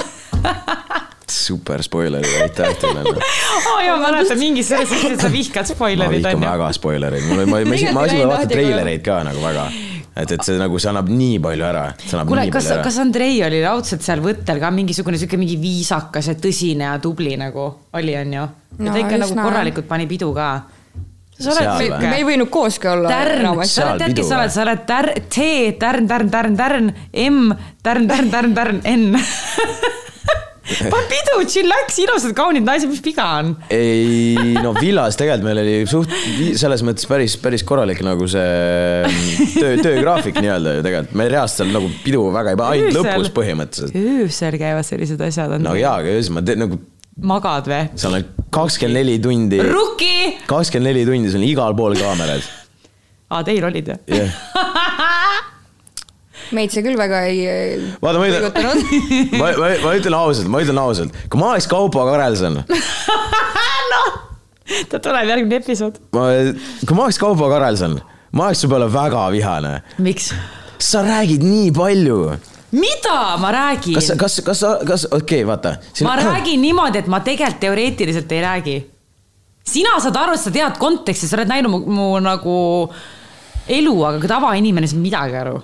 super 1.32 1.82
spoilerid, 1.82 2.36
aitäh 2.42 2.76
teile 2.80 3.02
no.. 3.04 3.16
aa 3.16 3.82
jaa, 3.86 3.96
ma 3.96 4.10
mäletan 4.10 4.38
mingis 4.38 4.70
selles 4.70 4.88
suhtes, 4.92 5.16
et 5.16 5.24
sa 5.26 5.32
vihkad 5.32 5.68
spoilerid. 5.68 6.22
ma 6.22 6.30
vihkan 6.30 6.46
väga 6.46 6.70
spoilereid, 6.76 7.26
mul, 7.30 7.42
ma, 7.44 7.60
ma, 7.64 7.74
ma, 7.74 7.92
ma 7.98 8.06
isegi 8.08 8.30
vaatan 8.30 8.54
treilereid 8.54 9.04
ka 9.06 9.20
nagu 9.26 9.44
väga. 9.44 9.66
Et, 10.16 10.30
et 10.32 10.40
see 10.40 10.56
nagu, 10.56 10.78
see 10.80 10.88
annab 10.88 11.10
nii 11.12 11.40
palju 11.44 11.64
ära. 11.66 11.82
kuule, 12.24 12.46
kas, 12.52 12.70
kas 12.84 12.96
Andrei 13.02 13.34
oli 13.44 13.58
raudselt 13.60 14.04
seal 14.04 14.22
võttel 14.24 14.62
ka 14.62 14.70
mingisugune 14.72 15.20
sihuke 15.20 15.36
mingi 15.36 15.58
viisakas 15.60 16.30
ja 16.32 16.36
tõsine 16.40 16.88
ja 16.88 16.94
tubli 17.04 17.34
nagu 17.36 17.66
oli, 17.92 18.14
on 18.16 18.32
ju? 18.38 18.46
ja 18.80 18.94
ta 18.94 19.02
ikka 19.02 19.20
nagu 19.20 19.36
korralikult 19.36 19.88
pani 19.90 20.08
pidu 20.08 20.32
ka. 20.36 20.48
Sa 21.36 21.52
oled, 21.52 21.68
me, 21.68 22.08
me 22.08 22.14
ei 22.16 22.24
võinud 22.24 22.48
kooski 22.48 22.88
olla. 22.88 23.10
Tärn, 23.12 23.44
sa 23.68 23.90
oled, 23.90 24.00
tead, 24.00 24.16
kes 24.16 24.30
sa 24.30 24.38
oled, 24.38 24.54
sa 24.54 24.62
oled 24.64 24.86
tär-, 24.88 25.12
T, 25.28 25.50
tärn, 25.76 26.08
tärn, 26.08 26.32
tärn, 26.32 26.56
tärn, 26.56 26.88
M, 27.12 27.52
tärn, 27.84 28.08
tärn, 28.08 28.32
tärn, 28.32 28.56
tärn, 28.56 28.80
N 28.88 29.20
pane 30.66 31.06
pidu, 31.12 31.36
chillax, 31.50 31.98
ilusad 32.02 32.34
kaunid 32.36 32.66
naised, 32.66 32.90
mis 32.90 33.02
viga 33.04 33.26
on? 33.38 33.52
ei 33.72 34.56
no 34.58 34.72
villas 34.76 35.18
tegelikult 35.18 35.46
meil 35.46 35.62
oli 35.62 35.76
suht 35.90 36.12
selles 36.58 36.82
mõttes 36.86 37.08
päris, 37.10 37.36
päris 37.42 37.64
korralik 37.66 38.02
nagu 38.06 38.26
see 38.30 38.48
mm, 39.06 39.54
töö, 39.54 39.76
töögraafik 39.84 40.40
nii-öelda 40.42 40.76
ju 40.78 40.84
tegelikult. 40.86 41.16
me 41.20 41.28
reaalselt 41.32 41.62
seal 41.62 41.72
nagu 41.76 41.90
pidu 42.02 42.26
väga 42.34 42.54
ei 42.54 42.60
pane, 42.60 42.80
ainult 42.80 42.98
lõpus 42.98 43.32
põhimõtteliselt. 43.36 43.96
öösel 43.96 44.58
käivad 44.60 44.88
sellised 44.88 45.24
asjad. 45.28 45.56
no 45.62 45.76
jaa, 45.78 45.96
aga 46.02 46.16
öösel 46.18 46.36
ma 46.36 46.44
teen 46.46 46.62
nagu 46.64 46.80
magad 47.16 47.70
või? 47.70 47.82
seal 47.96 48.18
on 48.18 48.26
kakskümmend 48.56 49.02
neli 49.02 49.18
tundi. 49.22 49.60
Kakskümmend 50.48 50.90
neli 50.90 51.06
tundi, 51.08 51.32
sul 51.32 51.42
on 51.42 51.48
igal 51.48 51.78
pool 51.78 51.96
kaamerad. 51.98 52.50
aa, 53.30 53.42
teil 53.46 53.70
olid 53.70 53.94
jah 53.94 54.02
yeah. 54.10 54.82
meid 56.54 56.74
see 56.74 56.84
küll 56.86 56.98
väga 56.98 57.22
ei 57.30 57.40
vaata, 58.02 58.20
ma 58.20 58.28
ütlen, 58.30 58.50
ma, 59.40 59.50
ma, 59.58 59.70
ma 59.82 59.94
ütlen 59.98 60.18
ausalt, 60.18 60.50
ma 60.52 60.62
ütlen 60.62 60.80
ausalt, 60.80 61.16
kui 61.32 61.40
ma 61.40 61.54
oleks 61.54 61.68
Kaupo 61.70 62.04
Karelson 62.06 62.60
noh, 63.92 64.10
ta 64.90 65.00
tuleb 65.02 65.32
järgmine 65.32 65.60
episood. 65.62 65.98
kui 66.12 66.98
ma 66.98 67.06
oleks 67.06 67.20
Kaupo 67.22 67.48
Karelson, 67.52 67.98
ma 68.36 68.50
oleks 68.50 68.64
su 68.64 68.70
peale 68.70 68.90
väga 68.92 69.26
vihane. 69.34 69.74
miks? 70.02 70.32
sa 70.78 71.02
räägid 71.02 71.42
nii 71.42 71.72
palju. 71.72 72.18
mida 72.70 73.36
ma 73.40 73.52
räägin? 73.52 73.94
kas, 73.94 74.12
kas, 74.18 74.40
kas, 74.44 74.64
kas, 74.86 75.06
okei 75.10 75.42
okay,, 75.42 75.46
vaata. 75.48 75.76
ma 76.04 76.16
räägin 76.20 76.62
niimoodi, 76.62 76.98
et 77.04 77.06
ma 77.06 77.20
tegelikult 77.20 77.60
teoreetiliselt 77.60 78.32
ei 78.32 78.42
räägi. 78.42 78.76
sina 79.66 79.98
saad 80.00 80.16
aru, 80.16 80.34
et 80.34 80.40
sa 80.40 80.50
tead 80.50 80.78
konteksti, 80.78 81.28
sa 81.28 81.40
oled 81.40 81.50
näinud 81.50 81.72
mu, 81.72 81.80
mu 81.90 82.10
nagu 82.22 82.58
elu, 83.68 83.96
aga 84.04 84.28
tavainimene 84.36 84.86
ei 84.86 84.94
saa 84.94 85.02
midagi 85.02 85.40
aru. 85.40 85.56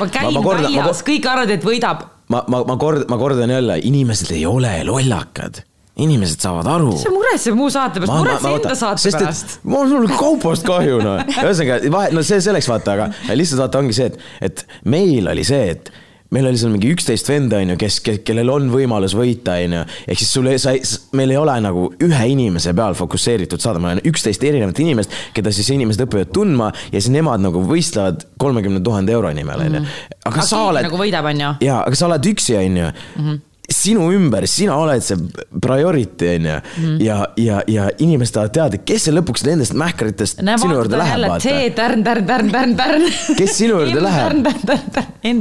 Ma 0.00 0.10
käin 0.10 0.28
ma, 0.30 0.34
ma 0.38 0.44
korda, 0.44 0.68
väljas, 0.68 1.04
kõik 1.06 1.30
arvavad, 1.30 1.54
et 1.56 1.64
võidab. 1.66 2.04
ma, 2.32 2.42
ma, 2.52 2.64
ma 2.68 2.76
kord, 2.80 3.06
ma 3.12 3.18
kordan 3.20 3.54
jälle, 3.54 3.80
inimesed 3.88 4.34
ei 4.36 4.46
ole 4.48 4.78
lollakad 4.88 5.62
inimesed 5.96 6.42
saavad 6.44 6.66
aru. 6.68 6.90
mis 6.92 7.04
sa 7.06 7.12
muretsed 7.12 7.56
muu 7.56 7.70
saate 7.72 8.00
pärast, 8.02 8.18
muretse 8.20 8.50
enda 8.52 8.74
saate 8.76 9.12
pärast. 9.14 9.54
mul 9.64 9.94
on 9.96 10.10
kaupast 10.12 10.66
kahju 10.68 10.98
noh, 11.00 11.22
ühesõnaga 11.40 11.92
vahe, 11.94 12.10
no 12.12 12.24
see 12.26 12.42
selleks 12.44 12.68
vaata, 12.68 12.96
aga 12.96 13.36
lihtsalt 13.38 13.62
vaata 13.64 13.80
ongi 13.80 13.96
see, 13.96 14.10
et, 14.12 14.26
et 14.44 14.66
meil 14.92 15.30
oli 15.32 15.46
see, 15.46 15.72
et 15.72 15.88
meil 16.34 16.48
oli 16.50 16.58
seal 16.60 16.72
mingi 16.74 16.90
üksteist 16.94 17.28
venda, 17.30 17.60
on 17.62 17.74
ju, 17.74 17.78
kes, 17.80 17.98
kes, 18.04 18.20
kellel 18.26 18.50
on 18.52 18.68
võimalus 18.72 19.14
võita, 19.18 19.58
on 19.62 19.78
ju. 19.78 19.82
ehk 20.06 20.22
siis 20.22 20.32
sul 20.34 20.50
ei, 20.50 20.60
sa 20.62 20.74
ei, 20.76 20.82
meil 21.18 21.34
ei 21.34 21.40
ole 21.40 21.56
nagu 21.64 21.88
ühe 22.02 22.28
inimese 22.32 22.74
peal 22.76 22.96
fokusseeritud 22.98 23.62
saada, 23.62 23.82
meil 23.82 23.98
on 23.98 24.04
üksteist 24.10 24.44
erinevat 24.46 24.80
inimest, 24.82 25.14
keda 25.36 25.54
siis 25.54 25.70
inimesed 25.74 26.06
õpivad 26.06 26.32
tundma 26.34 26.70
ja 26.90 26.98
siis 26.98 27.12
nemad 27.14 27.44
nagu 27.44 27.62
võistlevad 27.66 28.26
kolmekümne 28.42 28.82
tuhande 28.84 29.14
euro 29.16 29.32
nimel, 29.36 29.66
on 29.66 29.80
ju. 29.80 29.82
Mhm. 29.82 30.14
aga 30.32 30.46
sa 30.46 30.64
oled. 30.70 30.88
nagu 30.88 31.02
võidab, 31.02 31.30
on 31.32 31.44
ju. 31.44 31.52
jaa, 31.68 31.82
aga 31.84 31.98
sa 31.98 32.08
oled 32.10 32.32
üksi, 32.34 32.58
on 32.60 32.82
ju 32.82 32.94
mhm 33.16 33.44
sinu 33.72 34.06
ümber, 34.14 34.46
sina 34.50 34.76
oled 34.78 35.02
see 35.02 35.16
priority 35.62 36.28
on 36.36 36.46
ju 36.46 36.56
mm.. 36.56 36.96
ja, 37.02 37.16
ja, 37.40 37.60
ja 37.70 37.86
inimesed 38.02 38.36
tahavad 38.36 38.54
teada, 38.54 38.80
kes 38.86 39.06
see 39.08 39.14
lõpuks 39.14 39.42
nendest 39.46 39.74
mähkritest 39.78 40.42
Näe, 40.46 40.58
sinu 40.62 40.76
juurde 40.78 41.00
läheb, 41.00 41.24
vaata. 41.26 41.54
tärn, 41.74 42.04
tärn, 42.06 42.26
tärn, 42.28 42.52
tärn, 42.54 42.74
tärn. 42.78 43.06
kes 43.38 43.56
sinu 43.58 43.80
juurde 43.80 44.02
läheb? 44.04 44.46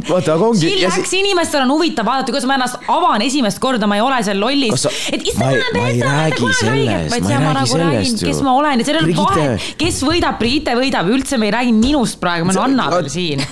vaata, 0.09 0.35
aga 0.35 0.47
ongi. 0.47 0.71
Chillax, 0.71 1.13
inimestel 1.19 1.65
on 1.65 1.75
huvitav 1.75 2.07
vaadata, 2.09 2.33
kuidas 2.33 2.47
ma 2.49 2.57
ennast 2.57 2.89
avan 2.91 3.25
esimest 3.25 3.61
korda, 3.61 3.89
ma 3.89 3.99
ei 3.99 4.05
ole 4.05 4.21
seal 4.25 4.41
lollis. 4.41 4.87
et 5.13 5.21
issand, 5.21 5.61
ma, 5.61 5.83
ma 5.83 5.91
ei 5.91 6.01
räägi 6.01 6.51
sellest, 6.61 7.13
ma 7.13 7.19
ei 7.19 7.27
räägi 7.29 7.53
nagu 7.59 7.69
sellest 7.75 8.25
ju. 8.25 8.31
kes 8.31 8.41
ma 8.45 8.57
olen 8.57 8.85
sellel 8.87 9.11
on 9.11 9.21
vahe, 9.21 9.47
kes 9.79 10.01
võidab, 10.07 10.41
Brigitte 10.41 10.75
võidab, 10.77 11.13
üldse 11.13 11.39
me 11.41 11.51
ei 11.51 11.55
räägi 11.59 11.77
minust 11.77 12.19
praegu, 12.21 12.49
meil 12.49 12.59
on 12.61 12.73
Anna 12.73 12.89
veel 12.97 13.13
siin 13.13 13.45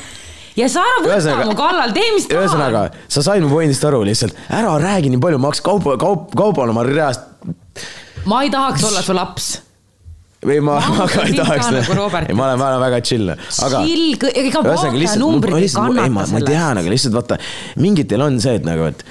ja 0.60 0.70
sa 0.72 0.86
ära 0.86 1.02
võta 1.02 1.18
ühesõnaga, 1.18 1.50
mu 1.50 1.58
kallal, 1.58 1.94
tee 1.96 2.14
mis 2.16 2.30
tahad. 2.30 2.46
ühesõnaga, 2.46 2.86
sa 3.16 3.26
said 3.26 3.44
mu 3.46 3.52
pointist 3.54 3.86
aru 3.90 4.04
lihtsalt, 4.08 4.40
ära 4.54 4.78
räägi 4.82 5.12
nii 5.14 5.22
palju, 5.24 5.42
ma 5.42 5.52
hakkasin 5.52 5.68
kaupa, 5.70 5.98
kaup, 6.02 6.34
kaubal 6.38 6.74
oma 6.74 6.86
reast. 6.88 7.30
ma 8.30 8.44
ei 8.46 8.52
tahaks 8.54 8.90
olla 8.90 9.06
su 9.06 9.16
laps 9.18 9.54
või 10.44 10.60
ma, 10.64 10.78
ma 10.92 11.08
ka 11.08 11.26
ei 11.28 11.36
tahaks. 11.38 11.70
Nagu 11.72 11.94
ei, 12.20 12.36
ma 12.36 12.50
olen, 12.50 12.60
ma 12.60 12.70
olen 12.74 12.82
väga 12.84 13.02
chill, 13.06 13.32
aga. 13.32 13.84
chill, 13.88 14.18
ega 14.34 14.64
vaata 14.66 15.20
numbrid 15.20 15.60
ei 15.60 15.70
kannata 15.72 16.08
sellest. 16.10 16.34
ma 16.36 16.42
tean, 16.48 16.82
aga 16.82 16.94
lihtsalt 16.94 17.16
vaata, 17.16 17.40
mingitel 17.80 18.26
on 18.26 18.40
see, 18.44 18.58
et 18.60 18.68
nagu, 18.68 18.90
et 18.92 19.06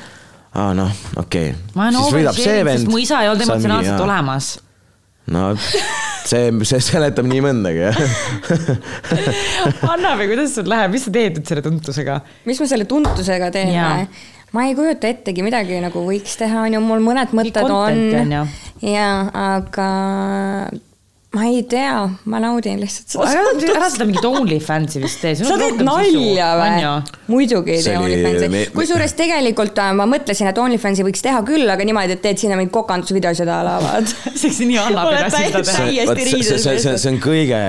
aa 0.52 0.68
ah, 0.68 0.74
noh, 0.76 0.90
okei 1.16 1.54
okay.. 1.54 1.70
ma 1.72 1.88
olen 1.88 1.96
oversharing, 2.02 2.82
sest 2.82 2.92
mu 2.92 3.00
isa 3.00 3.22
ei 3.24 3.32
olnud 3.32 3.46
emotsionaalselt 3.46 4.04
olemas. 4.04 4.52
No 5.30 5.54
see, 6.26 6.50
see 6.66 6.82
seletab 6.82 7.26
nii 7.30 7.42
mõndagi, 7.44 7.86
jah 7.86 7.96
Anna 9.92 10.14
või 10.18 10.30
kuidas 10.32 10.56
sul 10.56 10.70
läheb, 10.70 10.94
mis 10.94 11.06
sa 11.06 11.14
teed 11.14 11.38
nüüd 11.38 11.50
selle 11.50 11.64
tuntusega? 11.64 12.20
mis 12.48 12.62
ma 12.62 12.70
selle 12.70 12.88
tuntusega 12.90 13.50
teen? 13.54 13.74
ma 14.52 14.68
ei 14.68 14.76
kujuta 14.78 15.10
ettegi, 15.12 15.44
midagi 15.46 15.78
nagu 15.82 16.04
võiks 16.06 16.38
teha, 16.40 16.66
on 16.66 16.78
ju, 16.78 16.84
mul 16.84 17.04
mõned 17.04 17.34
mõtted 17.36 17.68
on, 17.68 18.00
on. 18.32 18.48
ja, 18.84 19.10
aga 19.32 19.90
ma 21.32 21.46
ei 21.48 21.62
tea, 21.64 22.10
ma 22.28 22.38
naudin 22.42 22.80
lihtsalt 22.82 23.14
seda. 23.14 23.28
ära, 23.72 23.86
seda 23.88 24.04
mingit 24.04 24.26
OnlyFansi 24.28 25.00
vist 25.00 25.22
tee. 25.24 25.32
sa 25.38 25.56
teed 25.56 25.80
nalja 25.80 26.48
või? 26.60 26.90
muidugi 27.32 27.72
ei 27.78 27.84
tee 27.86 27.94
OnlyFansi 27.96 28.64
kusjuures 28.74 29.16
tegelikult 29.16 29.80
äh, 29.80 29.94
ma 29.96 30.04
mõtlesin, 30.10 30.50
et 30.50 30.60
OnlyFansi 30.60 31.06
võiks 31.06 31.24
teha 31.24 31.40
küll, 31.48 31.64
aga 31.72 31.86
niimoodi, 31.88 32.18
et 32.18 32.22
teed 32.24 32.42
sinna 32.42 32.58
mingeid 32.60 32.74
kokandusvideosid 32.76 33.48
a 33.48 33.62
la 33.64 33.78
vaat. 33.80 34.12
see 34.36 34.50
oleks 34.50 34.60
nii 34.60 34.78
annab 34.82 35.12
edasi 35.14 35.42
seda 35.46 35.64
teha. 35.70 35.88
see, 35.88 36.42
see, 36.50 36.76
see, 36.84 36.94
see 37.00 37.14
on 37.14 37.18
kõige, 37.24 37.62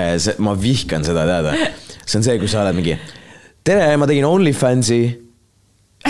ma 0.44 0.56
vihkan 0.66 1.08
seda 1.08 1.24
teada. 1.32 1.56
see 2.04 2.20
on 2.20 2.28
see, 2.28 2.36
kui 2.42 2.52
sa 2.52 2.66
oled 2.66 2.76
mingi, 2.76 2.98
tere, 3.64 3.88
ma 3.96 4.10
tegin 4.10 4.28
OnlyFansi 4.28 5.00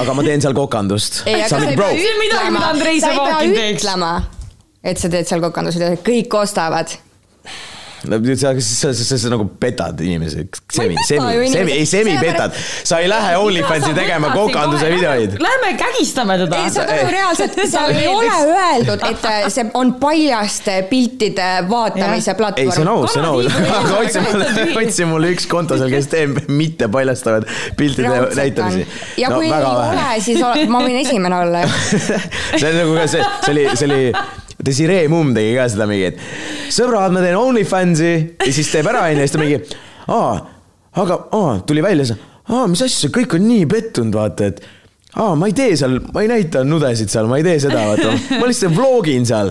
aga 0.03 0.19
ma 0.19 0.27
teen 0.27 0.43
seal 0.43 0.59
kokandust. 0.59 1.23
ei, 1.31 1.39
aga 1.39 1.55
sa 1.55 1.63
ei 1.71 1.79
pea 1.79 1.95
ütlema, 2.03 2.67
sa 2.83 3.15
ei 3.15 3.25
pea 3.55 3.71
ütlema, 3.71 4.13
et 4.83 4.99
sa 4.99 5.15
teed 5.15 5.31
seal 5.31 5.47
kokandust, 5.47 5.87
kõik 6.03 6.41
ostavad 6.43 6.99
no 8.09 8.19
sa, 8.37 8.53
sa, 8.61 8.93
sa, 8.95 9.19
sa 9.19 9.33
nagu 9.33 9.47
petad 9.61 10.01
inimesi. 10.01 10.47
semi, 10.73 10.97
semi, 11.07 11.49
semi, 11.53 11.73
ei 11.73 11.87
semi 11.87 12.17
petad. 12.21 12.53
sa 12.85 12.99
ei 12.99 13.09
lähe 13.09 13.37
OnlyFansi 13.37 13.95
tegema 13.95 14.31
kokanduse 14.35 14.91
videoid. 14.93 15.37
Lähme 15.43 15.73
kägistame 15.79 16.39
teda. 16.39 16.63
ei, 16.65 16.71
sa 16.71 16.87
nagu 16.89 17.11
reaalselt, 17.11 17.59
seal 17.75 17.95
ei 17.97 18.09
ole 18.09 18.37
öeldud, 18.45 19.07
et 19.11 19.27
äh, 19.31 19.49
see 19.53 19.67
on 19.75 19.95
paljaste 20.01 20.81
piltide 20.91 21.51
vaatamise 21.71 22.37
platvorm. 22.39 22.69
ei, 22.69 22.77
see 22.77 22.85
on 22.85 22.93
aus, 22.95 23.13
see 23.15 23.23
on 23.23 23.31
aus. 23.31 23.51
aga 23.81 23.99
otsi 24.03 24.25
mulle, 24.27 24.69
otsi 24.85 25.09
mulle 25.11 25.33
üks 25.35 25.49
konto 25.51 25.79
seal, 25.81 25.93
kes 25.95 26.11
teeb 26.13 26.45
mitte 26.53 26.89
paljastavaid 26.93 27.49
piltide 27.79 28.21
näitamisi. 28.37 28.87
ja 29.21 29.33
kui 29.35 29.49
ei 29.49 29.69
ole, 29.73 30.07
siis 30.25 30.69
ma 30.69 30.85
võin 30.85 31.01
esimene 31.03 31.43
olla 31.45 31.67
see 32.61 32.71
on 32.71 32.81
nagu 32.83 32.97
ka 32.99 33.07
see, 33.11 33.29
see 33.45 33.55
oli, 33.55 33.69
see 33.75 33.89
oli 33.89 34.03
Desiree 34.63 35.09
Mumm 35.11 35.35
tegi 35.35 35.57
ka 35.57 35.67
seda 35.73 35.87
mingi, 35.91 36.13
et 36.13 36.73
sõbrad, 36.75 37.15
ma 37.15 37.23
teen 37.25 37.39
OnlyFansi 37.39 38.13
ja 38.45 38.53
siis 38.55 38.71
teeb 38.73 38.89
ära 38.93 39.07
onju 39.09 39.19
ja 39.19 39.27
siis 39.27 39.35
ta 39.35 39.43
mingi, 39.43 39.61
aa, 40.15 40.35
aga 41.03 41.19
aa, 41.35 41.55
tuli 41.67 41.83
välja, 41.85 42.17
aa, 42.49 42.67
mis 42.71 42.85
asja, 42.87 43.11
kõik 43.15 43.35
on 43.39 43.47
nii 43.49 43.67
pettunud, 43.71 44.15
vaata, 44.15 44.51
et 44.53 44.63
aa, 45.19 45.35
ma 45.39 45.51
ei 45.51 45.57
tee 45.57 45.75
seal, 45.81 45.99
ma 46.15 46.23
ei 46.25 46.31
näita 46.31 46.63
nudesid 46.67 47.11
seal, 47.13 47.31
ma 47.31 47.41
ei 47.41 47.47
tee 47.47 47.59
seda, 47.67 47.83
vaata, 47.91 48.15
ma 48.39 48.51
lihtsalt 48.51 48.77
vlogin 48.77 49.27
seal 49.29 49.51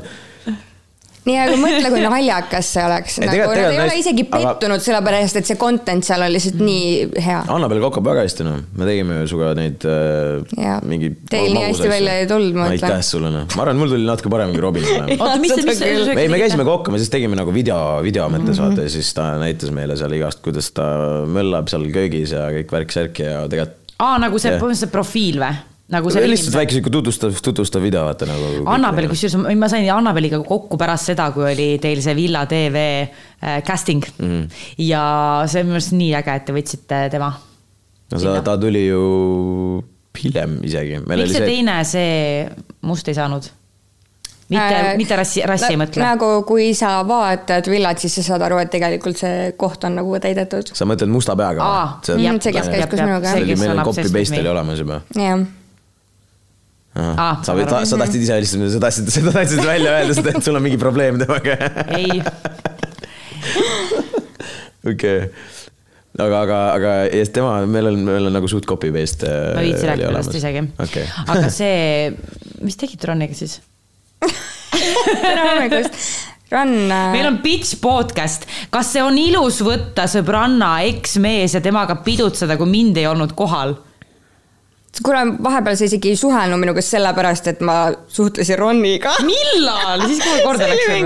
nii, 1.28 1.38
aga 1.40 1.58
mõtle, 1.60 1.90
kui 1.94 2.02
naljakas 2.04 2.70
see 2.76 2.84
oleks. 2.84 3.18
nagu 3.24 3.48
nad 3.48 3.62
ei 3.70 3.80
ole 3.84 3.98
isegi 4.00 4.26
pettunud 4.28 4.78
aga..., 4.78 4.86
sellepärast 4.88 5.40
et 5.40 5.50
see 5.50 5.60
content 5.60 6.06
seal 6.08 6.26
on 6.26 6.32
lihtsalt 6.34 6.60
nii 6.64 7.22
hea. 7.24 7.40
Annabel 7.54 7.82
kokkab 7.84 8.10
väga 8.10 8.26
hästi, 8.28 8.46
noh. 8.48 8.62
me 8.80 8.88
tegime 8.90 9.20
ju 9.22 9.30
sinuga 9.32 9.54
neid 9.58 9.88
äh, 9.90 10.80
mingi. 10.90 11.14
Teil 11.32 11.56
nii 11.56 11.66
hästi 11.70 11.92
välja 11.92 12.18
ei 12.22 12.30
tulnud, 12.30 12.58
ma 12.58 12.70
ütlen. 12.72 12.88
aitäh 12.92 13.06
sulle, 13.08 13.32
noh. 13.34 13.48
ma 13.56 13.66
arvan, 13.66 13.80
mul 13.80 13.94
tuli 13.96 14.08
natuke 14.08 14.32
parem 14.34 14.54
kui 14.56 14.64
Robinile. 14.64 15.04
oota, 15.18 15.36
mis 15.44 15.56
see, 15.56 15.68
mis 15.68 15.84
see? 15.84 16.18
ei, 16.18 16.32
me 16.32 16.42
käisime 16.42 16.68
kokku, 16.68 16.94
me 16.94 17.02
siis 17.02 17.12
tegime 17.14 17.40
nagu 17.40 17.56
video, 17.56 17.80
video 18.06 18.30
mõttes 18.32 18.58
mm 18.58 18.60
-hmm. 18.60 18.78
vaata 18.78 18.88
ja 18.88 18.96
siis 18.96 19.14
ta 19.16 19.34
näitas 19.42 19.72
meile 19.76 19.98
seal 20.00 20.16
igast, 20.20 20.44
kuidas 20.46 20.72
ta 20.76 20.88
möllab 21.28 21.72
seal 21.72 21.88
köögis 21.94 22.36
ja 22.36 22.50
kõik 22.60 22.76
värk-särk 22.78 23.24
ja 23.24 23.46
tegelikult. 23.48 23.96
aa, 24.00 24.18
nagu 24.20 24.40
see 24.40 24.58
põhimõtteliselt 24.58 24.92
profiil 24.92 25.40
või? 25.44 25.56
Nagu 25.92 26.12
see 26.14 26.28
lihtsalt 26.30 26.56
väike 26.56 26.78
sihuke 26.78 26.92
tutvustav, 26.94 27.34
tutvustav 27.44 27.84
video, 27.84 28.06
vaata 28.08 28.28
nagu. 28.30 28.64
Annabel, 28.72 29.10
kusjuures 29.12 29.58
ma 29.60 29.70
sain 29.72 29.88
Annabeliga 29.92 30.40
kokku 30.46 30.80
pärast 30.80 31.12
seda, 31.12 31.30
kui 31.36 31.46
oli 31.50 31.70
teil 31.84 32.02
see 32.04 32.16
Villa 32.18 32.46
tv 32.50 32.84
äh, 33.04 33.58
casting 33.68 34.04
mm. 34.18 34.30
-hmm. 34.30 34.62
ja 34.88 35.04
see 35.48 35.64
on 35.64 35.72
minu 35.72 35.80
arust 35.80 35.98
nii 35.98 36.14
äge, 36.20 36.36
et 36.36 36.46
te 36.46 36.56
võtsite 36.56 37.02
tema. 37.12 37.34
no 38.12 38.20
ta, 38.20 38.38
ta 38.42 38.58
tuli 38.58 38.86
ju 38.88 39.02
hiljem 40.24 40.62
isegi. 40.64 41.02
miks 41.04 41.32
see, 41.32 41.34
see 41.38 41.50
teine, 41.52 41.84
see 41.84 42.48
must 42.82 43.08
ei 43.08 43.18
saanud? 43.18 43.50
mitte 44.50 44.76
äh,, 44.76 44.98
mitte 44.98 45.16
rassi, 45.18 45.42
rassi 45.48 45.72
ei 45.74 45.80
mõtle. 45.80 46.04
nagu 46.04 46.30
kui 46.48 46.72
sa 46.78 47.02
vaatad 47.08 47.68
villat, 47.72 48.00
siis 48.00 48.16
sa 48.20 48.24
saad 48.24 48.46
aru, 48.48 48.62
et 48.64 48.72
tegelikult 48.72 49.20
see 49.20 49.52
koht 49.58 49.84
on 49.84 50.00
nagu 50.00 50.16
täidetud. 50.20 50.72
sa 50.74 50.88
mõtled 50.88 51.12
musta 51.12 51.36
peaga 51.36 52.00
see, 52.06 52.16
kes 52.56 52.72
käis 52.72 52.88
koos 52.88 53.04
minuga. 53.04 53.36
see 53.36 53.44
oli, 53.44 53.60
meil 53.60 53.76
on 53.76 53.84
copy 53.90 54.08
paste 54.16 54.40
oli 54.40 54.54
olemas 54.54 54.80
juba. 54.80 55.02
jah 55.18 55.44
Ah, 56.94 57.40
sa, 57.42 57.56
sa, 57.58 57.80
sa 57.90 57.98
tahtsid 57.98 58.22
ise 58.22 58.36
lihtsalt, 58.44 58.70
sa 58.76 58.80
tahtsid, 58.84 59.08
sa 59.10 59.32
tahtsid 59.34 59.64
välja 59.66 59.96
öelda 59.98 60.14
seda, 60.14 60.36
et 60.38 60.46
sul 60.46 60.60
on 60.60 60.62
mingi 60.62 60.78
probleem 60.78 61.18
temaga. 61.18 61.56
ei. 61.98 62.22
okei, 64.92 65.24
aga, 66.20 66.42
aga, 66.44 66.60
aga 66.76 66.92
ja 67.10 67.24
tema, 67.34 67.56
meil 67.66 67.90
on, 67.90 67.98
meil 68.06 68.30
on 68.30 68.38
nagu 68.38 68.50
suht 68.52 68.68
copy 68.70 68.92
paste. 68.94 69.26
ma 69.26 69.64
ei 69.64 69.72
viitsi 69.72 69.90
rääkida 69.90 70.12
sellest 70.12 70.38
isegi 70.38 70.62
okay.. 70.86 71.08
aga 71.26 71.50
see, 71.60 72.14
mis 72.62 72.78
tegite 72.78 73.10
Roniga 73.10 73.38
siis 73.38 73.58
tere 75.24 75.50
hommikust 75.50 75.98
Ron. 76.54 76.92
Äh, 76.92 77.08
meil 77.16 77.26
on 77.26 77.40
Bitch 77.42 77.80
podcast, 77.82 78.46
kas 78.70 78.92
see 78.94 79.02
on 79.02 79.18
ilus 79.18 79.64
võtta 79.66 80.06
sõbranna 80.12 80.76
eksmees 80.92 81.56
ja 81.58 81.64
temaga 81.66 81.98
pidutseda, 82.06 82.60
kui 82.60 82.70
mind 82.70 83.02
ei 83.02 83.08
olnud 83.10 83.34
kohal? 83.38 83.74
Kuule, 85.02 85.24
vahepeal 85.44 85.78
sa 85.78 85.88
isegi 85.88 86.14
ei 86.14 86.20
suhelnud 86.20 86.62
minuga 86.62 86.82
sellepärast, 86.86 87.48
et 87.54 87.64
ma 87.66 87.78
suhtlesin 88.08 88.60
Roniga. 88.60 89.16
millal? 89.26 90.06
siis 90.10 90.22
kui 90.22 90.44
korda 90.46 90.70
läks 90.70 90.92
või? 90.92 91.02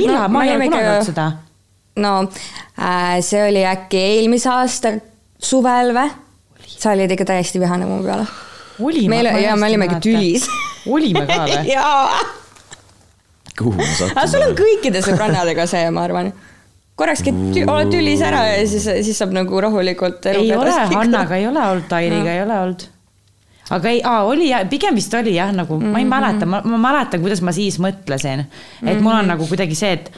millal 0.00 0.26
no,, 0.26 0.32
ma 0.34 0.44
ei 0.46 0.54
ole 0.56 0.66
kunagi 0.66 0.90
olnud 0.90 1.08
seda. 1.10 1.28
no 2.02 2.14
äh, 2.26 3.20
see 3.26 3.44
oli 3.46 3.64
äkki 3.66 4.02
eelmise 4.16 4.50
aasta 4.52 4.94
suvel 5.38 5.94
või? 5.96 6.10
sa 6.70 6.94
olid 6.96 7.14
ikka 7.14 7.28
täiesti 7.30 7.62
vihane 7.62 7.86
mu 7.86 8.02
peale. 8.04 8.26
olime? 8.82 9.22
ja 9.42 9.56
me 9.56 9.70
olimegi 9.70 10.02
tülis. 10.08 10.50
olime 10.86 11.26
ka 11.30 11.40
või? 11.46 11.58
jaa. 11.70 12.20
kuhu 13.58 13.76
ma 13.76 13.90
sattusin? 13.94 14.30
sul 14.34 14.48
on 14.48 14.56
kõikide 14.58 15.04
sõbrannadega 15.06 15.68
see, 15.70 15.86
ma 15.94 16.08
arvan 16.08 16.32
korrakski 17.00 17.34
tü 17.54 17.66
oled 17.66 17.92
tülis 17.92 18.22
ära 18.24 18.44
ja 18.52 18.62
siis, 18.68 18.86
siis 19.08 19.18
saab 19.20 19.34
nagu 19.36 19.60
rahulikult 19.64 20.30
ei 20.34 20.50
ole, 20.54 20.78
Hannaga 20.94 21.40
ei 21.40 21.46
ole 21.48 21.66
olnud, 21.72 21.86
Tairiga 21.90 22.34
ei 22.36 22.42
ole 22.44 22.62
olnud 22.66 22.88
aga 23.70 23.92
ei, 23.92 24.00
oli 24.26 24.48
jah, 24.50 24.64
pigem 24.70 24.98
vist 24.98 25.14
oli 25.14 25.36
jah, 25.36 25.52
nagu 25.54 25.76
mm 25.76 25.84
-hmm. 25.84 25.92
ma 25.92 25.98
ei 25.98 26.04
mhm. 26.04 26.14
mäleta, 26.14 26.46
ma, 26.46 26.62
ma 26.64 26.80
mäletan, 26.88 27.22
kuidas 27.22 27.42
ma 27.42 27.52
siis 27.52 27.78
mõtlesin, 27.78 28.40
et 28.40 28.82
mm 28.82 28.88
-hmm. 28.88 29.02
mul 29.02 29.12
on 29.12 29.26
nagu 29.26 29.46
kuidagi 29.46 29.74
see, 29.74 29.92
et 29.92 30.10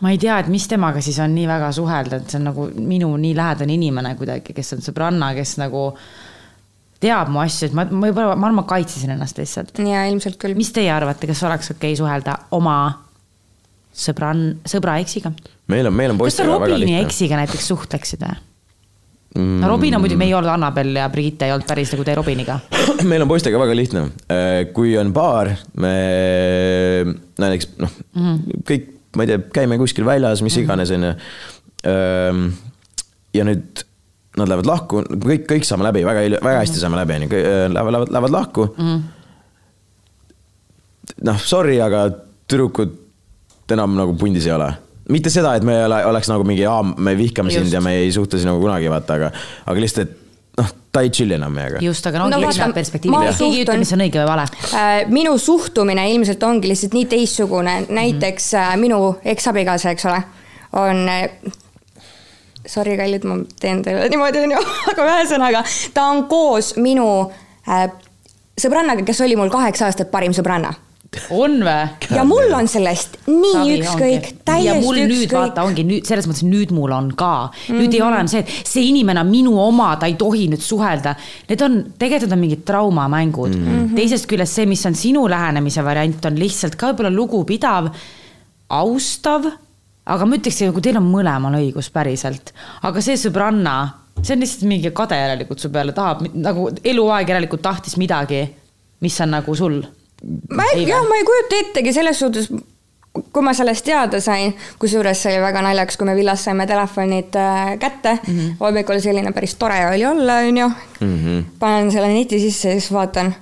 ma 0.00 0.10
ei 0.10 0.18
tea, 0.18 0.38
et 0.38 0.48
mis 0.50 0.66
temaga 0.68 1.00
siis 1.00 1.18
on 1.22 1.34
nii 1.34 1.46
väga 1.48 1.72
suhelda, 1.72 2.16
et 2.16 2.30
see 2.30 2.38
on 2.40 2.44
nagu 2.50 2.68
minu 2.74 3.16
nii 3.16 3.36
lähedane 3.36 3.74
inimene 3.74 4.14
kuidagi, 4.18 4.52
kes 4.52 4.72
on 4.72 4.82
sõbranna, 4.82 5.34
kes 5.34 5.56
nagu 5.62 5.92
teab 7.00 7.28
mu 7.28 7.40
asju, 7.42 7.68
et 7.68 7.72
ma, 7.72 7.84
ma 7.84 8.06
võib-olla, 8.06 8.34
ma 8.36 8.46
arvan, 8.46 8.54
ma 8.54 8.62
kaitsesin 8.62 9.10
ennast 9.10 9.38
lihtsalt. 9.38 9.78
jaa, 9.78 10.04
ilmselt 10.10 10.38
küll. 10.42 10.54
mis 10.58 10.72
teie 10.72 10.90
arvate, 10.92 11.26
kas 11.26 11.42
oleks 11.42 11.70
okei 11.70 11.92
okay 11.92 11.96
suhelda 11.96 12.38
oma 12.50 12.76
sõbran, 13.94 14.44
sõbra 14.66 14.98
eksiga? 15.02 15.32
Meil 15.72 15.90
on, 15.90 15.96
meil 15.96 16.14
on 16.14 16.22
kas 16.22 16.40
sa 16.40 16.48
Robini 16.48 16.98
eksiga 17.00 17.40
näiteks 17.40 17.68
suhtleksid 17.72 18.24
või? 18.26 18.40
no 19.34 19.68
Robin 19.68 19.94
on 19.96 20.02
muidugi, 20.02 20.18
me 20.20 20.26
ei 20.28 20.34
olnud 20.36 20.50
Annabel 20.52 20.96
ja 20.96 21.06
Brigitte 21.12 21.46
ei 21.48 21.54
olnud 21.54 21.66
päris 21.68 21.92
nagu 21.94 22.04
teie 22.04 22.16
Robiniga. 22.18 22.58
meil 23.10 23.24
on 23.24 23.30
poistega 23.30 23.60
väga 23.60 23.76
lihtne, 23.76 24.02
äh, 24.32 24.58
kui 24.76 24.92
on 25.00 25.12
paar, 25.16 25.54
me 25.80 25.94
näiteks 27.40 27.70
noh 27.80 27.94
mm 28.12 28.26
-hmm., 28.26 28.60
kõik, 28.68 28.90
ma 29.16 29.24
ei 29.24 29.32
tea, 29.32 29.40
käime 29.60 29.78
kuskil 29.80 30.04
väljas, 30.04 30.42
mis 30.42 30.56
mm 30.56 30.60
-hmm. 30.60 30.64
iganes, 30.64 30.90
onju. 30.90 31.14
Ähm, 31.86 32.44
ja 33.34 33.44
nüüd 33.44 33.84
nad 34.36 34.48
lähevad 34.48 34.66
lahku, 34.66 35.02
kõik, 35.24 35.48
kõik 35.48 35.64
saame 35.64 35.84
läbi, 35.84 36.04
väga, 36.04 36.20
väga 36.44 36.58
hästi 36.58 36.80
saame 36.80 36.96
läbi, 37.00 37.14
onju, 37.14 37.28
äh, 37.32 37.72
lähevad, 37.72 37.92
lähevad, 37.92 38.12
lähevad 38.12 38.30
lahku 38.30 38.74
mm. 38.78 38.84
-hmm. 38.84 39.00
noh, 41.24 41.40
sorry, 41.40 41.80
aga 41.80 42.10
tüdrukud 42.48 42.98
enam 43.72 43.96
nagu 43.96 44.12
pundis 44.14 44.46
ei 44.46 44.52
ole 44.52 44.74
mitte 45.10 45.30
seda, 45.30 45.54
et 45.58 45.64
me 45.66 45.76
ei 45.78 45.86
ole, 45.86 46.00
oleks 46.06 46.30
nagu 46.30 46.44
mingi, 46.46 46.66
me 46.96 47.14
vihkame 47.18 47.50
Just. 47.50 47.64
sind 47.64 47.74
ja 47.74 47.80
me 47.84 47.96
ei 48.02 48.12
suhtle 48.14 48.40
sinuga 48.42 48.60
kunagi, 48.62 48.90
vaata, 48.92 49.16
aga, 49.18 49.30
aga 49.66 49.82
lihtsalt, 49.82 50.10
et 50.12 50.60
noh, 50.60 50.68
ta 50.92 51.02
ei 51.04 51.10
chill'i 51.14 51.36
enam 51.38 51.54
meiega. 51.56 51.80
just, 51.84 52.06
aga 52.06 52.22
no, 52.22 52.28
no 52.30 52.52
perspektiivid, 52.74 53.32
keegi 53.38 53.62
ei 53.62 53.64
ütle, 53.64 53.78
mis 53.80 53.92
on 53.96 54.04
õige 54.04 54.20
või 54.20 54.28
vale 54.28 54.46
äh,. 54.76 54.92
minu 55.12 55.34
suhtumine 55.40 56.04
ilmselt 56.12 56.44
ongi 56.46 56.70
lihtsalt 56.70 56.94
nii 56.98 57.08
teistsugune, 57.10 57.78
näiteks 57.88 58.52
mm 58.52 58.68
-hmm. 58.68 58.86
minu 58.86 59.00
eksabikaasa, 59.34 59.96
eks 59.96 60.06
ole, 60.10 60.22
on 60.84 61.02
äh, 61.08 61.26
sorry, 62.66 62.96
kallid, 63.00 63.26
ma 63.26 63.40
teen 63.60 63.82
teile 63.82 64.08
niimoodi, 64.12 64.44
onju, 64.46 64.62
aga 64.92 65.10
ühesõnaga, 65.16 65.64
ta 65.94 66.06
on 66.12 66.26
koos 66.30 66.76
minu 66.76 67.08
äh, 67.68 67.88
sõbrannaga, 68.60 69.04
kes 69.08 69.24
oli 69.24 69.36
mul 69.36 69.50
kaheksa 69.50 69.88
aastat 69.88 70.10
parim 70.10 70.36
sõbranna 70.36 70.74
on 71.30 71.64
vä? 71.64 71.88
ja 72.10 72.24
mul 72.24 72.52
on 72.56 72.68
sellest 72.68 73.18
nii 73.26 73.52
Savi, 73.52 73.74
ükskõik, 73.80 74.28
täiesti 74.46 74.78
ükskõik. 74.80 75.10
nüüd 75.12 75.34
vaata 75.36 75.64
ongi 75.66 75.84
nüüd 75.86 76.08
selles 76.08 76.28
mõttes 76.28 76.46
nüüd 76.48 76.72
mul 76.72 76.94
on 76.96 77.10
ka 77.16 77.32
mm, 77.50 77.58
-hmm. 77.58 77.82
nüüd 77.82 77.96
ei 77.96 78.02
ole 78.02 78.16
enam 78.16 78.30
see, 78.32 78.40
et 78.40 78.68
see 78.68 78.86
inimene 78.88 79.20
on 79.20 79.28
minu 79.28 79.52
oma, 79.60 79.90
ta 80.00 80.08
ei 80.08 80.16
tohi 80.20 80.48
nüüd 80.52 80.64
suhelda. 80.64 81.14
Need 81.50 81.64
on, 81.66 81.78
tegelikult 81.98 82.32
on 82.32 82.42
mingid 82.44 82.64
traumamängud 82.64 83.56
mm. 83.56 83.68
-hmm. 83.68 83.94
teisest 83.96 84.28
küljest 84.30 84.60
see, 84.60 84.66
mis 84.66 84.86
on 84.86 84.94
sinu 84.94 85.28
lähenemise 85.28 85.84
variant, 85.84 86.24
on 86.24 86.38
lihtsalt 86.38 86.76
ka 86.76 86.92
võib-olla 86.92 87.12
lugupidav, 87.14 87.92
austav, 88.68 89.52
aga 90.06 90.26
ma 90.26 90.36
ütleks, 90.40 90.64
kui 90.72 90.82
teil 90.82 90.96
on 90.96 91.08
mõlemal 91.12 91.60
õigus 91.60 91.92
päriselt, 91.92 92.54
aga 92.82 93.00
see 93.00 93.20
sõbranna, 93.20 93.78
see 94.22 94.34
on 94.34 94.40
lihtsalt 94.40 94.68
mingi 94.68 94.90
kade 94.90 95.16
järelikult 95.16 95.60
su 95.60 95.70
peale, 95.70 95.92
tahab 95.92 96.24
nagu 96.34 96.70
eluaeg 96.84 97.28
järelikult 97.28 97.62
tahtis 97.62 97.96
midagi, 98.00 98.46
mis 99.00 99.20
on 99.20 99.36
nagu 99.36 99.54
sul 99.54 99.82
ma 100.50 100.68
ei, 100.74 100.86
jah, 100.86 101.02
ma 101.08 101.18
ei 101.18 101.26
kujuta 101.26 101.58
ettegi 101.60 101.92
selles 101.92 102.18
suhtes, 102.18 102.48
kui 103.12 103.44
ma 103.44 103.52
sellest 103.56 103.84
teada 103.84 104.20
sain, 104.24 104.54
kusjuures 104.80 105.22
see 105.22 105.34
oli 105.34 105.42
väga 105.44 105.62
naljakas, 105.66 105.98
kui 106.00 106.08
me 106.08 106.16
villas 106.16 106.44
saime 106.46 106.66
telefonid 106.66 107.36
äh, 107.36 107.76
kätte 107.78 108.14
mm 108.14 108.38
-hmm. 108.38 108.56
hommikul 108.60 109.00
selline 109.00 109.32
päris 109.32 109.54
tore 109.54 109.86
oli 109.90 110.06
olla, 110.06 110.38
onju. 110.46 110.70
Mhm. 111.00 111.38
panen 111.58 111.92
selle 111.92 112.08
neti 112.08 112.40
sisse 112.40 112.68
ja 112.68 112.80
siis 112.80 112.92
vaatan. 112.92 113.34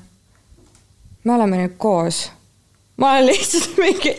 me 1.25 1.35
oleme 1.35 1.57
nüüd 1.57 1.75
koos 1.79 2.31
ma 3.01 3.13
olen 3.13 3.27
lihtsalt 3.27 3.77
mingi, 3.83 4.15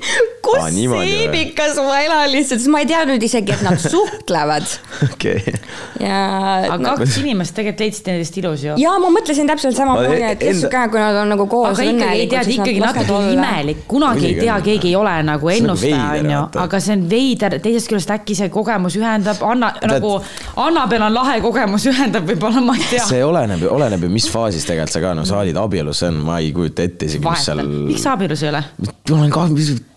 kus 0.52 0.60
Aa, 0.60 0.70
seebikas 0.72 1.80
ma 1.80 2.00
elan 2.04 2.32
lihtsalt, 2.32 2.62
sest 2.62 2.72
ma 2.72 2.82
ei 2.84 2.88
teadnud 2.90 3.24
isegi, 3.24 3.56
et 3.56 3.64
nad 3.66 3.80
suhtlevad. 3.94 4.68
okei. 5.08 5.54
ja. 6.00 6.20
aga 6.68 6.78
no, 6.82 6.96
kaks 7.00 7.18
inimest 7.22 7.56
tegelikult 7.58 7.86
leidsid 7.86 8.06
teineteist 8.08 8.40
ilus 8.42 8.66
ju. 8.66 8.76
ja 8.82 8.94
ma 9.02 9.12
mõtlesin 9.14 9.50
täpselt 9.50 9.78
samamoodi, 9.78 10.22
et 10.28 10.42
kes 10.42 10.66
enda... 10.68 10.84
kui 10.92 11.02
nad 11.02 11.20
on 11.24 11.34
nagu 11.34 11.48
koos. 11.52 11.74
aga 11.74 11.88
ikkagi 11.88 12.24
ei 12.26 12.30
tea, 12.32 12.44
ikkagi 12.58 12.84
natuke 12.84 13.20
imelik, 13.36 13.84
kunagi 13.92 14.28
ei 14.32 14.38
tea, 14.40 14.58
keegi 14.66 14.92
ei 14.92 14.96
ole 15.00 15.16
nagu 15.28 15.54
ennustaja, 15.56 16.08
onju, 16.22 16.42
aga 16.66 16.82
see 16.84 16.98
on 16.98 17.06
veider, 17.12 17.58
teisest 17.64 17.92
küljest 17.92 18.16
äkki 18.18 18.38
see 18.38 18.52
kogemus 18.54 18.98
ühendab, 19.00 19.42
Anna 19.48 19.74
Tead... 19.78 19.96
nagu, 19.96 20.16
Annabel 20.62 21.08
on 21.08 21.16
lahe 21.16 21.40
kogemus, 21.44 21.88
ühendab 21.92 22.28
võib-olla, 22.30 22.64
ma 22.66 22.78
ei 22.80 22.88
tea. 22.90 23.06
see 23.08 23.24
oleneb, 23.26 23.66
oleneb 23.72 24.08
ju, 24.08 24.12
mis 24.14 24.28
faasis 24.32 24.68
tegelikult 24.68 24.98
sa 24.98 25.04
ka, 25.04 25.14
no 25.18 25.28
sa 25.28 25.40
olid 25.44 25.58
abielus, 25.62 26.02
see 26.02 26.12
on, 26.12 26.20
ma 26.26 26.42
ei 26.42 26.52
kujuta 26.56 26.86
ette 26.88 27.10
isegi, 27.10 27.24
mis 27.28 27.48
seal. 27.48 27.64
miks 27.92 28.06
sa 28.06 28.18
abielus 28.18 28.46
ei 28.46 28.54
ole? 28.54 28.66
ma 28.82 29.22
olen 29.22 29.34
ka, 29.34 29.48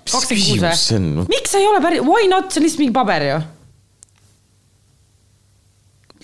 küsimus 0.05 0.87
see 0.89 1.01
on? 1.01 1.27
miks 1.31 1.55
sa 1.55 1.61
ei 1.61 1.69
ole 1.71 1.83
päris, 1.85 2.05
why 2.07 2.31
not, 2.31 2.51
see 2.53 2.61
on 2.61 2.67
lihtsalt 2.67 2.85
mingi 2.85 2.95
paber 2.97 3.27
ju. 3.29 3.41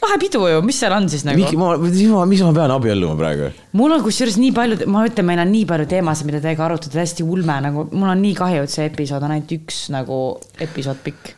lahe 0.00 0.20
pidu 0.22 0.44
ju, 0.48 0.60
mis 0.66 0.78
seal 0.80 0.94
on 0.96 1.08
siis 1.12 1.26
nagu? 1.28 1.50
ma, 1.60 1.72
mis 1.80 2.04
ma, 2.12 2.24
mis 2.28 2.44
ma 2.46 2.52
pean 2.56 2.76
abielluma 2.76 3.18
praegu? 3.20 3.50
mul 3.80 3.96
on 3.96 4.04
kusjuures 4.06 4.38
nii 4.40 4.54
palju, 4.56 4.80
ma 4.92 5.04
ütlen, 5.08 5.28
meil 5.32 5.44
on 5.44 5.52
nii 5.54 5.66
palju 5.72 5.90
teemasid, 5.90 6.30
mida 6.30 6.44
teiega 6.44 6.66
arutada, 6.68 7.00
hästi 7.02 7.26
ulme 7.26 7.58
nagu, 7.66 7.88
mul 7.92 8.14
on 8.14 8.24
nii 8.24 8.38
kahju, 8.38 8.64
et 8.64 8.78
see 8.78 8.88
episood 8.92 9.26
on 9.26 9.36
ainult 9.36 9.58
üks 9.60 9.84
nagu 9.94 10.22
episood 10.68 11.04
pikk 11.04 11.36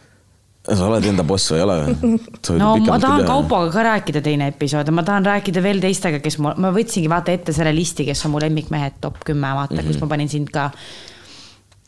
sa 0.62 0.86
oled 0.86 1.07
enda 1.11 1.24
boss 1.26 1.51
või 1.51 1.59
ei 1.59 1.64
ole 1.64 1.76
või? 1.82 2.11
no 2.61 2.74
ma 2.86 2.99
tahan 3.03 3.24
Kaupoga 3.26 3.70
ka 3.74 3.82
rääkida 3.88 4.22
teine 4.22 4.47
episood 4.53 4.86
ja 4.86 4.95
ma 4.95 5.03
tahan 5.07 5.26
rääkida 5.26 5.62
veel 5.64 5.82
teistega, 5.82 6.20
kes 6.22 6.38
mul, 6.38 6.55
ma 6.62 6.70
võtsingi 6.74 7.11
vaata 7.11 7.34
ette 7.34 7.55
selle 7.57 7.72
listi, 7.74 8.07
kes 8.07 8.22
on 8.28 8.36
mu 8.36 8.43
lemmikmehed, 8.43 9.01
top 9.03 9.18
kümme, 9.26 9.51
vaata 9.59 9.74
mm, 9.74 9.80
-hmm. 9.80 9.90
kus 9.90 9.99
mhm. 9.99 10.07
ma 10.07 10.14
panin 10.14 10.30
sind 10.30 10.53
ka 10.55 10.68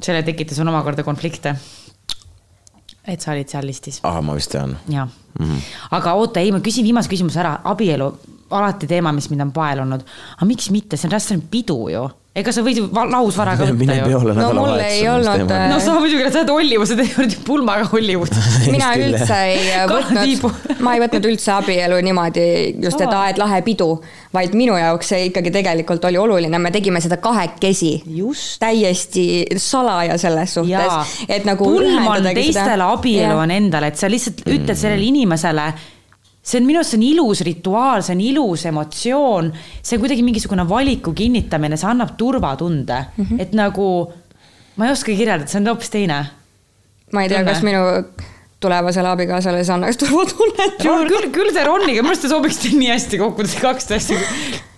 selle 0.00 0.22
tekitas 0.22 0.58
on 0.60 0.68
omakorda 0.68 1.02
konflikte. 1.02 1.56
et 3.04 3.20
sa 3.20 3.32
olid 3.32 3.48
seal 3.48 3.66
listis. 3.66 4.00
ahah, 4.02 4.22
ma 4.22 4.34
vist 4.34 4.50
tean. 4.50 4.76
jah 4.88 5.08
mm 5.38 5.46
-hmm., 5.46 5.60
aga 5.90 6.12
oota, 6.12 6.40
ei, 6.40 6.52
ma 6.52 6.60
küsin 6.60 6.84
viimase 6.84 7.08
küsimuse 7.08 7.40
ära, 7.40 7.60
abielu, 7.64 8.12
alati 8.50 8.86
teema, 8.86 9.12
mis 9.12 9.30
mind 9.30 9.40
on 9.40 9.52
paelunud. 9.52 10.04
aga 10.36 10.46
miks 10.46 10.70
mitte, 10.70 10.96
see 10.96 11.08
on 11.08 11.12
restoran 11.12 11.42
pidu 11.50 11.88
ju 11.88 12.10
ega 12.34 12.50
sa 12.50 12.64
võid 12.66 12.80
ju 12.80 12.86
lausvara 12.90 13.54
ka 13.58 13.66
võtta 13.70 13.96
ju. 14.00 14.18
no 14.34 14.48
mul 14.56 14.80
ei 14.82 15.04
olnud. 15.06 15.44
no 15.70 15.78
sa 15.82 15.94
muidugi, 16.00 16.24
oled 16.26 16.50
Hollywoodi, 16.50 16.90
sa 16.90 16.96
teed 17.00 17.36
pulmaga 17.46 17.86
Hollywoodi 17.92 18.42
mina 18.74 18.90
üldse 18.98 19.38
ei 19.52 19.68
võtnud, 19.90 20.80
ma 20.82 20.96
ei 20.96 21.04
võtnud 21.04 21.28
üldse 21.30 21.54
abielu 21.54 22.00
niimoodi 22.08 22.46
just, 22.82 22.98
et 22.98 23.14
aa, 23.14 23.28
et 23.30 23.38
lahe 23.38 23.60
pidu, 23.66 23.88
vaid 24.34 24.56
minu 24.58 24.74
jaoks 24.80 25.14
see 25.14 25.28
ikkagi 25.30 25.54
tegelikult 25.54 26.04
oli 26.10 26.18
oluline, 26.18 26.58
me 26.58 26.74
tegime 26.74 27.02
seda 27.04 27.20
kahekesi. 27.22 27.92
täiesti 28.60 29.26
salaja 29.60 30.18
selles 30.18 30.58
suhtes, 30.58 31.16
et 31.28 31.46
nagu. 31.46 31.70
pulm 31.70 32.10
on 32.10 32.30
teistele, 32.34 32.90
abielu 32.96 33.38
on 33.38 33.54
endale, 33.54 33.92
et 33.92 34.00
sa 34.00 34.10
lihtsalt 34.10 34.42
ütled 34.48 34.74
sellele 34.74 35.06
inimesele 35.06 35.70
see 36.44 36.60
on 36.60 36.66
minu 36.68 36.80
arust, 36.80 36.92
see 36.92 37.00
on 37.00 37.06
ilus 37.06 37.40
rituaal, 37.46 38.04
see 38.04 38.14
on 38.14 38.22
ilus 38.24 38.66
emotsioon, 38.68 39.50
see 39.80 39.96
on 39.96 40.02
kuidagi 40.02 40.24
mingisugune 40.26 40.66
valiku 40.68 41.14
kinnitamine, 41.16 41.78
see 41.80 41.88
annab 41.88 42.14
turvatunde 42.20 42.98
mm, 43.00 43.24
-hmm. 43.24 43.40
et 43.40 43.56
nagu 43.56 43.88
ma 44.76 44.86
ei 44.86 44.92
oska 44.92 45.12
kirjeldada, 45.12 45.50
see 45.50 45.60
on 45.62 45.72
hoopis 45.72 45.90
teine. 45.90 46.20
ma 47.12 47.22
ei 47.22 47.32
tea, 47.32 47.44
kas 47.44 47.62
minu 47.62 47.80
tulevasele 48.60 49.08
abikaasale 49.08 49.64
see 49.64 49.74
annaks 49.74 50.00
turvatunnet 50.02 50.84
juurde. 50.84 51.10
küll, 51.14 51.32
küll 51.32 51.52
see 51.56 51.64
Roniga, 51.64 52.02
minu 52.02 52.12
arust 52.12 52.28
te 52.28 52.32
sobiksite 52.32 52.76
nii 52.76 52.92
hästi 52.92 53.20
kokku, 53.24 53.48
te 53.48 53.60
kaks 53.64 53.90
täiesti, 53.90 54.20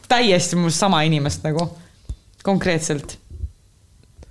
täiesti 0.08 0.56
mul 0.60 0.74
sama 0.74 1.02
inimest 1.02 1.46
nagu, 1.46 1.70
konkreetselt 2.46 3.18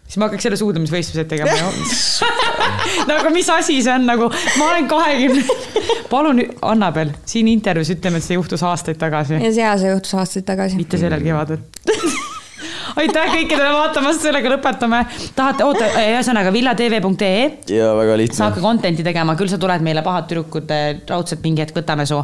siis 0.06 0.20
ma 0.22 0.30
hakkaks 0.30 0.46
jälle 0.46 0.58
suudlemisvõistlused 0.60 1.28
tegema 1.28 1.52
no 3.08 3.18
aga 3.20 3.34
mis 3.34 3.50
asi 3.54 3.82
see 3.86 3.94
on 3.94 4.08
nagu, 4.10 4.30
ma 4.60 4.70
olen 4.72 4.88
kahekümne, 4.92 5.44
palun 6.14 6.44
Annabel, 6.62 7.16
siin 7.26 7.50
intervjuus 7.52 7.96
ütleme, 7.98 8.22
et 8.22 8.28
see 8.28 8.40
juhtus 8.40 8.64
aastaid 8.66 9.00
tagasi. 9.02 9.40
ja 9.40 9.52
see, 9.52 9.74
see 9.84 9.92
juhtus 9.94 10.16
aastaid 10.22 10.48
tagasi. 10.48 10.80
mitte 10.80 11.02
sellel 11.02 11.24
kevadel 11.26 11.64
aitäh 13.00 13.32
kõikidele 13.32 13.72
vaatamast, 13.76 14.24
sellega 14.24 14.52
lõpetame. 14.56 15.02
tahate, 15.36 15.66
oota, 15.68 15.88
ühesõnaga 16.02 16.54
villatv.ee. 16.54 17.42
ja 17.76 17.92
väga 17.98 18.18
lihtne. 18.22 18.38
sa 18.38 18.50
hakka 18.50 18.64
content'i 18.64 19.04
tegema, 19.06 19.36
küll 19.40 19.52
sa 19.52 19.60
tuled 19.62 19.84
meile, 19.86 20.04
pahad 20.06 20.30
tüdrukud, 20.30 20.72
raudselt 21.10 21.44
mingi 21.44 21.66
hetk 21.66 21.78
võtame 21.78 22.08
su. 22.10 22.22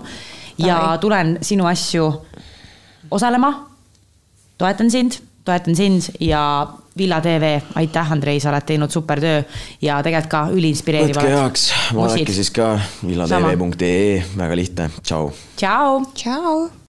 ja 0.61 0.77
Ai. 0.91 1.01
tulen 1.03 1.37
sinu 1.41 1.67
asju 1.69 2.07
osalema. 3.11 3.51
toetan 4.57 4.91
sind, 4.93 5.19
toetan 5.51 5.75
sind 5.75 6.09
ja 6.23 6.43
Villa 6.97 7.21
TV, 7.21 7.55
aitäh, 7.79 8.11
Andrei, 8.11 8.39
sa 8.43 8.51
oled 8.51 8.67
teinud 8.67 8.91
super 8.91 9.21
töö 9.23 9.39
ja 9.83 10.01
tegelikult 10.03 10.31
ka 10.31 10.41
üliinspireeriv. 10.51 11.15
võtke 11.15 11.31
heaks, 11.37 11.69
vaadake 11.95 12.35
siis 12.35 12.51
ka 12.55 12.73
villatv.ee, 13.05 14.19
väga 14.35 14.59
lihtne, 14.59 14.91
tšau. 14.99 15.31
tšau. 15.55 16.05
tšau. 16.13 16.80